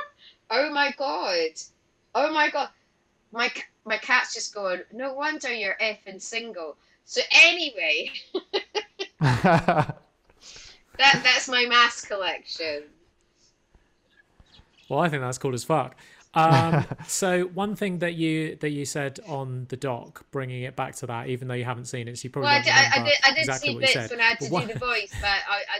Oh 0.49 0.71
my 0.71 0.93
god! 0.97 1.59
Oh 2.15 2.31
my 2.31 2.49
god! 2.49 2.69
My 3.33 3.51
my 3.83 3.97
cat's 3.97 4.33
just 4.33 4.55
going. 4.55 4.79
No 4.93 5.13
wonder 5.13 5.51
you're 5.51 5.75
effing 5.81 6.21
single. 6.21 6.77
So 7.03 7.19
anyway, 7.33 8.11
that 9.19 9.97
that's 10.97 11.49
my 11.49 11.65
mask 11.65 12.07
collection. 12.07 12.83
Well, 14.87 14.99
I 14.99 15.09
think 15.09 15.21
that's 15.21 15.37
cool 15.37 15.53
as 15.53 15.65
fuck. 15.65 15.97
Um, 16.37 16.85
so 17.07 17.43
one 17.47 17.75
thing 17.75 17.99
that 17.99 18.13
you 18.15 18.55
that 18.57 18.69
you 18.69 18.85
said 18.85 19.19
on 19.27 19.65
the 19.69 19.77
doc, 19.77 20.25
bringing 20.31 20.63
it 20.63 20.75
back 20.75 20.95
to 20.97 21.07
that, 21.07 21.27
even 21.27 21.47
though 21.47 21.53
you 21.55 21.65
haven't 21.65 21.85
seen 21.85 22.07
it, 22.07 22.17
so 22.17 22.23
you 22.25 22.29
probably 22.29 22.47
Well, 22.47 22.55
I 22.55 22.63
don't 22.63 22.65
did, 22.65 22.73
I, 22.73 23.01
I 23.01 23.03
did, 23.05 23.13
I 23.23 23.29
did 23.31 23.37
exactly 23.39 23.69
see 23.69 23.75
what 23.75 23.81
you 23.81 23.87
bits 23.87 23.93
said. 23.93 24.09
when 24.11 24.19
I 24.21 24.23
had 24.23 24.39
to 24.41 24.49
what- 24.49 24.67
do 24.67 24.73
the 24.73 24.79
voice, 24.91 25.13
but 25.19 25.27
I, 25.27 25.57
I, 25.77 25.79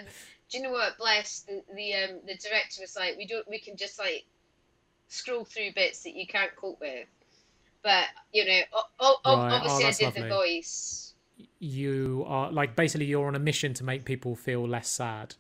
do 0.50 0.58
you 0.58 0.64
know 0.64 0.72
what? 0.72 0.98
Bless 0.98 1.42
the 1.42 1.62
the, 1.76 1.94
um, 1.96 2.10
the 2.26 2.36
director 2.36 2.82
was 2.82 2.96
like, 2.98 3.18
we 3.18 3.26
don't, 3.28 3.48
we 3.50 3.60
can 3.60 3.76
just 3.78 4.00
like 4.00 4.26
scroll 5.10 5.46
through 5.46 5.72
bits 5.76 6.04
that 6.04 6.16
you 6.16 6.26
can't 6.28 6.56
cope 6.56 6.80
with. 6.82 7.08
But 7.84 8.06
you 8.34 8.46
know, 8.46 8.60
o- 8.74 8.82
o- 9.00 9.18
o- 9.26 9.38
Right. 9.38 9.52
Oh, 9.52 9.56
obviously 9.56 9.84
I 9.84 9.88
that's 9.88 10.16
did 10.16 10.24
the 10.24 10.30
voice. 10.30 11.14
you 11.60 12.24
are 12.28 12.52
like 12.52 12.76
basically 12.76 13.06
you're 13.06 13.28
on 13.28 13.36
a 13.36 13.40
mission 13.40 13.74
to 13.76 13.84
make 13.84 14.06
people 14.06 14.36
feel 14.36 14.68
less 14.68 14.88
sad 14.90 15.36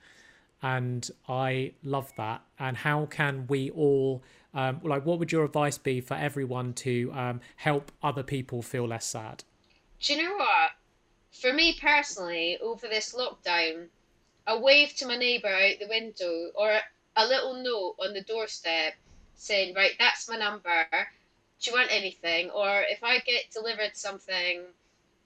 and 0.62 1.12
i 1.28 1.72
love 1.84 2.12
that 2.18 2.41
and 2.60 2.78
how 2.78 3.05
can 3.05 3.45
we 3.47 3.70
all 3.72 4.22
um, 4.53 4.80
like 4.84 5.05
what 5.05 5.20
would 5.20 5.32
your 5.32 5.45
advice 5.45 5.78
be 5.78 6.01
for 6.01 6.16
everyone 6.16 6.74
to 6.74 7.12
um, 7.14 7.39
help 7.58 7.91
other 8.01 8.24
people 8.24 8.62
feel 8.62 8.88
less 8.88 9.05
sad 9.05 9.43
Do 9.99 10.14
you 10.14 10.24
know 10.24 10.36
what? 10.36 10.72
For 11.32 11.53
me 11.53 11.78
personally, 11.80 12.58
over 12.62 12.88
this 12.88 13.14
lockdown, 13.14 13.88
a 14.45 14.60
wave 14.60 14.95
to 14.95 15.08
my 15.08 15.18
neighbour 15.18 15.49
out 15.49 15.80
the 15.80 15.88
window 15.88 16.51
or 16.55 16.80
a 17.16 17.28
little 17.28 17.55
note 17.55 17.95
on 17.99 18.14
the 18.14 18.22
doorstep 18.22 18.93
saying, 19.36 19.74
right, 19.76 19.91
that's 19.99 20.30
my 20.30 20.38
number. 20.38 20.86
Do 20.91 21.72
you 21.72 21.78
want 21.78 21.89
anything? 21.91 22.49
Or 22.51 22.84
if 22.88 23.03
I 23.03 23.20
get 23.20 23.51
delivered 23.51 23.95
something 23.95 24.62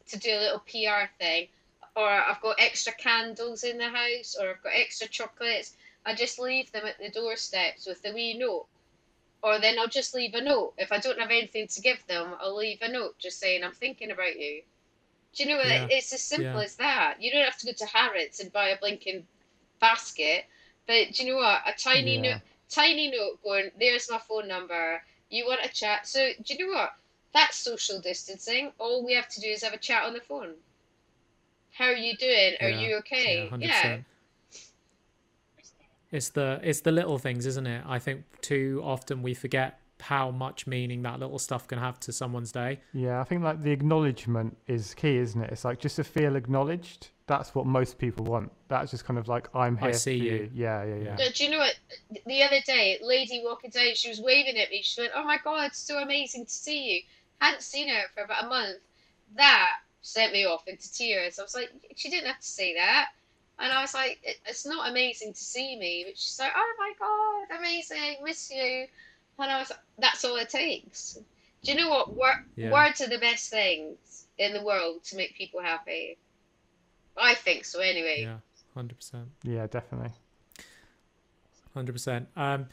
to 0.09 0.19
do 0.19 0.31
a 0.31 0.39
little 0.39 0.59
PR 0.59 1.07
thing, 1.19 1.47
or 1.95 2.07
I've 2.09 2.41
got 2.41 2.55
extra 2.59 2.93
candles 2.93 3.63
in 3.63 3.77
the 3.77 3.89
house, 3.89 4.35
or 4.39 4.49
I've 4.51 4.63
got 4.63 4.73
extra 4.75 5.07
chocolates, 5.07 5.75
I 6.05 6.15
just 6.15 6.39
leave 6.39 6.71
them 6.71 6.85
at 6.85 6.97
the 6.97 7.09
doorsteps 7.09 7.85
with 7.85 8.01
the 8.01 8.13
wee 8.13 8.37
note. 8.37 8.67
Or 9.43 9.59
then 9.59 9.79
I'll 9.79 9.87
just 9.87 10.13
leave 10.15 10.33
a 10.35 10.41
note. 10.41 10.73
If 10.77 10.91
I 10.91 10.99
don't 10.99 11.19
have 11.19 11.31
anything 11.31 11.67
to 11.67 11.81
give 11.81 12.05
them, 12.07 12.35
I'll 12.39 12.55
leave 12.55 12.81
a 12.81 12.87
note 12.87 13.17
just 13.19 13.39
saying, 13.39 13.63
I'm 13.63 13.73
thinking 13.73 14.11
about 14.11 14.39
you. 14.39 14.63
Do 15.33 15.43
you 15.43 15.49
know 15.49 15.57
what? 15.57 15.67
Yeah. 15.67 15.87
It's 15.89 16.13
as 16.13 16.21
simple 16.21 16.59
Yeah. 16.59 16.65
as 16.65 16.75
that. 16.75 17.21
You 17.21 17.31
don't 17.31 17.43
have 17.45 17.57
to 17.59 17.65
go 17.65 17.71
to 17.73 17.85
Harrods 17.85 18.39
and 18.39 18.51
buy 18.51 18.69
a 18.69 18.77
blinking 18.77 19.27
basket. 19.79 20.45
But 20.87 21.13
do 21.13 21.23
you 21.23 21.31
know 21.31 21.37
what? 21.37 21.61
A 21.65 21.73
tiny 21.73 22.17
Yeah. 22.17 22.21
note, 22.21 22.41
tiny 22.69 23.09
note 23.09 23.41
going, 23.43 23.71
there's 23.79 24.09
my 24.09 24.19
phone 24.19 24.47
number. 24.47 25.03
You 25.29 25.45
want 25.45 25.65
a 25.65 25.69
chat? 25.69 26.07
So 26.07 26.31
do 26.43 26.53
you 26.53 26.67
know 26.67 26.73
what? 26.73 26.93
That's 27.33 27.57
social 27.57 27.99
distancing. 27.99 28.73
All 28.77 29.05
we 29.05 29.13
have 29.13 29.29
to 29.29 29.41
do 29.41 29.47
is 29.47 29.63
have 29.63 29.73
a 29.73 29.77
chat 29.77 30.03
on 30.03 30.13
the 30.13 30.21
phone. 30.21 30.55
How 31.71 31.85
are 31.85 31.95
you 31.95 32.15
doing? 32.17 32.55
Are 32.61 32.69
you 32.69 32.97
okay? 32.97 33.49
yeah, 33.49 33.57
100%. 33.57 33.61
Yeah. 33.63 33.97
it's 36.11 36.29
the 36.29 36.59
it's 36.63 36.81
the 36.81 36.91
little 36.91 37.17
things 37.17 37.45
isn't 37.45 37.67
it 37.67 37.81
i 37.87 37.97
think 37.97 38.25
too 38.41 38.81
often 38.83 39.21
we 39.21 39.33
forget 39.33 39.79
how 40.01 40.31
much 40.31 40.65
meaning 40.67 41.03
that 41.03 41.19
little 41.19 41.39
stuff 41.39 41.67
can 41.67 41.77
have 41.77 41.99
to 41.99 42.11
someone's 42.11 42.51
day 42.51 42.79
Yeah, 42.91 43.21
I 43.21 43.23
think 43.23 43.43
like 43.43 43.61
the 43.61 43.71
acknowledgement 43.71 44.57
is 44.67 44.93
key, 44.95 45.17
isn't 45.17 45.39
it? 45.39 45.51
It's 45.51 45.63
like 45.63 45.79
just 45.79 45.95
to 45.97 46.03
feel 46.03 46.35
acknowledged. 46.35 47.09
That's 47.27 47.53
what 47.53 47.67
most 47.67 47.99
people 47.99 48.25
want. 48.25 48.51
That's 48.67 48.89
just 48.89 49.05
kind 49.05 49.19
of 49.19 49.27
like 49.27 49.47
I'm 49.55 49.77
here. 49.77 49.89
I 49.89 49.91
here. 49.91 49.99
see 49.99 50.19
for 50.19 50.25
you. 50.25 50.49
Yeah, 50.55 50.83
yeah, 50.83 50.95
yeah. 50.95 51.03
Yeah. 51.03 51.15
But 51.17 51.35
do 51.35 51.43
you 51.43 51.51
know 51.51 51.59
what? 51.59 51.79
The 52.25 52.41
other 52.41 52.61
day, 52.65 52.97
lady 53.03 53.43
walking 53.45 53.69
down, 53.69 53.93
she 53.93 54.09
was 54.09 54.19
waving 54.19 54.57
at 54.57 54.71
me. 54.71 54.81
She 54.81 55.01
went, 55.01 55.13
"Oh 55.15 55.23
my 55.23 55.37
god, 55.43 55.67
it's 55.67 55.77
so 55.77 55.99
amazing 55.99 56.45
to 56.45 56.51
see 56.51 56.79
you." 56.95 57.01
Hadn't 57.39 57.61
seen 57.61 57.87
her 57.87 58.01
for 58.15 58.23
about 58.23 58.45
a 58.45 58.47
month. 58.49 58.79
That 59.37 59.77
sent 60.01 60.33
me 60.33 60.45
off 60.45 60.67
into 60.67 60.91
tears. 60.91 61.39
I 61.39 61.43
was 61.43 61.53
like, 61.55 61.69
she 61.95 62.09
didn't 62.09 62.27
have 62.27 62.39
to 62.39 62.47
say 62.47 62.73
that. 62.75 63.09
And 63.59 63.71
I 63.71 63.81
was 63.81 63.93
like, 63.93 64.19
"It- 64.23 64.39
it's 64.47 64.65
not 64.65 64.89
amazing 64.89 65.33
to 65.33 65.39
see 65.43 65.77
me, 65.77 66.03
but 66.07 66.17
she's 66.17 66.39
like, 66.39 66.51
"Oh 66.55 66.73
my 66.79 66.93
god, 66.97 67.59
amazing, 67.59 68.17
miss 68.23 68.49
you." 68.49 68.87
And 69.37 69.51
I 69.51 69.59
was, 69.59 69.69
like, 69.69 69.79
that's 69.99 70.25
all 70.25 70.35
it 70.37 70.49
takes. 70.49 71.17
Do 71.63 71.71
you 71.71 71.77
know 71.77 71.89
what? 71.89 72.15
Wor- 72.15 72.45
Yeah. 72.55 72.71
Words 72.71 73.01
are 73.01 73.07
the 73.09 73.19
best 73.19 73.49
things 73.51 74.25
in 74.39 74.53
the 74.53 74.63
world 74.63 75.03
to 75.05 75.15
make 75.15 75.35
people 75.35 75.61
happy. 75.61 76.17
I 77.15 77.35
think 77.35 77.65
so, 77.65 77.79
anyway. 77.81 78.21
yeah 78.23 78.39
100% 78.75 79.29
Yeah, 79.43 79.67
definitely. 79.67 80.11
Hundred 81.73 81.93
percent. 81.93 82.27
Um, 82.35 82.67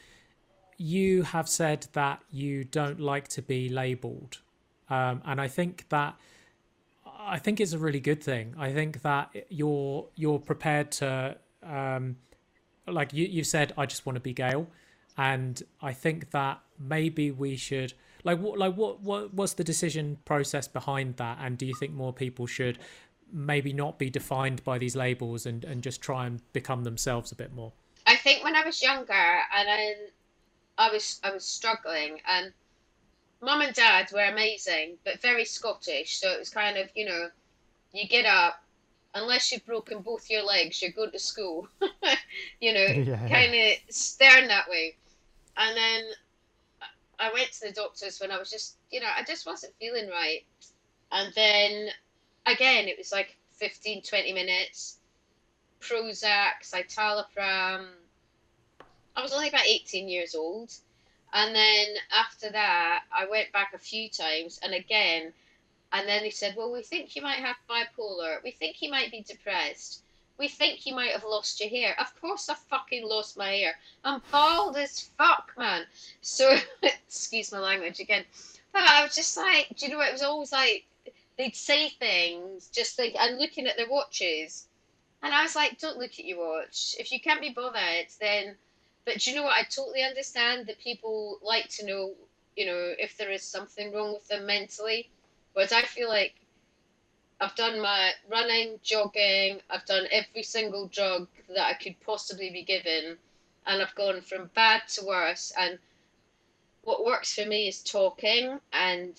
you 0.77 1.23
have 1.23 1.47
said 1.47 1.87
that 1.93 2.21
you 2.31 2.63
don't 2.63 2.99
like 2.99 3.27
to 3.29 3.41
be 3.41 3.69
labelled, 3.69 4.39
um, 4.89 5.21
and 5.25 5.39
I 5.39 5.47
think 5.47 5.87
that 5.89 6.15
I 7.29 7.39
think 7.39 7.59
it's 7.59 7.73
a 7.73 7.79
really 7.79 7.99
good 7.99 8.23
thing. 8.23 8.55
I 8.57 8.73
think 8.73 9.01
that 9.03 9.29
you're 9.49 10.07
you're 10.15 10.39
prepared 10.39 10.91
to, 10.93 11.37
um, 11.63 12.17
like 12.87 13.13
you 13.13 13.25
you 13.25 13.43
said, 13.43 13.73
I 13.77 13.85
just 13.85 14.05
want 14.05 14.15
to 14.15 14.19
be 14.19 14.33
Gail, 14.33 14.67
and 15.17 15.61
I 15.81 15.93
think 15.93 16.31
that 16.31 16.59
maybe 16.79 17.31
we 17.31 17.55
should 17.55 17.93
like 18.23 18.39
what 18.39 18.57
like 18.57 18.75
what 18.75 19.01
what 19.01 19.33
what's 19.33 19.53
the 19.53 19.63
decision 19.63 20.17
process 20.25 20.67
behind 20.67 21.17
that, 21.17 21.37
and 21.41 21.57
do 21.57 21.65
you 21.65 21.75
think 21.75 21.93
more 21.93 22.13
people 22.13 22.47
should 22.47 22.79
maybe 23.31 23.73
not 23.73 23.99
be 23.99 24.09
defined 24.09 24.63
by 24.63 24.77
these 24.77 24.95
labels 24.95 25.45
and 25.45 25.63
and 25.63 25.83
just 25.83 26.01
try 26.01 26.25
and 26.25 26.41
become 26.53 26.83
themselves 26.83 27.31
a 27.31 27.35
bit 27.35 27.53
more? 27.53 27.71
I 28.07 28.15
think 28.15 28.43
when 28.43 28.55
I 28.55 28.65
was 28.65 28.81
younger 28.81 29.13
and 29.13 29.69
I, 29.69 29.93
I 30.77 30.91
was 30.91 31.19
I 31.23 31.31
was 31.31 31.45
struggling 31.45 32.19
and 32.27 32.51
mum 33.41 33.61
and 33.61 33.73
dad 33.73 34.09
were 34.13 34.23
amazing 34.23 34.97
but 35.03 35.21
very 35.21 35.45
Scottish 35.45 36.19
so 36.19 36.31
it 36.31 36.39
was 36.39 36.49
kind 36.49 36.77
of 36.77 36.89
you 36.95 37.05
know 37.05 37.29
you 37.93 38.07
get 38.07 38.25
up 38.25 38.61
unless 39.15 39.51
you've 39.51 39.65
broken 39.65 40.01
both 40.01 40.29
your 40.29 40.43
legs 40.43 40.81
you're 40.81 40.91
going 40.91 41.11
to 41.11 41.19
school 41.19 41.67
you 42.59 42.73
know 42.73 42.85
Yeah. 42.85 43.27
kind 43.29 43.53
of 43.53 43.93
stern 43.93 44.47
that 44.47 44.69
way 44.69 44.95
and 45.57 45.75
then 45.75 46.03
I 47.19 47.33
went 47.33 47.51
to 47.53 47.67
the 47.67 47.73
doctors 47.73 48.19
when 48.19 48.31
I 48.31 48.37
was 48.37 48.49
just 48.49 48.77
you 48.91 48.99
know 48.99 49.07
I 49.15 49.23
just 49.23 49.45
wasn't 49.45 49.73
feeling 49.79 50.09
right 50.09 50.43
and 51.11 51.33
then 51.35 51.89
again 52.45 52.87
it 52.87 52.97
was 52.97 53.11
like 53.11 53.35
15 53.53 54.03
20 54.03 54.33
minutes 54.33 54.99
Prozac, 55.79 56.61
citalopram. 56.63 57.87
I 59.15 59.21
was 59.21 59.33
only 59.33 59.49
about 59.49 59.65
18 59.65 60.07
years 60.07 60.35
old. 60.35 60.71
And 61.33 61.55
then 61.55 61.87
after 62.11 62.49
that, 62.51 63.03
I 63.11 63.27
went 63.27 63.51
back 63.51 63.73
a 63.73 63.79
few 63.79 64.09
times 64.09 64.59
and 64.63 64.73
again. 64.73 65.33
And 65.91 66.07
then 66.07 66.23
they 66.23 66.29
said, 66.29 66.55
Well, 66.55 66.71
we 66.71 66.83
think 66.83 67.15
you 67.15 67.21
might 67.21 67.39
have 67.39 67.55
bipolar. 67.69 68.43
We 68.43 68.51
think 68.51 68.81
you 68.81 68.89
might 68.89 69.11
be 69.11 69.21
depressed. 69.21 70.03
We 70.37 70.47
think 70.47 70.85
you 70.85 70.95
might 70.95 71.11
have 71.11 71.23
lost 71.23 71.59
your 71.59 71.69
hair. 71.69 71.95
Of 71.99 72.19
course, 72.21 72.47
I 72.49 72.55
fucking 72.55 73.05
lost 73.05 73.37
my 73.37 73.49
hair. 73.49 73.77
I'm 74.05 74.21
bald 74.31 74.77
as 74.77 75.09
fuck, 75.17 75.51
man. 75.57 75.85
So, 76.21 76.57
excuse 76.83 77.51
my 77.51 77.59
language 77.59 77.99
again. 77.99 78.23
But 78.71 78.83
I 78.83 79.03
was 79.03 79.15
just 79.15 79.35
like, 79.35 79.67
do 79.75 79.85
you 79.85 79.91
know, 79.91 79.97
what? 79.97 80.09
it 80.09 80.13
was 80.13 80.21
always 80.21 80.51
like 80.51 80.85
they'd 81.37 81.55
say 81.55 81.89
things 81.89 82.67
just 82.67 82.99
like, 82.99 83.15
and 83.19 83.39
looking 83.39 83.67
at 83.67 83.77
their 83.77 83.89
watches. 83.89 84.67
And 85.21 85.33
I 85.33 85.43
was 85.43 85.55
like, 85.55 85.79
don't 85.79 85.97
look 85.97 86.11
at 86.19 86.25
your 86.25 86.39
watch. 86.39 86.95
If 86.99 87.11
you 87.11 87.19
can't 87.19 87.41
be 87.41 87.49
bothered, 87.49 88.07
then. 88.19 88.55
But 89.05 89.19
do 89.19 89.31
you 89.31 89.35
know 89.37 89.43
what? 89.43 89.57
I 89.57 89.63
totally 89.63 90.03
understand 90.03 90.67
that 90.67 90.79
people 90.79 91.39
like 91.41 91.69
to 91.69 91.85
know, 91.85 92.13
you 92.55 92.65
know, 92.65 92.93
if 92.97 93.17
there 93.17 93.31
is 93.31 93.43
something 93.43 93.93
wrong 93.93 94.13
with 94.13 94.27
them 94.27 94.45
mentally. 94.45 95.09
But 95.53 95.71
I 95.73 95.83
feel 95.83 96.09
like 96.09 96.35
I've 97.39 97.55
done 97.55 97.81
my 97.81 98.11
running, 98.29 98.79
jogging, 98.83 99.61
I've 99.69 99.85
done 99.85 100.07
every 100.11 100.43
single 100.43 100.87
drug 100.87 101.27
that 101.49 101.67
I 101.67 101.73
could 101.73 101.99
possibly 102.01 102.49
be 102.51 102.63
given. 102.63 103.17
And 103.65 103.81
I've 103.81 103.95
gone 103.95 104.21
from 104.21 104.51
bad 104.55 104.87
to 104.89 105.05
worse. 105.05 105.51
And 105.57 105.79
what 106.83 107.05
works 107.05 107.33
for 107.33 107.45
me 107.45 107.67
is 107.67 107.83
talking 107.83 108.59
and 108.73 109.17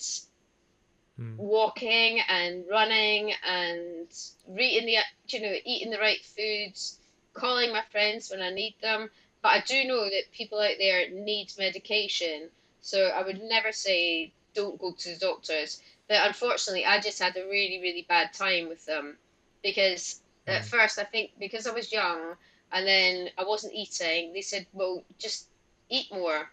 Hmm. 1.17 1.37
walking 1.37 2.21
and 2.29 2.65
running 2.71 3.33
and 3.47 4.09
reading 4.49 4.87
the 4.87 4.97
you 5.29 5.41
know 5.41 5.55
eating 5.65 5.91
the 5.91 5.99
right 5.99 6.25
foods 6.25 6.99
calling 7.33 7.73
my 7.73 7.83
friends 7.91 8.31
when 8.31 8.43
i 8.43 8.51
need 8.51 8.75
them 8.83 9.11
but 9.43 9.49
I 9.49 9.61
do 9.61 9.85
know 9.85 10.05
that 10.05 10.33
people 10.33 10.59
out 10.59 10.77
there 10.79 11.11
need 11.11 11.53
medication. 11.59 12.49
So 12.83 13.07
I 13.07 13.23
would 13.23 13.43
never 13.43 13.73
say 13.73 14.33
don't 14.55 14.79
go 14.79 14.93
to 14.93 15.15
the 15.15 15.19
doctors. 15.19 15.81
But 16.09 16.27
unfortunately, 16.27 16.85
I 16.85 17.01
just 17.01 17.21
had 17.21 17.37
a 17.37 17.47
really, 17.47 17.81
really 17.81 18.05
bad 18.09 18.33
time 18.33 18.69
with 18.69 18.85
them 18.85 19.17
because 19.63 20.21
at 20.47 20.63
mm. 20.63 20.65
first 20.65 20.99
I 20.99 21.05
think 21.05 21.33
because 21.39 21.67
I 21.67 21.73
was 21.73 21.93
young 21.93 22.35
and 22.73 22.87
then 22.87 23.29
I 23.39 23.45
wasn't 23.45 23.75
eating, 23.75 24.33
they 24.33 24.41
said, 24.43 24.67
well, 24.73 25.03
just 25.19 25.47
eat 25.89 26.13
more. 26.13 26.51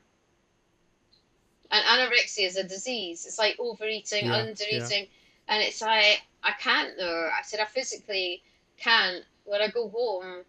And 1.70 1.86
anorexia 1.86 2.46
is 2.46 2.56
a 2.56 2.64
disease. 2.64 3.26
It's 3.26 3.40
like 3.40 3.58
overeating, 3.60 4.28
Yeah, 4.28 4.46
undereating, 4.46 5.10
and 5.48 5.62
it's 5.62 5.82
like 5.82 6.22
I 6.44 6.52
can't 6.60 6.96
though. 6.98 7.30
I 7.38 7.42
said 7.44 7.60
I 7.60 7.66
physically 7.66 8.42
can't. 8.78 9.24
When 9.44 9.62
I 9.62 9.70
go 9.70 9.90
home, 9.90 10.44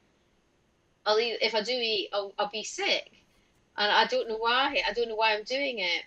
I'll 1.08 1.18
eat, 1.18 1.38
if 1.40 1.54
I 1.54 1.62
do 1.62 1.72
eat, 1.72 2.10
I'll, 2.12 2.34
I'll 2.38 2.50
be 2.50 2.62
sick, 2.62 3.10
and 3.78 3.90
I 3.90 4.04
don't 4.04 4.28
know 4.28 4.36
why. 4.36 4.82
I 4.86 4.92
don't 4.92 5.08
know 5.08 5.16
why 5.16 5.34
I'm 5.34 5.44
doing 5.44 5.78
it. 5.78 6.02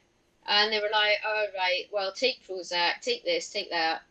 And 0.48 0.72
they 0.72 0.80
were 0.80 0.90
like, 0.92 1.18
"All 1.28 1.48
right, 1.58 1.86
well, 1.92 2.12
take 2.14 2.48
Prozac, 2.48 3.02
take 3.02 3.26
this, 3.26 3.50
take 3.50 3.72
that." 3.72 4.04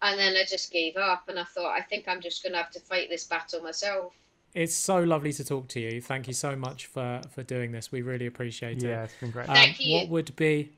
And 0.00 0.18
then 0.18 0.36
I 0.36 0.44
just 0.44 0.70
gave 0.70 0.96
up, 0.96 1.28
and 1.28 1.40
I 1.40 1.44
thought, 1.44 1.72
I 1.72 1.80
think 1.80 2.06
I'm 2.06 2.20
just 2.20 2.44
gonna 2.44 2.58
have 2.58 2.70
to 2.70 2.80
fight 2.80 3.08
this 3.10 3.24
battle 3.24 3.62
myself. 3.62 4.12
It's 4.54 4.74
so 4.74 5.02
lovely 5.02 5.32
to 5.32 5.44
talk 5.44 5.66
to 5.68 5.80
you. 5.80 6.00
Thank 6.00 6.28
you 6.28 6.34
so 6.34 6.54
much 6.54 6.86
for 6.86 7.20
for 7.30 7.42
doing 7.42 7.72
this. 7.72 7.90
We 7.90 8.02
really 8.02 8.26
appreciate 8.26 8.78
it. 8.78 8.84
Yeah, 8.84 9.02
it's 9.02 9.14
been 9.14 9.32
great. 9.32 9.48
Um, 9.48 9.56
Thank 9.56 9.84
you. 9.84 9.96
What 9.96 10.08
would 10.08 10.36
be 10.36 10.70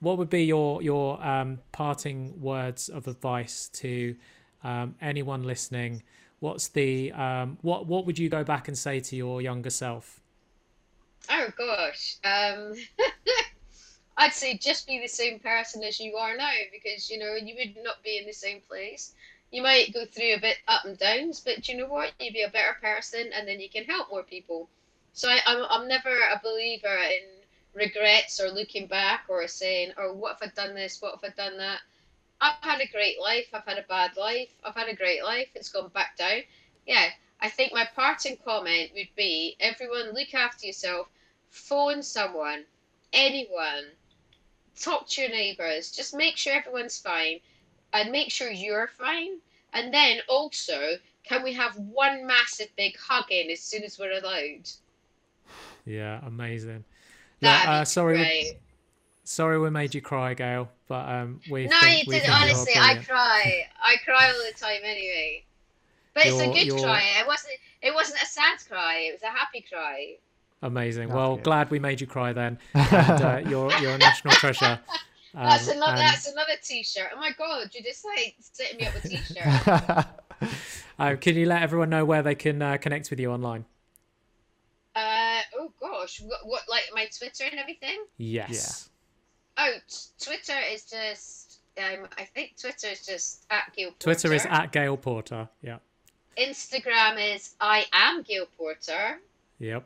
what 0.00 0.16
would 0.16 0.30
be 0.30 0.44
your 0.44 0.82
your 0.82 1.22
um, 1.22 1.58
parting 1.72 2.40
words 2.40 2.88
of 2.88 3.08
advice 3.08 3.68
to 3.74 4.16
um, 4.64 4.94
anyone 5.02 5.42
listening? 5.42 6.02
What's 6.40 6.68
the 6.68 7.12
um, 7.12 7.58
what 7.62 7.86
what 7.86 8.06
would 8.06 8.18
you 8.18 8.28
go 8.28 8.44
back 8.44 8.68
and 8.68 8.78
say 8.78 9.00
to 9.00 9.16
your 9.16 9.42
younger 9.42 9.70
self? 9.70 10.20
Oh 11.30 11.48
gosh. 11.56 12.16
Um, 12.24 12.74
I'd 14.16 14.32
say 14.32 14.56
just 14.56 14.86
be 14.86 15.00
the 15.00 15.08
same 15.08 15.40
person 15.40 15.82
as 15.82 15.98
you 16.00 16.16
are 16.16 16.36
now 16.36 16.50
because 16.72 17.10
you 17.10 17.18
know 17.18 17.34
you 17.34 17.54
would 17.58 17.82
not 17.82 18.02
be 18.04 18.18
in 18.18 18.26
the 18.26 18.32
same 18.32 18.60
place. 18.68 19.14
You 19.50 19.62
might 19.62 19.94
go 19.94 20.04
through 20.04 20.34
a 20.34 20.40
bit 20.40 20.58
up 20.68 20.84
and 20.84 20.98
downs, 20.98 21.40
but 21.40 21.68
you 21.68 21.76
know 21.76 21.86
what? 21.86 22.12
You'd 22.20 22.34
be 22.34 22.42
a 22.42 22.50
better 22.50 22.76
person, 22.80 23.30
and 23.32 23.48
then 23.48 23.60
you 23.60 23.68
can 23.68 23.84
help 23.84 24.10
more 24.10 24.22
people. 24.22 24.68
So 25.14 25.28
I, 25.28 25.40
I'm 25.46 25.64
I'm 25.68 25.88
never 25.88 26.10
a 26.10 26.40
believer 26.42 26.96
in 26.96 27.38
regrets 27.74 28.40
or 28.40 28.50
looking 28.50 28.86
back 28.86 29.24
or 29.28 29.48
saying, 29.48 29.92
"Oh, 29.98 30.12
what 30.12 30.36
if 30.36 30.48
I'd 30.48 30.54
done 30.54 30.74
this? 30.74 31.02
What 31.02 31.14
if 31.14 31.24
I'd 31.24 31.36
done 31.36 31.58
that?" 31.58 31.80
I've 32.40 32.60
had 32.60 32.80
a 32.80 32.86
great 32.86 33.20
life. 33.20 33.48
I've 33.52 33.64
had 33.64 33.78
a 33.78 33.86
bad 33.88 34.16
life. 34.16 34.48
I've 34.62 34.74
had 34.74 34.88
a 34.88 34.96
great 34.96 35.22
life. 35.22 35.48
It's 35.54 35.70
gone 35.70 35.88
back 35.88 36.16
down. 36.16 36.42
Yeah, 36.86 37.10
I 37.40 37.48
think 37.48 37.72
my 37.72 37.88
parting 37.94 38.36
comment 38.44 38.90
would 38.94 39.08
be: 39.16 39.56
everyone, 39.60 40.12
look 40.14 40.34
after 40.34 40.66
yourself. 40.66 41.08
Phone 41.50 42.02
someone, 42.02 42.64
anyone. 43.12 43.84
Talk 44.78 45.08
to 45.08 45.22
your 45.22 45.30
neighbours. 45.30 45.90
Just 45.90 46.14
make 46.14 46.36
sure 46.36 46.54
everyone's 46.54 46.98
fine, 46.98 47.40
and 47.92 48.12
make 48.12 48.30
sure 48.30 48.50
you're 48.50 48.88
fine. 48.88 49.38
And 49.72 49.92
then 49.92 50.20
also, 50.28 50.98
can 51.24 51.42
we 51.42 51.52
have 51.54 51.76
one 51.76 52.26
massive 52.26 52.68
big 52.76 52.96
hugging 52.96 53.50
as 53.50 53.60
soon 53.60 53.82
as 53.82 53.98
we're 53.98 54.12
allowed? 54.12 54.68
Yeah, 55.84 56.20
amazing. 56.24 56.84
That'd 57.40 57.68
Yeah, 57.68 57.80
uh, 57.80 57.84
sorry, 57.84 58.16
great. 58.18 58.58
Sorry 59.28 59.58
we 59.58 59.70
made 59.70 59.94
you 59.94 60.00
cry, 60.00 60.34
Gail, 60.34 60.68
but 60.88 61.08
um, 61.08 61.40
we 61.50 61.66
No, 61.66 61.78
think, 61.80 62.06
you 62.06 62.10
we 62.10 62.14
didn't. 62.20 62.26
think 62.26 62.26
you're 62.26 62.56
Honestly, 62.56 62.72
I 62.76 62.94
cry. 63.04 63.62
I 63.82 63.96
cry 64.04 64.26
all 64.30 64.42
the 64.52 64.58
time 64.58 64.80
anyway. 64.84 65.44
But 66.14 66.26
it's 66.26 66.40
a 66.40 66.46
good 66.46 66.66
you're- 66.66 66.82
cry. 66.82 67.02
It 67.20 67.26
wasn't. 67.26 67.54
It 67.82 67.94
wasn't 67.94 68.20
a 68.22 68.26
sad 68.26 68.58
cry. 68.68 69.06
It 69.08 69.12
was 69.12 69.22
a 69.22 69.26
happy 69.26 69.64
cry. 69.70 70.16
Amazing. 70.62 71.08
That's 71.08 71.16
well, 71.16 71.36
good. 71.36 71.44
glad 71.44 71.70
we 71.70 71.78
made 71.78 72.00
you 72.00 72.08
cry 72.08 72.32
then. 72.32 72.58
And 72.74 73.22
uh, 73.22 73.40
you're 73.48 73.70
you're 73.78 73.92
a 73.94 73.98
national 73.98 74.34
treasure. 74.34 74.80
Um, 75.34 75.44
That's 75.44 75.68
another. 75.68 75.92
and, 75.92 76.00
That's 76.00 76.26
another 76.26 76.54
T-shirt. 76.62 77.10
Oh 77.14 77.20
my 77.20 77.32
god! 77.36 77.68
You're 77.74 77.84
just 77.84 78.02
like 78.02 78.34
setting 78.40 78.78
me 78.78 78.86
up 78.86 78.94
with 78.94 79.02
T-shirt. 79.04 80.06
uh, 80.98 81.16
can 81.20 81.36
you 81.36 81.44
let 81.44 81.62
everyone 81.62 81.90
know 81.90 82.06
where 82.06 82.22
they 82.22 82.34
can 82.34 82.62
uh, 82.62 82.78
connect 82.78 83.10
with 83.10 83.20
you 83.20 83.30
online? 83.30 83.66
uh 84.96 85.40
oh 85.58 85.70
gosh, 85.80 86.20
what, 86.22 86.38
what 86.44 86.62
like 86.70 86.84
my 86.94 87.06
Twitter 87.16 87.44
and 87.50 87.60
everything? 87.60 87.98
Yes. 88.16 88.88
Oh, 89.58 89.72
t- 89.88 89.96
Twitter 90.20 90.58
is 90.72 90.84
just. 90.84 91.58
Um, 91.76 92.08
I 92.16 92.24
think 92.24 92.54
Twitter 92.60 92.88
is 92.88 93.06
just 93.06 93.44
at 93.50 93.72
Gail 93.76 93.90
Porter. 93.90 94.04
Twitter 94.04 94.32
is 94.34 94.46
at 94.46 94.72
Gail 94.72 94.96
Porter. 94.96 95.48
Yeah. 95.62 95.78
Instagram 96.36 97.34
is 97.34 97.54
I 97.60 97.86
am 97.92 98.22
Gail 98.22 98.46
Porter. 98.56 99.20
Yep. 99.58 99.84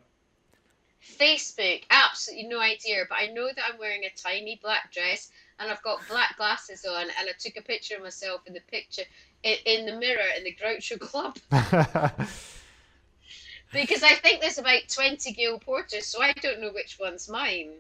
Facebook, 1.03 1.83
absolutely 1.91 2.49
no 2.49 2.61
idea, 2.61 3.05
but 3.09 3.19
I 3.19 3.27
know 3.27 3.49
that 3.49 3.65
I'm 3.71 3.79
wearing 3.79 4.05
a 4.05 4.11
tiny 4.11 4.61
black 4.63 4.93
dress 4.93 5.31
and 5.59 5.71
I've 5.71 5.83
got 5.83 6.01
black 6.09 6.37
glasses 6.37 6.85
on, 6.85 7.03
and 7.03 7.29
I 7.29 7.33
took 7.39 7.57
a 7.57 7.63
picture 7.63 7.97
of 7.97 8.03
myself 8.03 8.43
in 8.47 8.55
the 8.55 8.61
picture 8.61 9.03
in, 9.43 9.57
in 9.67 9.87
the 9.87 9.97
mirror 9.97 10.23
in 10.37 10.45
the 10.45 10.55
Groucho 10.55 11.01
Club 11.01 11.37
because 13.73 14.03
I 14.03 14.15
think 14.15 14.41
there's 14.41 14.59
about 14.59 14.89
20 14.89 15.33
Gail 15.33 15.59
Porters, 15.59 16.07
so 16.07 16.23
I 16.23 16.33
don't 16.35 16.61
know 16.61 16.71
which 16.73 16.99
one's 17.01 17.29
mine. 17.29 17.73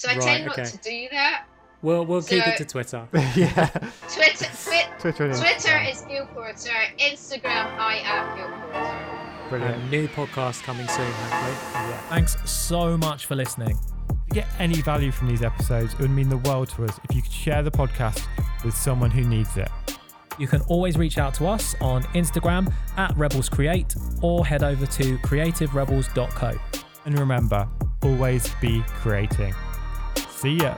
So 0.00 0.08
I 0.08 0.12
Right, 0.14 0.22
tend 0.22 0.46
not 0.46 0.58
okay. 0.58 0.70
to 0.70 0.78
do 0.78 1.08
that. 1.10 1.44
We'll 1.82 2.06
we'll 2.06 2.22
keep 2.22 2.46
it 2.46 2.56
to 2.56 2.64
Twitter. 2.64 3.06
yeah. 3.36 3.66
Twitter, 4.08 4.46
twi- 4.64 4.88
Twitter 4.98 5.26
and 5.26 5.36
Twitter 5.38 5.78
is 5.86 6.00
Gail 6.08 6.24
Porter. 6.32 6.70
Instagram, 6.98 7.66
I 7.78 8.00
am 8.02 8.34
Gail 8.38 8.48
Porter. 8.72 9.48
Brilliant. 9.50 9.74
And 9.82 9.90
new 9.90 10.08
podcast 10.08 10.62
coming 10.62 10.88
soon, 10.88 11.04
hopefully. 11.04 11.90
Yeah. 11.90 12.00
Thanks 12.08 12.50
so 12.50 12.96
much 12.96 13.26
for 13.26 13.34
listening. 13.34 13.78
If 14.08 14.16
you 14.28 14.34
get 14.42 14.48
any 14.58 14.80
value 14.80 15.12
from 15.12 15.28
these 15.28 15.42
episodes, 15.42 15.92
it 15.92 15.98
would 16.00 16.10
mean 16.10 16.30
the 16.30 16.38
world 16.38 16.70
to 16.70 16.84
us 16.86 16.98
if 17.06 17.14
you 17.14 17.20
could 17.20 17.32
share 17.32 17.62
the 17.62 17.70
podcast 17.70 18.26
with 18.64 18.74
someone 18.74 19.10
who 19.10 19.22
needs 19.22 19.54
it. 19.58 19.68
You 20.38 20.46
can 20.46 20.62
always 20.62 20.96
reach 20.96 21.18
out 21.18 21.34
to 21.34 21.46
us 21.46 21.74
on 21.82 22.04
Instagram 22.14 22.72
at 22.96 23.14
Rebels 23.18 23.50
Create 23.50 23.94
or 24.22 24.46
head 24.46 24.62
over 24.62 24.86
to 24.86 25.18
creativerebels.co. 25.18 26.58
And 27.04 27.18
remember, 27.18 27.68
always 28.02 28.48
be 28.62 28.82
creating. 28.86 29.54
See 30.40 30.56
ya. 30.56 30.74